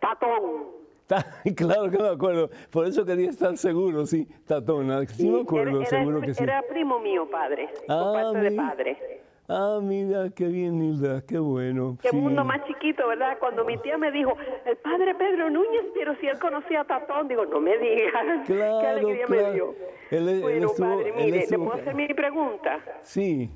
Tatón. 0.00 0.77
Claro 1.56 1.90
que 1.90 1.98
me 1.98 2.08
acuerdo, 2.08 2.50
por 2.70 2.86
eso 2.86 3.04
quería 3.04 3.30
estar 3.30 3.56
seguro, 3.56 4.06
sí, 4.06 4.26
Tatona, 4.46 5.04
sí, 5.06 5.28
me 5.28 5.40
acuerdo, 5.40 5.84
seguro 5.84 6.20
que 6.20 6.34
sí. 6.34 6.42
Era 6.42 6.62
primo 6.62 6.98
mío, 6.98 7.28
padre, 7.30 7.68
ah, 7.88 8.12
parte 8.14 8.38
de 8.38 8.52
padre. 8.52 9.22
Ah, 9.50 9.78
mira, 9.82 10.28
qué 10.36 10.44
bien, 10.44 10.78
Nilda, 10.78 11.22
qué 11.26 11.38
bueno. 11.38 11.96
Qué 12.02 12.12
mundo 12.12 12.44
más 12.44 12.62
chiquito, 12.66 13.08
¿verdad? 13.08 13.38
Cuando 13.38 13.64
mi 13.64 13.78
tía 13.78 13.96
me 13.96 14.12
dijo, 14.12 14.36
el 14.66 14.76
padre 14.76 15.14
Pedro 15.14 15.48
Núñez, 15.48 15.86
pero 15.94 16.14
si 16.16 16.26
él 16.26 16.38
conocía 16.38 16.82
a 16.82 16.84
Tatón, 16.84 17.28
digo, 17.28 17.46
no 17.46 17.58
me 17.58 17.78
digas. 17.78 18.12
Claro, 18.46 18.78
qué 18.80 18.86
alegría 18.86 19.26
me 19.26 19.52
dio. 19.52 19.74
Él, 20.10 20.40
bueno, 20.42 20.66
estuvo, 20.66 20.86
padre, 20.86 21.12
mire, 21.12 21.46
¿le 21.48 21.58
puedo 21.58 21.72
hacer 21.72 21.94
mi 21.94 22.08
pregunta? 22.08 22.78
Sí. 23.02 23.50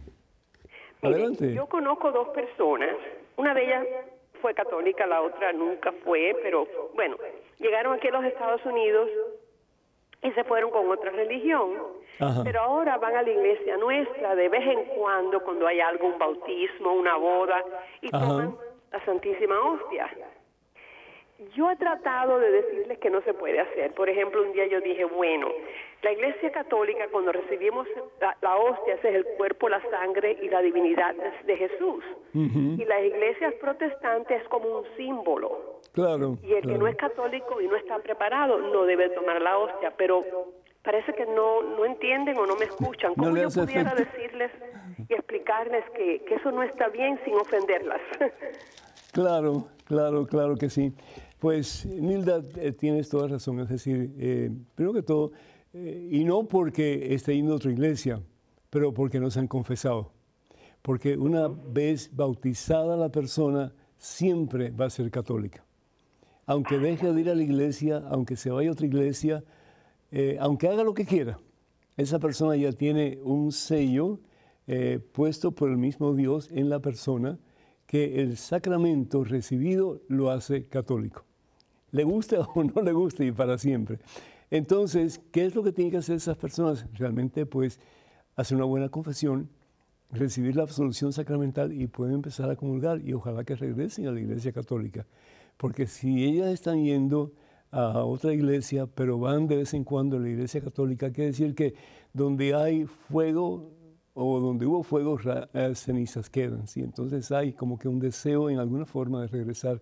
Mire, 1.03 1.15
Adelante. 1.15 1.53
Yo 1.53 1.67
conozco 1.67 2.11
dos 2.11 2.29
personas, 2.29 2.97
una 3.37 3.53
de 3.53 3.65
ellas 3.65 3.87
fue 4.41 4.55
católica, 4.55 5.07
la 5.07 5.21
otra 5.23 5.53
nunca 5.53 5.93
fue, 6.05 6.35
pero 6.43 6.67
bueno, 6.95 7.17
llegaron 7.63 7.95
aquí 7.95 8.09
a 8.09 8.13
los 8.13 8.25
Estados 8.25 8.65
Unidos 8.67 9.09
y 10.23 10.31
se 10.33 10.45
fueron 10.45 10.71
con 10.71 10.91
otra 10.91 11.11
religión. 11.11 11.71
Pero 12.45 12.61
ahora 12.61 12.99
van 12.99 13.17
a 13.17 13.23
la 13.23 13.31
iglesia 13.31 13.77
nuestra 13.79 14.35
de 14.37 14.49
vez 14.49 14.67
en 14.67 14.85
cuando, 14.97 15.41
cuando 15.43 15.67
hay 15.67 15.81
algo, 15.81 16.07
un 16.07 16.19
bautismo, 16.19 16.93
una 16.93 17.17
boda, 17.17 17.65
y 18.01 18.11
toman 18.11 18.57
la 18.93 19.05
Santísima 19.05 19.59
Hostia. 19.61 20.09
Yo 21.55 21.71
he 21.71 21.77
tratado 21.77 22.39
de 22.39 22.51
decirles 22.51 22.99
que 22.99 23.11
no 23.11 23.23
se 23.23 23.35
puede 23.35 23.61
hacer. 23.61 23.93
Por 23.95 24.09
ejemplo, 24.09 24.43
un 24.43 24.53
día 24.53 24.67
yo 24.67 24.81
dije, 24.81 25.05
bueno, 25.05 25.49
la 26.03 26.13
Iglesia 26.13 26.51
Católica 26.51 27.07
cuando 27.11 27.33
recibimos 27.33 27.87
la, 28.21 28.57
hostia, 28.57 28.95
ese 28.95 29.11
es 29.11 29.15
el 29.17 29.25
cuerpo, 29.37 29.69
la 29.69 29.81
sangre 29.91 30.39
y 30.43 30.49
la 30.49 30.61
divinidad 30.61 31.15
de, 31.45 31.57
Jesús. 31.57 32.05
Y 32.35 32.85
las 32.85 33.05
iglesias 33.05 33.55
protestantes 33.61 34.43
es 34.43 34.49
como 34.49 34.79
un 34.79 34.85
símbolo. 34.97 35.81
Claro. 35.93 36.39
Y 36.43 36.55
el 36.55 36.63
que 36.63 36.79
no 36.79 36.87
es 36.89 36.97
católico 36.97 37.61
y 37.61 37.69
no 37.69 37.77
está 37.77 37.99
preparado 37.99 38.59
no 38.59 38.85
debe 38.85 39.11
tomar 39.11 39.41
la 39.41 39.59
hostia, 39.59 39.93
pero 39.97 40.25
parece 40.83 41.13
que 41.15 41.27
no, 41.27 41.63
no 41.63 41.85
entienden 41.85 42.37
o 42.39 42.47
no 42.47 42.57
me 42.57 42.65
escuchan. 42.65 43.15
¿Cómo 43.15 43.37
yo 43.37 43.49
pudiera 43.51 43.95
decirles 43.95 44.51
y 45.09 45.15
explicarles 45.15 45.85
que, 45.91 46.23
que 46.25 46.35
eso 46.35 46.51
no 46.51 46.63
está 46.63 46.89
bien 46.89 47.21
sin 47.25 47.35
ofenderlas? 47.35 48.01
claro, 49.13 49.69
claro, 49.87 50.27
claro 50.27 50.57
que 50.57 50.69
sí. 50.69 50.93
Pues 51.43 51.85
Nilda, 51.87 52.41
eh, 52.55 52.71
tienes 52.71 53.09
toda 53.09 53.27
razón. 53.27 53.59
Es 53.59 53.69
decir, 53.69 54.15
eh, 54.17 54.49
primero 54.77 54.95
que 54.95 55.03
todo, 55.03 55.33
eh, 55.73 56.09
y 56.13 56.23
no 56.23 56.47
porque 56.47 57.13
esté 57.13 57.35
yendo 57.35 57.55
a 57.55 57.57
otra 57.57 57.73
iglesia, 57.73 58.23
pero 58.71 58.95
porque 58.95 59.19
no 59.19 59.29
se 59.29 59.41
han 59.41 59.49
confesado. 59.49 60.13
Porque 60.83 61.17
una 61.17 61.49
vez 61.49 62.15
bautizada 62.15 62.97
la 62.97 63.09
persona, 63.09 63.75
siempre 63.99 64.71
va 64.71 64.85
a 64.85 64.91
ser 64.91 65.11
católica. 65.11 65.65
Aunque 66.47 66.79
deje 66.79 67.13
de 67.13 67.21
ir 67.21 67.29
a 67.29 67.35
la 67.35 67.43
iglesia, 67.43 68.05
aunque 68.09 68.37
se 68.37 68.51
vaya 68.53 68.69
a 68.69 68.73
otra 68.75 68.87
iglesia, 68.87 69.43
aunque 70.39 70.69
haga 70.69 70.85
lo 70.85 70.95
que 70.95 71.07
quiera, 71.07 71.41
esa 71.97 72.21
persona 72.21 72.55
ya 72.55 72.71
tiene 72.71 73.19
un 73.25 73.51
sello 73.51 74.21
puesto 75.11 75.51
por 75.51 75.71
el 75.71 75.77
mismo 75.77 76.15
Dios 76.15 76.49
en 76.53 76.69
la 76.69 76.79
persona 76.79 77.41
que 77.87 78.23
el 78.23 78.37
sacramento 78.37 79.25
recibido 79.25 80.03
lo 80.07 80.31
hace 80.31 80.69
católico 80.69 81.25
le 81.93 82.05
guste 82.05 82.39
o 82.55 82.65
no 82.65 82.83
le 82.83 82.93
guste 82.93 83.25
y 83.25 83.33
para 83.33 83.57
siempre. 83.59 84.01
Entonces, 84.51 85.21
¿qué 85.31 85.47
es 85.47 85.55
lo 85.55 85.63
que 85.63 85.73
tienen 85.73 85.93
que 85.93 85.99
hacer 85.99 86.17
esas 86.17 86.37
personas? 86.37 86.87
Realmente, 86.95 87.47
pues, 87.47 87.81
hacer 88.37 88.57
una 88.57 88.67
buena 88.67 88.89
confesión, 88.89 89.49
recibir 90.11 90.57
la 90.57 90.65
absolución 90.65 91.13
sacramental 91.13 91.73
y 91.73 91.87
pueden 91.87 92.17
empezar 92.17 92.51
a 92.51 92.57
comulgar 92.57 93.01
y 93.01 93.15
ojalá 93.15 93.45
que 93.45 93.57
regresen 93.57 94.09
a 94.09 94.13
la 94.13 94.21
iglesia 94.21 94.53
católica. 94.53 95.07
Porque 95.57 95.87
si 95.87 96.25
ellas 96.25 96.49
están 96.49 96.85
yendo 96.85 97.33
a 97.71 98.05
otra 98.05 98.35
iglesia, 98.35 98.87
pero 98.87 99.19
van 99.19 99.47
de 99.47 99.57
vez 99.57 99.73
en 99.73 99.85
cuando 99.85 100.19
a 100.19 100.21
la 100.21 100.29
iglesia 100.29 100.61
católica, 100.61 101.11
quiere 101.11 101.31
decir 101.31 101.55
que 101.55 101.75
donde 102.13 102.55
hay 102.55 102.85
fuego 102.85 103.71
o 104.13 104.39
donde 104.41 104.67
hubo 104.67 104.83
fuego, 104.83 105.19
eh, 105.55 105.75
cenizas 105.75 106.29
quedan. 106.29 106.67
¿sí? 106.67 106.81
Entonces 106.81 107.33
hay 107.33 107.55
como 107.55 107.79
que 107.79 107.89
un 107.89 107.99
deseo 107.99 108.51
en 108.51 108.59
alguna 108.59 108.85
forma 108.85 109.23
de 109.23 109.29
regresar 109.29 109.81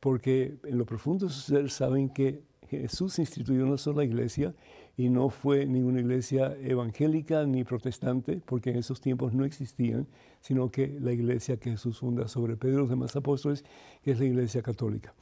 porque 0.00 0.58
en 0.64 0.78
lo 0.78 0.86
profundo 0.86 1.26
de 1.26 1.32
su 1.32 1.40
ser 1.40 1.70
saben 1.70 2.10
que 2.10 2.42
Jesús 2.68 3.18
instituyó 3.18 3.64
una 3.64 3.78
sola 3.78 4.04
iglesia 4.04 4.54
y 4.96 5.08
no 5.08 5.30
fue 5.30 5.64
ninguna 5.64 6.00
iglesia 6.00 6.56
evangélica 6.60 7.46
ni 7.46 7.64
protestante, 7.64 8.42
porque 8.44 8.70
en 8.70 8.76
esos 8.76 9.00
tiempos 9.00 9.32
no 9.32 9.44
existían, 9.44 10.06
sino 10.40 10.70
que 10.70 10.98
la 11.00 11.12
iglesia 11.12 11.56
que 11.56 11.70
Jesús 11.70 11.98
funda 11.98 12.28
sobre 12.28 12.56
Pedro 12.56 12.78
y 12.78 12.80
los 12.80 12.90
demás 12.90 13.16
apóstoles, 13.16 13.64
que 14.02 14.10
es 14.10 14.18
la 14.18 14.26
iglesia 14.26 14.60
católica. 14.60 15.14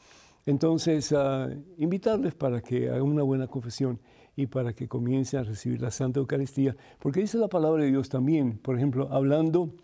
Entonces, 0.46 1.12
uh, 1.12 1.50
invitarles 1.76 2.34
para 2.34 2.60
que 2.60 2.88
hagan 2.88 3.02
una 3.02 3.22
buena 3.22 3.48
confesión 3.48 4.00
y 4.34 4.46
para 4.46 4.72
que 4.72 4.88
comiencen 4.88 5.40
a 5.40 5.42
recibir 5.42 5.80
la 5.80 5.90
Santa 5.90 6.20
Eucaristía, 6.20 6.76
porque 6.98 7.20
dice 7.20 7.38
la 7.38 7.48
palabra 7.48 7.82
de 7.82 7.90
Dios 7.90 8.08
también, 8.08 8.58
por 8.58 8.76
ejemplo, 8.76 9.08
hablando 9.10 9.74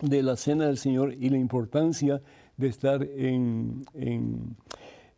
de 0.00 0.22
la 0.22 0.36
cena 0.36 0.66
del 0.66 0.78
Señor 0.78 1.14
y 1.14 1.28
la 1.28 1.38
importancia 1.38 2.22
de 2.58 2.68
estar 2.68 3.02
en, 3.02 3.86
en, 3.94 4.56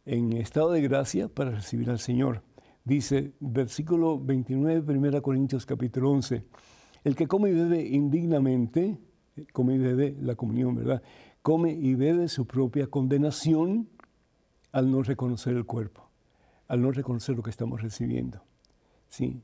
en 0.06 0.32
estado 0.34 0.70
de 0.70 0.82
gracia 0.82 1.28
para 1.28 1.50
recibir 1.50 1.90
al 1.90 1.98
Señor. 1.98 2.42
Dice, 2.84 3.32
versículo 3.40 4.18
29, 4.18 4.96
1 4.96 5.22
Corintios 5.22 5.66
capítulo 5.66 6.10
11, 6.12 6.44
el 7.02 7.16
que 7.16 7.26
come 7.26 7.50
y 7.50 7.54
bebe 7.54 7.84
indignamente, 7.84 8.96
come 9.52 9.74
y 9.74 9.78
bebe 9.78 10.16
la 10.20 10.36
comunión, 10.36 10.76
¿verdad? 10.76 11.02
Come 11.42 11.72
y 11.72 11.94
bebe 11.94 12.28
su 12.28 12.46
propia 12.46 12.86
condenación 12.86 13.88
al 14.72 14.90
no 14.90 15.02
reconocer 15.02 15.56
el 15.56 15.64
cuerpo, 15.64 16.08
al 16.68 16.82
no 16.82 16.92
reconocer 16.92 17.36
lo 17.36 17.42
que 17.42 17.50
estamos 17.50 17.82
recibiendo. 17.82 18.42
¿sí? 19.08 19.42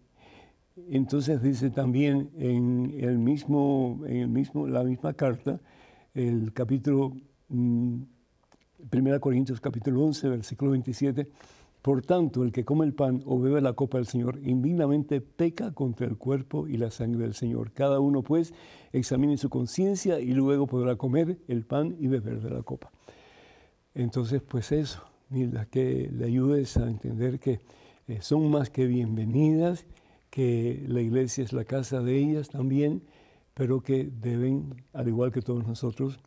Entonces 0.88 1.42
dice 1.42 1.70
también 1.70 2.30
en, 2.36 2.94
el 2.98 3.18
mismo, 3.18 4.02
en 4.06 4.16
el 4.16 4.28
mismo, 4.28 4.66
la 4.66 4.84
misma 4.84 5.14
carta, 5.14 5.60
el 6.14 6.52
capítulo, 6.52 7.16
1 7.48 8.06
mm, 8.80 9.18
Corintios 9.20 9.60
capítulo 9.60 10.04
11, 10.04 10.28
versículo 10.28 10.72
27, 10.72 11.28
por 11.86 12.02
tanto, 12.02 12.42
el 12.42 12.50
que 12.50 12.64
come 12.64 12.84
el 12.84 12.94
pan 12.94 13.22
o 13.26 13.38
bebe 13.38 13.60
la 13.60 13.74
copa 13.74 13.98
del 13.98 14.08
Señor 14.08 14.40
indignamente 14.42 15.20
peca 15.20 15.72
contra 15.72 16.04
el 16.08 16.16
cuerpo 16.16 16.66
y 16.66 16.78
la 16.78 16.90
sangre 16.90 17.22
del 17.22 17.34
Señor. 17.34 17.70
Cada 17.70 18.00
uno, 18.00 18.22
pues, 18.22 18.52
examine 18.92 19.36
su 19.36 19.50
conciencia 19.50 20.18
y 20.18 20.32
luego 20.32 20.66
podrá 20.66 20.96
comer 20.96 21.38
el 21.46 21.64
pan 21.64 21.94
y 22.00 22.08
beber 22.08 22.40
de 22.40 22.50
la 22.50 22.62
copa. 22.64 22.90
Entonces, 23.94 24.42
pues 24.42 24.72
eso, 24.72 25.04
Nilda, 25.30 25.66
que 25.66 26.10
le 26.12 26.24
ayudes 26.24 26.76
a 26.76 26.90
entender 26.90 27.38
que 27.38 27.60
eh, 28.08 28.18
son 28.20 28.50
más 28.50 28.68
que 28.68 28.86
bienvenidas, 28.86 29.86
que 30.28 30.84
la 30.88 31.00
iglesia 31.00 31.44
es 31.44 31.52
la 31.52 31.64
casa 31.64 32.00
de 32.00 32.18
ellas 32.18 32.48
también, 32.48 33.02
pero 33.54 33.80
que 33.80 34.10
deben, 34.20 34.74
al 34.92 35.06
igual 35.06 35.30
que 35.30 35.40
todos 35.40 35.64
nosotros, 35.64 36.18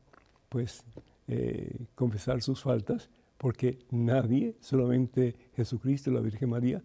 pues 0.47 0.85
eh, 1.29 1.85
confesar 1.93 2.41
sus 2.41 2.63
faltas 2.63 3.09
porque 3.37 3.79
nadie, 3.91 4.55
solamente 4.59 5.35
Jesucristo 5.55 6.09
y 6.09 6.13
la 6.13 6.19
Virgen 6.19 6.49
María, 6.49 6.83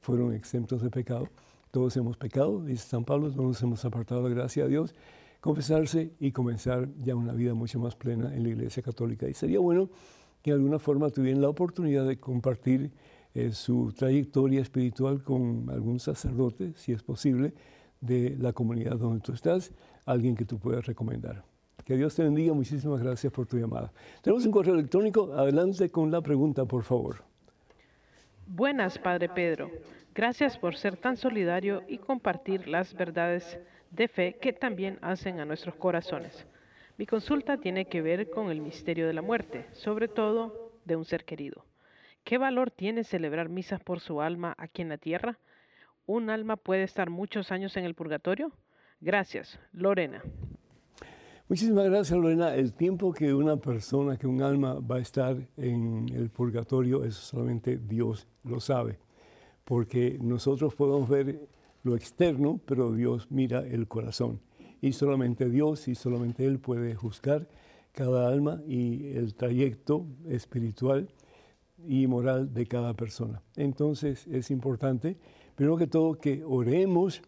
fueron 0.00 0.34
exentos 0.34 0.82
de 0.82 0.90
pecado. 0.90 1.28
Todos 1.70 1.96
hemos 1.96 2.16
pecado, 2.16 2.62
dice 2.62 2.88
San 2.88 3.04
Pablo, 3.04 3.30
todos 3.30 3.46
nos 3.46 3.62
hemos 3.62 3.84
apartado 3.84 4.22
de 4.24 4.30
la 4.30 4.34
gracia 4.34 4.64
de 4.64 4.70
Dios, 4.70 4.94
confesarse 5.40 6.12
y 6.18 6.32
comenzar 6.32 6.88
ya 6.98 7.14
una 7.14 7.32
vida 7.32 7.54
mucho 7.54 7.78
más 7.78 7.94
plena 7.94 8.34
en 8.34 8.42
la 8.42 8.48
Iglesia 8.50 8.82
Católica. 8.82 9.28
Y 9.28 9.34
sería 9.34 9.60
bueno 9.60 9.88
que 10.42 10.50
de 10.50 10.56
alguna 10.56 10.78
forma 10.78 11.08
tuvieran 11.08 11.40
la 11.40 11.48
oportunidad 11.48 12.06
de 12.06 12.18
compartir 12.18 12.90
eh, 13.32 13.52
su 13.52 13.92
trayectoria 13.96 14.60
espiritual 14.60 15.22
con 15.22 15.70
algún 15.70 16.00
sacerdote, 16.00 16.72
si 16.74 16.92
es 16.92 17.02
posible, 17.02 17.54
de 18.00 18.36
la 18.38 18.52
comunidad 18.52 18.96
donde 18.98 19.20
tú 19.20 19.32
estás, 19.32 19.72
alguien 20.04 20.34
que 20.36 20.44
tú 20.44 20.58
puedas 20.58 20.84
recomendar. 20.84 21.53
Que 21.84 21.96
Dios 21.96 22.14
te 22.14 22.22
bendiga. 22.22 22.54
Muchísimas 22.54 23.02
gracias 23.02 23.32
por 23.32 23.46
tu 23.46 23.58
llamada. 23.58 23.92
Tenemos 24.22 24.44
un 24.46 24.52
correo 24.52 24.74
electrónico. 24.74 25.32
Adelante 25.34 25.90
con 25.90 26.10
la 26.10 26.20
pregunta, 26.20 26.64
por 26.64 26.82
favor. 26.82 27.24
Buenas, 28.46 28.98
Padre 28.98 29.28
Pedro. 29.28 29.70
Gracias 30.14 30.56
por 30.56 30.76
ser 30.76 30.96
tan 30.96 31.16
solidario 31.16 31.82
y 31.88 31.98
compartir 31.98 32.68
las 32.68 32.94
verdades 32.94 33.58
de 33.90 34.08
fe 34.08 34.38
que 34.40 34.52
también 34.52 34.98
hacen 35.02 35.40
a 35.40 35.44
nuestros 35.44 35.74
corazones. 35.74 36.46
Mi 36.96 37.06
consulta 37.06 37.56
tiene 37.58 37.86
que 37.86 38.02
ver 38.02 38.30
con 38.30 38.50
el 38.50 38.60
misterio 38.60 39.06
de 39.06 39.12
la 39.12 39.22
muerte, 39.22 39.66
sobre 39.72 40.08
todo 40.08 40.72
de 40.84 40.96
un 40.96 41.04
ser 41.04 41.24
querido. 41.24 41.64
¿Qué 42.22 42.38
valor 42.38 42.70
tiene 42.70 43.04
celebrar 43.04 43.48
misas 43.48 43.80
por 43.80 44.00
su 44.00 44.20
alma 44.22 44.54
aquí 44.56 44.82
en 44.82 44.88
la 44.88 44.98
tierra? 44.98 45.38
¿Un 46.06 46.30
alma 46.30 46.56
puede 46.56 46.84
estar 46.84 47.10
muchos 47.10 47.50
años 47.50 47.76
en 47.76 47.84
el 47.84 47.94
purgatorio? 47.94 48.52
Gracias, 49.00 49.58
Lorena. 49.72 50.22
Muchísimas 51.46 51.84
gracias, 51.84 52.18
Lorena. 52.18 52.54
El 52.54 52.72
tiempo 52.72 53.12
que 53.12 53.34
una 53.34 53.58
persona, 53.58 54.16
que 54.16 54.26
un 54.26 54.40
alma 54.40 54.80
va 54.80 54.96
a 54.96 55.00
estar 55.00 55.36
en 55.58 56.08
el 56.14 56.30
purgatorio, 56.30 57.04
eso 57.04 57.20
solamente 57.20 57.76
Dios 57.76 58.26
lo 58.44 58.60
sabe. 58.60 58.98
Porque 59.66 60.18
nosotros 60.22 60.74
podemos 60.74 61.06
ver 61.06 61.46
lo 61.82 61.96
externo, 61.96 62.58
pero 62.64 62.92
Dios 62.92 63.30
mira 63.30 63.58
el 63.58 63.86
corazón. 63.88 64.40
Y 64.80 64.92
solamente 64.92 65.50
Dios 65.50 65.86
y 65.86 65.94
solamente 65.94 66.46
Él 66.46 66.60
puede 66.60 66.94
juzgar 66.94 67.46
cada 67.92 68.26
alma 68.26 68.62
y 68.66 69.08
el 69.08 69.34
trayecto 69.34 70.06
espiritual 70.26 71.10
y 71.86 72.06
moral 72.06 72.54
de 72.54 72.64
cada 72.64 72.94
persona. 72.94 73.42
Entonces 73.56 74.26
es 74.28 74.50
importante, 74.50 75.18
primero 75.56 75.76
que 75.76 75.88
todo, 75.88 76.14
que 76.14 76.42
oremos 76.42 77.20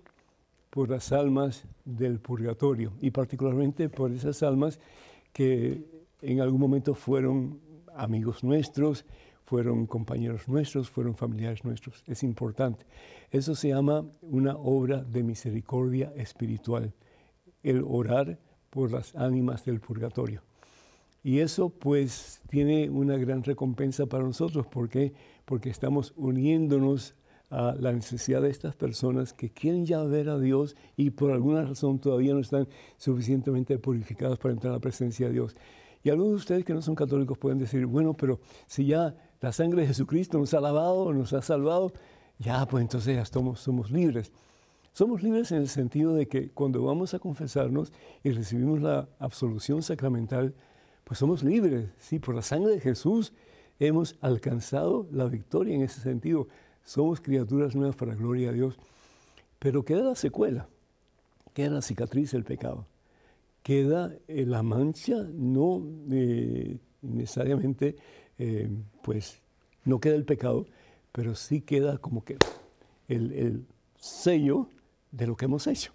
por 0.70 0.90
las 0.90 1.12
almas 1.12 1.64
del 1.84 2.18
purgatorio 2.20 2.92
y 3.00 3.10
particularmente 3.10 3.88
por 3.88 4.10
esas 4.10 4.42
almas 4.42 4.78
que 5.32 5.84
en 6.22 6.40
algún 6.40 6.60
momento 6.60 6.94
fueron 6.94 7.60
amigos 7.94 8.42
nuestros, 8.44 9.04
fueron 9.44 9.86
compañeros 9.86 10.48
nuestros, 10.48 10.90
fueron 10.90 11.14
familiares 11.14 11.64
nuestros. 11.64 12.02
Es 12.06 12.22
importante. 12.22 12.84
Eso 13.30 13.54
se 13.54 13.68
llama 13.68 14.04
una 14.22 14.56
obra 14.56 15.02
de 15.02 15.22
misericordia 15.22 16.12
espiritual, 16.16 16.92
el 17.62 17.82
orar 17.86 18.38
por 18.70 18.90
las 18.90 19.14
ánimas 19.14 19.64
del 19.64 19.80
purgatorio. 19.80 20.42
Y 21.22 21.40
eso 21.40 21.70
pues 21.70 22.40
tiene 22.48 22.88
una 22.90 23.16
gran 23.16 23.42
recompensa 23.42 24.06
para 24.06 24.24
nosotros. 24.24 24.66
¿Por 24.66 24.88
qué? 24.88 25.12
Porque 25.44 25.70
estamos 25.70 26.12
uniéndonos 26.16 27.14
a 27.50 27.74
la 27.78 27.92
necesidad 27.92 28.42
de 28.42 28.50
estas 28.50 28.74
personas 28.74 29.32
que 29.32 29.50
quieren 29.50 29.86
ya 29.86 30.02
ver 30.02 30.28
a 30.28 30.38
Dios 30.38 30.76
y 30.96 31.10
por 31.10 31.30
alguna 31.30 31.62
razón 31.62 31.98
todavía 31.98 32.34
no 32.34 32.40
están 32.40 32.68
suficientemente 32.96 33.78
purificados 33.78 34.38
para 34.38 34.54
entrar 34.54 34.72
a 34.72 34.76
la 34.76 34.80
presencia 34.80 35.28
de 35.28 35.34
Dios. 35.34 35.56
Y 36.02 36.10
algunos 36.10 36.30
de 36.30 36.36
ustedes 36.36 36.64
que 36.64 36.74
no 36.74 36.82
son 36.82 36.94
católicos 36.94 37.38
pueden 37.38 37.58
decir, 37.58 37.86
bueno, 37.86 38.14
pero 38.14 38.40
si 38.66 38.86
ya 38.86 39.14
la 39.40 39.52
sangre 39.52 39.82
de 39.82 39.88
Jesucristo 39.88 40.38
nos 40.38 40.54
ha 40.54 40.60
lavado, 40.60 41.12
nos 41.12 41.32
ha 41.32 41.42
salvado, 41.42 41.92
ya 42.38 42.66
pues 42.66 42.82
entonces 42.82 43.16
ya 43.16 43.24
somos, 43.24 43.60
somos 43.60 43.90
libres. 43.90 44.32
Somos 44.92 45.22
libres 45.22 45.52
en 45.52 45.58
el 45.58 45.68
sentido 45.68 46.14
de 46.14 46.26
que 46.26 46.50
cuando 46.50 46.82
vamos 46.82 47.12
a 47.12 47.18
confesarnos 47.18 47.92
y 48.24 48.30
recibimos 48.30 48.80
la 48.80 49.08
absolución 49.18 49.82
sacramental, 49.82 50.54
pues 51.04 51.18
somos 51.18 51.44
libres, 51.44 51.90
sí, 51.98 52.18
por 52.18 52.34
la 52.34 52.42
sangre 52.42 52.72
de 52.72 52.80
Jesús 52.80 53.32
hemos 53.78 54.16
alcanzado 54.20 55.06
la 55.12 55.26
victoria 55.26 55.74
en 55.74 55.82
ese 55.82 56.00
sentido 56.00 56.48
somos 56.86 57.20
criaturas 57.20 57.74
nuevas 57.74 57.96
para 57.96 58.12
la 58.12 58.16
gloria 58.16 58.48
de 58.48 58.54
Dios, 58.54 58.78
pero 59.58 59.84
queda 59.84 60.02
la 60.02 60.14
secuela, 60.14 60.68
queda 61.52 61.70
la 61.70 61.82
cicatriz 61.82 62.30
del 62.30 62.44
pecado, 62.44 62.86
queda 63.62 64.14
eh, 64.28 64.46
la 64.46 64.62
mancha, 64.62 65.26
no 65.34 65.82
eh, 66.10 66.78
necesariamente, 67.02 67.96
eh, 68.38 68.70
pues 69.02 69.40
no 69.84 69.98
queda 69.98 70.14
el 70.14 70.24
pecado, 70.24 70.66
pero 71.10 71.34
sí 71.34 71.60
queda 71.60 71.98
como 71.98 72.24
que 72.24 72.38
el, 73.08 73.32
el 73.32 73.66
sello 73.98 74.68
de 75.10 75.26
lo 75.26 75.36
que 75.36 75.46
hemos 75.46 75.66
hecho. 75.66 75.92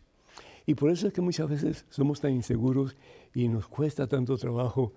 Y 0.65 0.75
por 0.75 0.91
eso 0.91 1.07
es 1.07 1.13
que 1.13 1.21
muchas 1.21 1.49
veces 1.49 1.85
somos 1.89 2.19
tan 2.19 2.33
inseguros 2.33 2.97
y 3.33 3.47
nos 3.47 3.67
cuesta 3.67 4.07
tanto 4.07 4.37
trabajo 4.37 4.93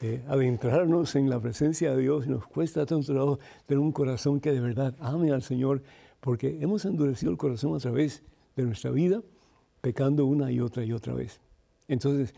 eh, 0.00 0.22
adentrarnos 0.28 1.16
en 1.16 1.28
la 1.28 1.40
presencia 1.40 1.90
de 1.90 2.02
Dios 2.02 2.26
y 2.26 2.30
nos 2.30 2.46
cuesta 2.46 2.86
tanto 2.86 3.12
trabajo 3.12 3.38
tener 3.66 3.80
un 3.80 3.90
corazón 3.90 4.38
que 4.38 4.52
de 4.52 4.60
verdad 4.60 4.94
ame 5.00 5.32
al 5.32 5.42
Señor, 5.42 5.82
porque 6.20 6.58
hemos 6.60 6.84
endurecido 6.84 7.32
el 7.32 7.38
corazón 7.38 7.74
a 7.74 7.78
través 7.78 8.22
de 8.54 8.62
nuestra 8.62 8.90
vida, 8.90 9.22
pecando 9.80 10.26
una 10.26 10.52
y 10.52 10.60
otra 10.60 10.84
y 10.84 10.92
otra 10.92 11.14
vez. 11.14 11.40
Entonces, 11.88 12.34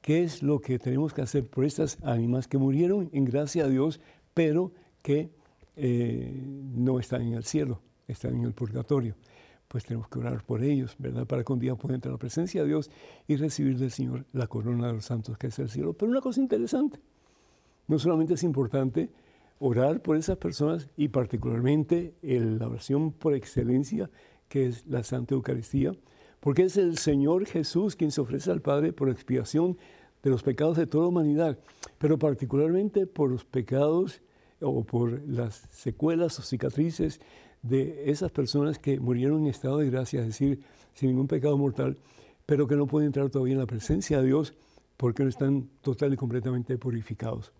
¿qué 0.00 0.24
es 0.24 0.42
lo 0.42 0.60
que 0.60 0.78
tenemos 0.78 1.14
que 1.14 1.22
hacer 1.22 1.46
por 1.46 1.64
estas 1.64 1.98
ánimas 2.02 2.48
que 2.48 2.58
murieron 2.58 3.08
en 3.12 3.24
gracia 3.24 3.64
a 3.64 3.68
Dios, 3.68 4.00
pero 4.34 4.72
que 5.02 5.30
eh, 5.76 6.32
no 6.74 6.98
están 6.98 7.22
en 7.22 7.34
el 7.34 7.44
cielo, 7.44 7.80
están 8.08 8.34
en 8.34 8.44
el 8.44 8.52
purgatorio? 8.52 9.14
Pues 9.68 9.84
tenemos 9.84 10.08
que 10.08 10.18
orar 10.18 10.44
por 10.44 10.62
ellos, 10.62 10.94
¿verdad? 10.98 11.26
Para 11.26 11.44
que 11.44 11.52
un 11.52 11.58
día 11.58 11.74
puedan 11.74 11.96
entrar 11.96 12.10
a 12.10 12.14
la 12.14 12.18
presencia 12.18 12.62
de 12.62 12.68
Dios 12.68 12.90
y 13.26 13.36
recibir 13.36 13.78
del 13.78 13.90
Señor 13.90 14.24
la 14.32 14.46
corona 14.46 14.86
de 14.86 14.94
los 14.94 15.04
santos 15.04 15.36
que 15.38 15.48
es 15.48 15.58
el 15.58 15.68
cielo. 15.68 15.92
Pero 15.92 16.10
una 16.10 16.20
cosa 16.20 16.40
interesante, 16.40 17.00
no 17.88 17.98
solamente 17.98 18.34
es 18.34 18.42
importante 18.42 19.10
orar 19.58 20.02
por 20.02 20.16
esas 20.16 20.36
personas 20.36 20.88
y 20.96 21.08
particularmente 21.08 22.14
la 22.22 22.68
oración 22.68 23.12
por 23.12 23.34
excelencia 23.34 24.10
que 24.48 24.66
es 24.66 24.86
la 24.86 25.02
Santa 25.02 25.34
Eucaristía, 25.34 25.92
porque 26.40 26.64
es 26.64 26.76
el 26.76 26.98
Señor 26.98 27.46
Jesús 27.46 27.96
quien 27.96 28.12
se 28.12 28.20
ofrece 28.20 28.50
al 28.50 28.62
Padre 28.62 28.92
por 28.92 29.08
expiación 29.08 29.76
de 30.22 30.30
los 30.30 30.42
pecados 30.42 30.76
de 30.76 30.86
toda 30.86 31.04
la 31.04 31.08
humanidad, 31.08 31.58
pero 31.98 32.18
particularmente 32.18 33.06
por 33.06 33.30
los 33.30 33.44
pecados 33.44 34.22
o 34.60 34.84
por 34.84 35.22
las 35.26 35.68
secuelas 35.70 36.38
o 36.38 36.42
cicatrices 36.42 37.20
de 37.62 38.10
esas 38.10 38.30
personas 38.30 38.78
que 38.78 39.00
murieron 39.00 39.42
en 39.42 39.46
estado 39.48 39.78
de 39.78 39.90
gracia, 39.90 40.20
es 40.20 40.26
decir, 40.26 40.60
sin 40.94 41.10
ningún 41.10 41.26
pecado 41.26 41.56
mortal, 41.58 41.98
pero 42.46 42.66
que 42.66 42.76
no 42.76 42.86
pueden 42.86 43.08
entrar 43.08 43.28
todavía 43.30 43.54
en 43.54 43.60
la 43.60 43.66
presencia 43.66 44.20
de 44.20 44.26
Dios 44.26 44.54
porque 44.96 45.22
no 45.22 45.28
están 45.28 45.68
total 45.82 46.14
y 46.14 46.16
completamente 46.16 46.78
purificados. 46.78 47.52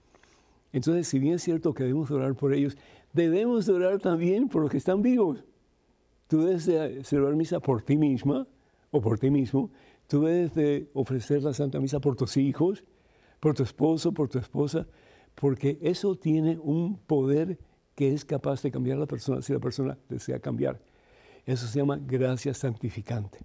Entonces, 0.72 1.08
si 1.08 1.18
bien 1.18 1.34
es 1.34 1.42
cierto 1.42 1.74
que 1.74 1.84
debemos 1.84 2.10
orar 2.10 2.34
por 2.34 2.52
ellos, 2.52 2.76
debemos 3.12 3.68
orar 3.68 3.98
también 3.98 4.48
por 4.48 4.62
los 4.62 4.70
que 4.70 4.78
están 4.78 5.02
vivos. 5.02 5.44
Tú 6.28 6.42
debes 6.42 6.66
de 6.66 7.04
celebrar 7.04 7.34
misa 7.36 7.60
por 7.60 7.82
ti 7.82 7.96
misma 7.96 8.46
o 8.90 9.00
por 9.00 9.18
ti 9.18 9.30
mismo. 9.30 9.70
Tú 10.06 10.22
debes 10.22 10.54
de 10.54 10.88
ofrecer 10.94 11.42
la 11.42 11.52
Santa 11.52 11.80
Misa 11.80 12.00
por 12.00 12.16
tus 12.16 12.36
hijos, 12.36 12.84
por 13.40 13.54
tu 13.54 13.62
esposo, 13.62 14.12
por 14.12 14.28
tu 14.28 14.38
esposa, 14.38 14.86
porque 15.34 15.78
eso 15.82 16.16
tiene 16.16 16.58
un 16.58 16.98
poder 16.98 17.58
que 17.96 18.12
es 18.12 18.24
capaz 18.24 18.62
de 18.62 18.70
cambiar 18.70 18.98
a 18.98 19.00
la 19.00 19.06
persona 19.06 19.42
si 19.42 19.52
la 19.52 19.58
persona 19.58 19.98
desea 20.08 20.38
cambiar. 20.38 20.78
Eso 21.44 21.66
se 21.66 21.80
llama 21.80 21.98
gracia 22.00 22.54
santificante. 22.54 23.38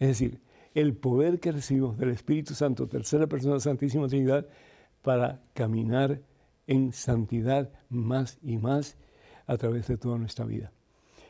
Es 0.00 0.08
decir, 0.08 0.40
el 0.74 0.96
poder 0.96 1.38
que 1.38 1.52
recibimos 1.52 1.96
del 1.98 2.10
Espíritu 2.10 2.54
Santo, 2.54 2.88
tercera 2.88 3.28
persona 3.28 3.60
Santísima 3.60 4.08
Trinidad, 4.08 4.46
para 5.02 5.42
caminar 5.52 6.20
en 6.66 6.92
santidad 6.92 7.70
más 7.90 8.38
y 8.42 8.56
más 8.56 8.96
a 9.46 9.56
través 9.58 9.86
de 9.86 9.98
toda 9.98 10.18
nuestra 10.18 10.46
vida. 10.46 10.72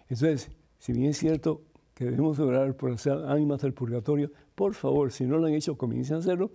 Entonces, 0.08 0.50
si 0.78 0.92
bien 0.92 1.10
es 1.10 1.18
cierto 1.18 1.62
que 1.94 2.04
debemos 2.04 2.38
orar 2.38 2.76
por 2.76 2.92
hacer 2.92 3.12
ánimas 3.26 3.62
del 3.62 3.74
purgatorio, 3.74 4.30
por 4.54 4.74
favor, 4.74 5.10
si 5.10 5.24
no 5.24 5.38
lo 5.38 5.46
han 5.46 5.54
hecho, 5.54 5.76
comiencen 5.76 6.16
a 6.16 6.18
hacerlo, 6.20 6.52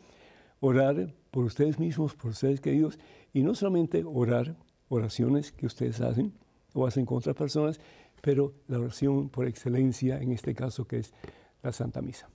orar 0.62 1.14
por 1.32 1.44
ustedes 1.44 1.78
mismos, 1.78 2.16
por 2.16 2.32
ustedes 2.32 2.62
queridos, 2.62 2.98
y 3.34 3.44
no 3.44 3.54
solamente 3.54 4.04
orar 4.06 4.56
oraciones 4.90 5.52
que 5.52 5.66
ustedes 5.66 6.02
hacen 6.02 6.34
o 6.74 6.86
hacen 6.86 7.06
con 7.06 7.18
otras 7.18 7.36
personas, 7.36 7.80
pero 8.22 8.54
la 8.68 8.80
oración 8.80 9.30
por 9.30 9.48
excelencia 9.48 10.20
en 10.20 10.32
este 10.32 10.54
caso 10.54 10.86
que 10.86 10.98
es 10.98 11.14
la 11.64 11.72
Santa 11.72 12.02
Misa. 12.02 12.30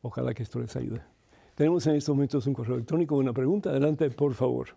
Ojalá 0.00 0.34
que 0.34 0.42
esto 0.42 0.58
les 0.58 0.74
ayude. 0.76 1.02
Tenemos 1.54 1.86
en 1.86 1.96
estos 1.96 2.14
momentos 2.14 2.46
un 2.46 2.54
correo 2.54 2.74
electrónico, 2.76 3.16
una 3.16 3.32
pregunta. 3.32 3.70
Adelante, 3.70 4.10
por 4.10 4.34
favor. 4.34 4.68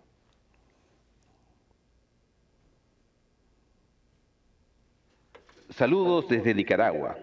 Saludos 5.70 6.28
desde 6.30 6.54
Nicaragua. 6.54 7.18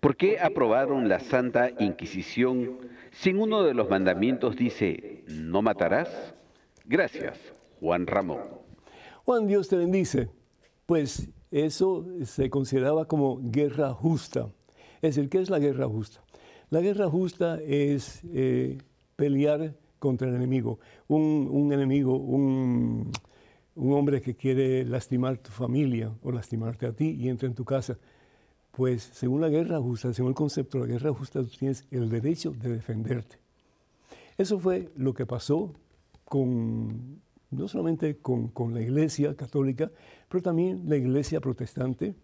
¿Por 0.00 0.16
qué 0.16 0.38
aprobaron 0.38 1.08
la 1.08 1.18
Santa 1.18 1.70
Inquisición 1.80 2.78
sin 3.10 3.40
uno 3.40 3.64
de 3.64 3.74
los 3.74 3.90
mandamientos 3.90 4.56
dice, 4.56 5.24
no 5.26 5.62
matarás? 5.62 6.34
Gracias, 6.84 7.38
Juan 7.80 8.06
Ramón. 8.06 8.57
Juan, 9.28 9.46
Dios 9.46 9.68
te 9.68 9.76
bendice. 9.76 10.30
Pues 10.86 11.28
eso 11.50 12.06
se 12.24 12.48
consideraba 12.48 13.04
como 13.04 13.38
guerra 13.42 13.92
justa. 13.92 14.48
Es 15.02 15.16
decir, 15.16 15.28
¿qué 15.28 15.38
es 15.38 15.50
la 15.50 15.58
guerra 15.58 15.86
justa? 15.86 16.22
La 16.70 16.80
guerra 16.80 17.10
justa 17.10 17.60
es 17.60 18.22
eh, 18.32 18.78
pelear 19.16 19.74
contra 19.98 20.30
el 20.30 20.34
enemigo. 20.34 20.78
Un, 21.08 21.70
enemigo, 21.70 22.16
un, 22.16 23.12
hombre 23.76 24.22
que 24.22 24.34
quiere 24.34 24.86
lastimar 24.86 25.36
tu 25.36 25.50
familia 25.50 26.10
o 26.22 26.32
lastimarte 26.32 26.86
a 26.86 26.94
ti 26.94 27.10
y 27.20 27.28
entra 27.28 27.48
en 27.48 27.54
tu 27.54 27.66
casa. 27.66 27.98
Pues 28.70 29.10
según 29.12 29.42
la 29.42 29.50
guerra 29.50 29.78
justa, 29.78 30.14
según 30.14 30.30
el 30.30 30.36
concepto 30.36 30.78
de 30.78 30.86
la 30.86 30.92
guerra 30.94 31.12
justa, 31.12 31.42
tú 31.42 31.50
tienes 31.50 31.84
el 31.90 32.08
derecho 32.08 32.52
de 32.52 32.70
defenderte. 32.70 33.36
Eso 34.38 34.58
fue 34.58 34.88
lo 34.96 35.12
que 35.12 35.26
pasó 35.26 35.74
con, 36.24 37.20
no 37.50 37.68
solamente 37.68 38.18
con, 38.18 38.48
con 38.48 38.74
la 38.74 38.80
iglesia 38.80 39.34
católica, 39.34 39.90
pero 40.28 40.42
también 40.42 40.82
la 40.88 40.96
iglesia 40.96 41.40
protestante, 41.40 42.14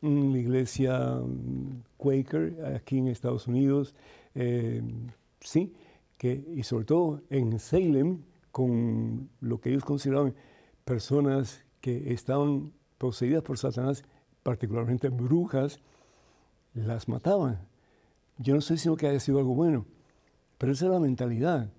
la 0.00 0.38
iglesia 0.38 1.16
mm, 1.16 1.82
Quaker 1.96 2.74
aquí 2.76 2.98
en 2.98 3.08
Estados 3.08 3.46
Unidos, 3.46 3.94
eh, 4.34 4.82
sí, 5.40 5.72
que, 6.18 6.44
y 6.54 6.62
sobre 6.64 6.84
todo 6.84 7.22
en 7.30 7.58
Salem, 7.58 8.18
con 8.50 9.30
lo 9.40 9.60
que 9.60 9.70
ellos 9.70 9.84
consideraban 9.84 10.34
personas 10.84 11.64
que 11.80 12.12
estaban 12.12 12.72
poseídas 12.98 13.42
por 13.42 13.58
Satanás, 13.58 14.04
particularmente 14.42 15.08
brujas, 15.08 15.80
las 16.74 17.08
mataban. 17.08 17.58
Yo 18.38 18.54
no 18.54 18.60
si 18.60 18.88
no 18.88 18.96
que 18.96 19.06
haya 19.06 19.20
sido 19.20 19.38
algo 19.38 19.54
bueno, 19.54 19.86
pero 20.58 20.72
esa 20.72 20.86
es 20.86 20.92
la 20.92 21.00
mentalidad. 21.00 21.70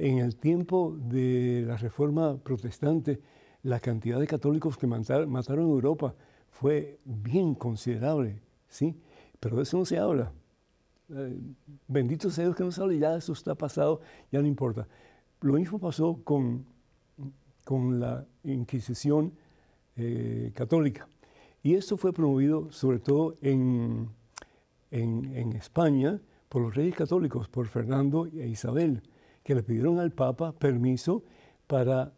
En 0.00 0.16
el 0.16 0.36
tiempo 0.36 0.96
de 0.98 1.62
la 1.66 1.76
reforma 1.76 2.38
protestante, 2.38 3.20
la 3.64 3.80
cantidad 3.80 4.18
de 4.18 4.26
católicos 4.26 4.78
que 4.78 4.86
mataron 4.86 5.66
en 5.66 5.70
Europa 5.70 6.14
fue 6.48 6.98
bien 7.04 7.54
considerable, 7.54 8.40
¿sí? 8.66 8.96
Pero 9.38 9.58
de 9.58 9.64
eso 9.64 9.76
no 9.76 9.84
se 9.84 9.98
habla. 9.98 10.32
Eh, 11.10 11.38
bendito 11.86 12.30
sea 12.30 12.44
Dios 12.44 12.56
que 12.56 12.64
no 12.64 12.72
se 12.72 12.80
habla, 12.80 12.94
ya 12.94 13.14
eso 13.14 13.34
está 13.34 13.54
pasado, 13.54 14.00
ya 14.32 14.40
no 14.40 14.46
importa. 14.46 14.88
Lo 15.42 15.52
mismo 15.52 15.78
pasó 15.78 16.18
con, 16.24 16.64
con 17.66 18.00
la 18.00 18.26
Inquisición 18.44 19.34
eh, 19.96 20.50
católica. 20.54 21.06
Y 21.62 21.74
esto 21.74 21.98
fue 21.98 22.14
promovido 22.14 22.72
sobre 22.72 23.00
todo 23.00 23.36
en, 23.42 24.08
en, 24.90 25.36
en, 25.36 25.52
España 25.52 26.18
por 26.48 26.62
los 26.62 26.74
reyes 26.74 26.94
católicos, 26.94 27.50
por 27.50 27.66
Fernando 27.66 28.28
e 28.28 28.48
Isabel, 28.48 29.02
que 29.50 29.56
le 29.56 29.64
pidieron 29.64 29.98
al 29.98 30.12
Papa 30.12 30.52
permiso 30.52 31.24
para 31.66 32.12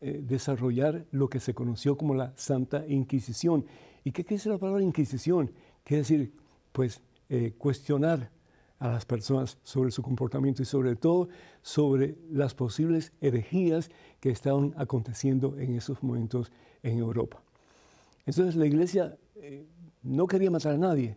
eh, 0.00 0.20
desarrollar 0.22 1.04
lo 1.10 1.28
que 1.28 1.40
se 1.40 1.52
conoció 1.52 1.96
como 1.96 2.14
la 2.14 2.32
Santa 2.36 2.86
Inquisición. 2.86 3.66
¿Y 4.04 4.12
qué 4.12 4.22
quiere 4.22 4.36
decir 4.36 4.52
la 4.52 4.58
palabra 4.58 4.80
Inquisición? 4.80 5.50
Quiere 5.82 6.02
decir, 6.02 6.32
pues, 6.70 7.00
eh, 7.28 7.54
cuestionar 7.58 8.30
a 8.78 8.86
las 8.86 9.04
personas 9.04 9.58
sobre 9.64 9.90
su 9.90 10.00
comportamiento 10.00 10.62
y 10.62 10.64
sobre 10.64 10.94
todo 10.94 11.28
sobre 11.60 12.18
las 12.30 12.54
posibles 12.54 13.12
herejías 13.20 13.90
que 14.20 14.30
estaban 14.30 14.74
aconteciendo 14.76 15.58
en 15.58 15.74
esos 15.74 16.04
momentos 16.04 16.52
en 16.84 16.98
Europa. 16.98 17.42
Entonces 18.26 18.54
la 18.54 18.66
iglesia 18.66 19.18
eh, 19.34 19.66
no 20.04 20.28
quería 20.28 20.52
matar 20.52 20.74
a 20.74 20.78
nadie, 20.78 21.16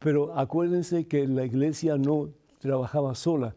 pero 0.00 0.36
acuérdense 0.36 1.06
que 1.06 1.28
la 1.28 1.44
iglesia 1.44 1.96
no 1.98 2.30
trabajaba 2.58 3.14
sola, 3.14 3.54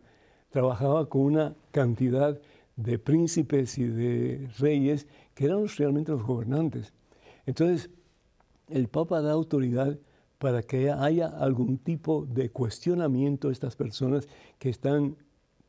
trabajaba 0.50 1.08
con 1.08 1.22
una 1.22 1.56
cantidad 1.72 2.40
de 2.76 2.98
príncipes 2.98 3.78
y 3.78 3.86
de 3.86 4.50
reyes 4.58 5.08
que 5.34 5.46
eran 5.46 5.68
realmente 5.68 6.12
los 6.12 6.24
gobernantes. 6.24 6.94
Entonces, 7.46 7.90
el 8.70 8.88
Papa 8.88 9.22
da 9.22 9.32
autoridad 9.32 9.98
para 10.38 10.64
que 10.64 10.90
haya 10.90 11.28
algún 11.28 11.78
tipo 11.78 12.26
de 12.26 12.50
cuestionamiento 12.50 13.50
a 13.50 13.52
estas 13.52 13.76
personas 13.76 14.28
que 14.58 14.70
están, 14.70 15.18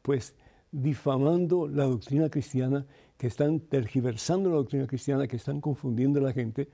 pues, 0.02 0.34
difamando 0.70 1.66
la 1.66 1.84
doctrina 1.84 2.28
cristiana, 2.30 2.86
que 3.16 3.26
están 3.26 3.58
tergiversando 3.60 4.50
la 4.50 4.56
doctrina 4.56 4.86
cristiana, 4.86 5.26
que 5.26 5.36
están 5.36 5.60
confundiendo 5.60 6.20
a 6.20 6.22
la 6.22 6.32
gente. 6.32 6.68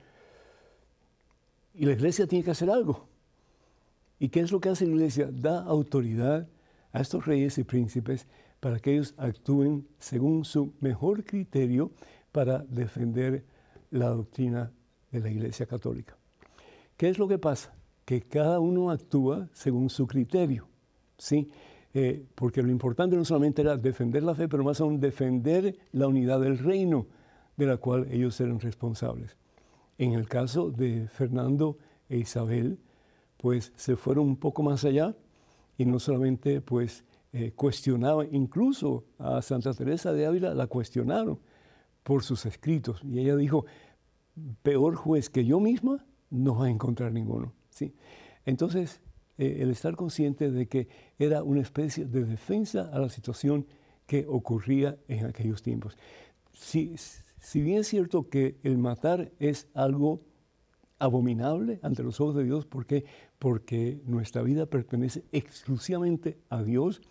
Y 1.74 1.86
la 1.86 1.92
iglesia 1.92 2.26
tiene 2.26 2.44
que 2.44 2.50
hacer 2.50 2.70
algo. 2.70 3.06
¿Y 4.18 4.28
qué 4.28 4.40
es 4.40 4.52
lo 4.52 4.60
que 4.60 4.68
hace 4.68 4.86
la 4.86 4.92
iglesia? 4.92 5.30
Da 5.32 5.62
autoridad 5.62 6.46
a 6.96 7.00
estos 7.02 7.26
reyes 7.26 7.58
y 7.58 7.64
príncipes 7.64 8.26
para 8.58 8.78
que 8.78 8.94
ellos 8.94 9.14
actúen 9.18 9.86
según 9.98 10.46
su 10.46 10.72
mejor 10.80 11.24
criterio 11.24 11.92
para 12.32 12.60
defender 12.70 13.44
la 13.90 14.08
doctrina 14.08 14.72
de 15.10 15.20
la 15.20 15.28
Iglesia 15.28 15.66
Católica. 15.66 16.16
¿Qué 16.96 17.10
es 17.10 17.18
lo 17.18 17.28
que 17.28 17.36
pasa? 17.36 17.74
Que 18.06 18.22
cada 18.22 18.60
uno 18.60 18.90
actúa 18.90 19.50
según 19.52 19.90
su 19.90 20.06
criterio, 20.06 20.68
¿sí? 21.18 21.50
Eh, 21.92 22.24
porque 22.34 22.62
lo 22.62 22.70
importante 22.70 23.14
no 23.14 23.26
solamente 23.26 23.60
era 23.60 23.76
defender 23.76 24.22
la 24.22 24.34
fe, 24.34 24.48
pero 24.48 24.64
más 24.64 24.80
aún 24.80 24.98
defender 24.98 25.76
la 25.92 26.08
unidad 26.08 26.40
del 26.40 26.56
reino 26.56 27.08
de 27.58 27.66
la 27.66 27.76
cual 27.76 28.06
ellos 28.10 28.40
eran 28.40 28.58
responsables. 28.58 29.36
En 29.98 30.14
el 30.14 30.30
caso 30.30 30.70
de 30.70 31.08
Fernando 31.08 31.76
e 32.08 32.16
Isabel, 32.16 32.78
pues 33.36 33.74
se 33.76 33.96
fueron 33.96 34.28
un 34.28 34.36
poco 34.38 34.62
más 34.62 34.82
allá 34.86 35.14
y 35.76 35.84
no 35.84 35.98
solamente 35.98 36.60
pues 36.60 37.04
eh, 37.32 37.52
incluso 38.32 39.04
a 39.18 39.42
Santa 39.42 39.74
Teresa 39.74 40.12
de 40.12 40.26
Ávila 40.26 40.54
la 40.54 40.66
cuestionaron 40.66 41.38
por 42.02 42.22
sus 42.22 42.46
escritos. 42.46 43.02
Y 43.04 43.18
ella 43.18 43.36
dijo, 43.36 43.66
peor 44.62 44.94
juez 44.94 45.28
que 45.28 45.44
yo 45.44 45.60
misma 45.60 46.04
no 46.30 46.56
va 46.56 46.66
a 46.66 46.70
encontrar 46.70 47.12
ninguno. 47.12 47.52
¿sí? 47.70 47.94
Entonces, 48.44 49.00
eh, 49.38 49.58
el 49.60 49.70
estar 49.70 49.96
consciente 49.96 50.50
de 50.50 50.66
que 50.66 50.88
era 51.18 51.42
una 51.42 51.60
especie 51.60 52.06
de 52.06 52.24
defensa 52.24 52.90
a 52.92 52.98
la 52.98 53.08
situación 53.08 53.66
que 54.06 54.24
ocurría 54.28 54.96
en 55.08 55.26
aquellos 55.26 55.62
tiempos. 55.62 55.98
Si, 56.52 56.94
si 57.38 57.60
bien 57.60 57.78
es 57.78 57.88
cierto 57.88 58.28
que 58.28 58.56
el 58.62 58.78
matar 58.78 59.32
es 59.38 59.68
algo 59.74 60.22
abominable 60.98 61.80
ante 61.82 62.02
los 62.02 62.20
ojos 62.20 62.36
de 62.36 62.44
Dios, 62.44 62.66
¿por 62.66 62.86
qué? 62.86 63.04
Porque 63.38 64.00
nuestra 64.06 64.42
vida 64.42 64.66
pertenece 64.66 65.24
exclusivamente 65.32 66.38
a 66.48 66.62
Dios, 66.62 67.02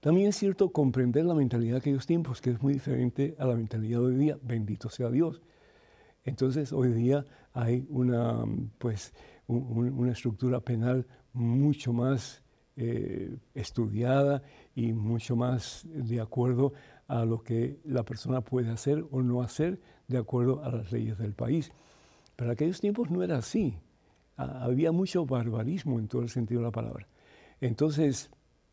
también 0.00 0.28
es 0.28 0.36
cierto 0.36 0.70
comprender 0.72 1.26
la 1.26 1.34
mentalidad 1.34 1.72
de 1.72 1.78
aquellos 1.78 2.06
tiempos, 2.06 2.40
que 2.40 2.50
es 2.50 2.62
muy 2.62 2.72
diferente 2.72 3.36
a 3.38 3.44
la 3.44 3.54
mentalidad 3.54 4.00
de 4.00 4.06
hoy 4.06 4.16
día, 4.16 4.38
bendito 4.42 4.88
sea 4.88 5.10
Dios. 5.10 5.42
Entonces 6.24 6.72
hoy 6.72 6.92
día 6.92 7.26
hay 7.52 7.86
una, 7.90 8.44
pues, 8.78 9.12
una 9.46 10.12
estructura 10.12 10.60
penal 10.60 11.06
mucho 11.34 11.92
más 11.92 12.42
eh, 12.76 13.36
estudiada 13.54 14.42
y 14.74 14.94
mucho 14.94 15.36
más 15.36 15.86
de 15.86 16.20
acuerdo 16.20 16.72
a 17.06 17.26
lo 17.26 17.42
que 17.42 17.78
la 17.84 18.02
persona 18.02 18.40
puede 18.40 18.70
hacer 18.70 19.04
o 19.10 19.20
no 19.20 19.42
hacer 19.42 19.80
de 20.08 20.16
acuerdo 20.16 20.64
a 20.64 20.70
las 20.70 20.90
leyes 20.92 21.18
del 21.18 21.34
país. 21.34 21.72
Pero 22.36 22.52
aquellos 22.52 22.80
tiempos 22.80 23.10
no 23.10 23.22
era 23.22 23.36
así. 23.36 23.76
Había 24.42 24.92
mucho 24.92 25.26
barbarismo 25.26 25.98
en 25.98 26.08
todo 26.08 26.22
el 26.22 26.28
sentido 26.28 26.60
de 26.60 26.66
la 26.66 26.72
palabra. 26.72 27.06
Entonces, 27.60 28.30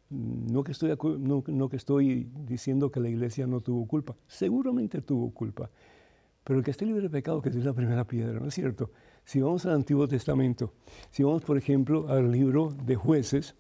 no 0.09 0.63
que, 0.63 0.71
estoy, 0.71 0.95
no, 1.19 1.69
que 1.69 1.75
estoy 1.75 2.29
diciendo 2.45 2.89
que 2.89 2.99
la 2.99 3.09
iglesia 3.09 3.45
no 3.45 3.61
tuvo 3.61 3.85
culpa, 3.85 4.15
seguramente 4.27 5.01
tuvo 5.01 5.31
culpa, 5.31 5.69
pero 6.43 6.59
el 6.59 6.65
que 6.65 6.71
esté 6.71 6.85
libre 6.85 7.01
de 7.01 7.09
pecado 7.09 7.41
que 7.41 7.49
es 7.49 7.55
la 7.55 7.73
primera 7.73 8.05
piedra, 8.05 8.39
¿no 8.39 8.47
es 8.47 8.53
cierto? 8.53 8.91
Si 9.25 9.41
vamos 9.41 9.65
al 9.65 9.73
Antiguo 9.73 10.07
Testamento, 10.07 10.73
si 11.11 11.23
vamos 11.23 11.43
por 11.43 11.57
ejemplo 11.57 12.07
al 12.07 12.31
libro 12.31 12.73
de 12.85 12.95
jueces, 12.95 13.55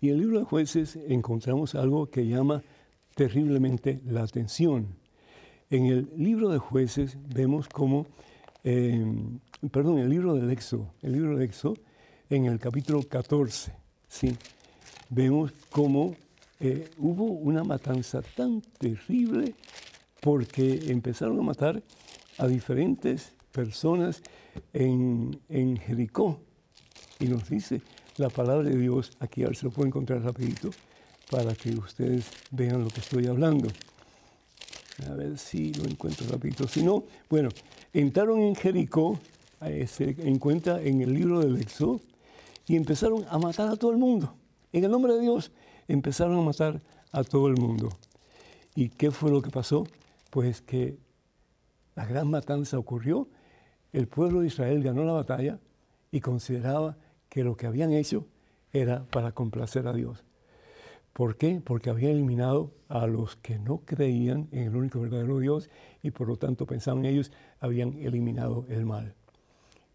y 0.00 0.08
en 0.08 0.14
el 0.14 0.20
libro 0.20 0.38
de 0.38 0.44
jueces 0.44 0.96
encontramos 1.08 1.74
algo 1.74 2.08
que 2.08 2.26
llama 2.26 2.62
terriblemente 3.14 4.00
la 4.06 4.22
atención. 4.22 4.96
En 5.68 5.86
el 5.86 6.10
libro 6.16 6.48
de 6.48 6.58
jueces 6.58 7.18
vemos 7.34 7.68
como, 7.68 8.06
em, 8.66 9.38
perdón, 9.70 9.98
el 9.98 10.10
libro 10.10 10.34
del 10.34 10.50
Éxodo, 10.50 10.92
el 11.02 11.12
libro 11.12 11.36
del 11.36 11.42
Éxodo, 11.42 11.76
en 12.28 12.46
el 12.46 12.58
capítulo 12.58 13.02
14, 13.02 13.72
¿sí? 14.08 14.36
vemos 15.08 15.52
cómo 15.70 16.16
eh, 16.58 16.90
hubo 16.98 17.24
una 17.24 17.62
matanza 17.62 18.22
tan 18.22 18.60
terrible 18.78 19.54
porque 20.20 20.90
empezaron 20.90 21.38
a 21.38 21.42
matar 21.42 21.82
a 22.38 22.46
diferentes 22.48 23.32
personas 23.52 24.22
en, 24.72 25.38
en 25.48 25.76
Jericó. 25.76 26.40
Y 27.20 27.26
nos 27.26 27.48
dice 27.48 27.82
la 28.16 28.30
palabra 28.30 28.68
de 28.68 28.76
Dios, 28.76 29.12
aquí 29.20 29.44
a 29.44 29.46
ver 29.46 29.56
si 29.56 29.66
lo 29.66 29.70
puedo 29.70 29.86
encontrar 29.86 30.22
rapidito, 30.22 30.70
para 31.30 31.54
que 31.54 31.70
ustedes 31.70 32.30
vean 32.50 32.82
lo 32.82 32.88
que 32.88 33.00
estoy 33.00 33.26
hablando. 33.26 33.68
A 35.08 35.14
ver 35.14 35.36
si 35.38 35.74
lo 35.74 35.84
encuentro 35.84 36.26
rapidito. 36.28 36.66
Si 36.66 36.82
no, 36.82 37.04
bueno, 37.28 37.50
entraron 37.92 38.40
en 38.40 38.54
Jericó, 38.54 39.18
se 39.60 40.16
encuentra 40.26 40.80
en 40.80 41.02
el 41.02 41.12
libro 41.12 41.40
del 41.40 41.60
Éxodo, 41.60 42.00
y 42.66 42.76
empezaron 42.76 43.24
a 43.28 43.38
matar 43.38 43.68
a 43.68 43.76
todo 43.76 43.92
el 43.92 43.98
mundo. 43.98 44.34
En 44.72 44.84
el 44.84 44.90
nombre 44.90 45.14
de 45.14 45.20
Dios 45.20 45.52
empezaron 45.86 46.36
a 46.38 46.42
matar 46.42 46.82
a 47.12 47.22
todo 47.22 47.46
el 47.46 47.56
mundo. 47.56 47.90
¿Y 48.74 48.88
qué 48.88 49.10
fue 49.10 49.30
lo 49.30 49.40
que 49.40 49.50
pasó? 49.50 49.86
Pues 50.30 50.62
que 50.62 50.98
la 51.94 52.04
gran 52.04 52.28
matanza 52.28 52.78
ocurrió, 52.78 53.28
el 53.92 54.08
pueblo 54.08 54.40
de 54.40 54.48
Israel 54.48 54.82
ganó 54.82 55.04
la 55.04 55.12
batalla 55.12 55.60
y 56.10 56.20
consideraba 56.20 56.96
que 57.28 57.44
lo 57.44 57.56
que 57.56 57.66
habían 57.66 57.92
hecho 57.92 58.26
era 58.72 59.04
para 59.04 59.32
complacer 59.32 59.86
a 59.86 59.92
Dios. 59.92 60.25
¿Por 61.16 61.38
qué? 61.38 61.62
Porque 61.64 61.88
habían 61.88 62.10
eliminado 62.10 62.74
a 62.90 63.06
los 63.06 63.36
que 63.36 63.58
no 63.58 63.78
creían 63.86 64.48
en 64.52 64.64
el 64.64 64.76
único 64.76 65.00
verdadero 65.00 65.38
Dios 65.38 65.70
y 66.02 66.10
por 66.10 66.28
lo 66.28 66.36
tanto 66.36 66.66
pensaban 66.66 67.06
ellos, 67.06 67.32
habían 67.58 67.94
eliminado 67.94 68.66
el 68.68 68.84
mal. 68.84 69.14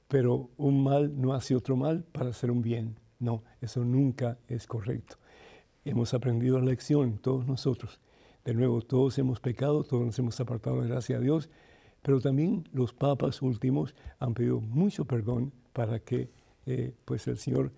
Pero 0.08 0.50
un 0.58 0.84
mal 0.84 1.22
no 1.22 1.36
hace 1.36 1.56
otro 1.56 1.76
mal 1.76 2.04
para 2.12 2.32
hacer 2.32 2.50
un 2.50 2.64
bien. 2.64 2.96
No, 3.20 3.44
eso 3.62 3.86
nunca 3.86 4.40
es 4.48 4.66
correcto. 4.66 5.18
Hemos 5.86 6.16
aprendido 6.16 6.58
la 6.58 6.66
lección, 6.66 7.20
todos 7.20 7.46
nosotros. 7.46 8.00
De 8.44 8.56
nuevo, 8.56 8.82
todos 8.82 9.16
hemos 9.20 9.40
pecado, 9.40 9.84
todos 9.84 10.04
nos 10.04 10.18
hemos 10.18 10.40
apartado 10.40 10.82
de 10.82 10.88
gracia 10.88 11.18
a 11.18 11.20
Dios, 11.20 11.52
pero 12.02 12.20
también 12.20 12.68
los 12.74 12.94
papas 12.94 13.44
últimos 13.44 13.94
han 14.18 14.34
pedido 14.34 14.60
mucho 14.60 15.06
perdón 15.06 15.54
para 15.72 16.00
que 16.00 16.32
eh, 16.66 16.96
pues 17.06 17.28
el 17.28 17.38
Señor 17.38 17.72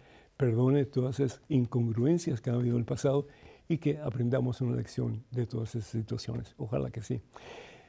perdone 0.43 0.83
todas 0.83 1.21
esas 1.21 1.41
incongruencias 1.47 2.41
que 2.41 2.49
han 2.49 2.57
habido 2.57 2.75
en 2.75 2.81
el 2.81 2.85
pasado 2.85 3.27
y 3.69 3.77
que 3.77 3.97
aprendamos 3.99 4.59
una 4.59 4.75
lección 4.75 5.23
de 5.31 5.45
todas 5.45 5.73
esas 5.73 5.89
situaciones. 5.89 6.53
Ojalá 6.57 6.91
que 6.91 7.01
sí. 7.01 7.21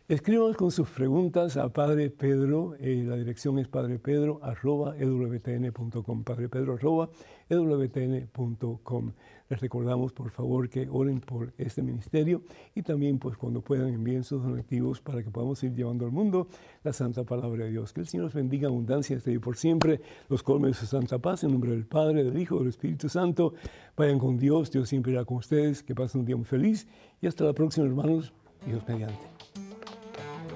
Escríbanos 0.06 0.58
con 0.58 0.70
sus 0.70 0.90
preguntas 0.90 1.56
a 1.56 1.70
Padre 1.70 2.10
Pedro, 2.10 2.74
eh, 2.78 3.04
la 3.06 3.16
dirección 3.16 3.58
es 3.58 3.68
padrepedro.ewtn.com, 3.68 6.24
padrepedro.ewtn.com. 6.24 9.12
Les 9.48 9.60
recordamos, 9.60 10.12
por 10.12 10.30
favor, 10.30 10.68
que 10.68 10.88
oren 10.90 11.20
por 11.20 11.54
este 11.56 11.80
ministerio 11.80 12.42
y 12.74 12.82
también, 12.82 13.18
pues, 13.18 13.38
cuando 13.38 13.62
puedan, 13.62 13.94
envíen 13.94 14.24
sus 14.24 14.42
donativos 14.42 15.00
para 15.00 15.22
que 15.22 15.30
podamos 15.30 15.64
ir 15.64 15.74
llevando 15.74 16.04
al 16.04 16.12
mundo 16.12 16.48
la 16.82 16.92
santa 16.92 17.24
palabra 17.24 17.64
de 17.64 17.70
Dios. 17.70 17.94
Que 17.94 18.02
el 18.02 18.06
Señor 18.06 18.24
los 18.24 18.34
bendiga 18.34 18.68
abundancia 18.68 19.16
este 19.16 19.32
y 19.32 19.38
por 19.38 19.56
siempre, 19.56 20.02
los 20.28 20.42
colme 20.42 20.68
de 20.68 20.74
su 20.74 20.84
santa 20.84 21.18
paz, 21.18 21.44
en 21.44 21.52
nombre 21.52 21.70
del 21.70 21.86
Padre, 21.86 22.24
del 22.24 22.38
Hijo, 22.38 22.58
del 22.58 22.68
Espíritu 22.68 23.08
Santo. 23.08 23.54
Vayan 23.96 24.18
con 24.18 24.36
Dios, 24.36 24.70
Dios 24.70 24.86
siempre 24.86 25.12
irá 25.12 25.24
con 25.24 25.38
ustedes, 25.38 25.82
que 25.82 25.94
pasen 25.94 26.20
un 26.20 26.26
día 26.26 26.36
muy 26.36 26.44
feliz 26.44 26.86
y 27.22 27.26
hasta 27.26 27.44
la 27.44 27.54
próxima, 27.54 27.86
hermanos, 27.86 28.34
Dios 28.66 28.86
mediante. 28.86 29.33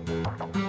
Thank 0.09 0.57
you. 0.57 0.68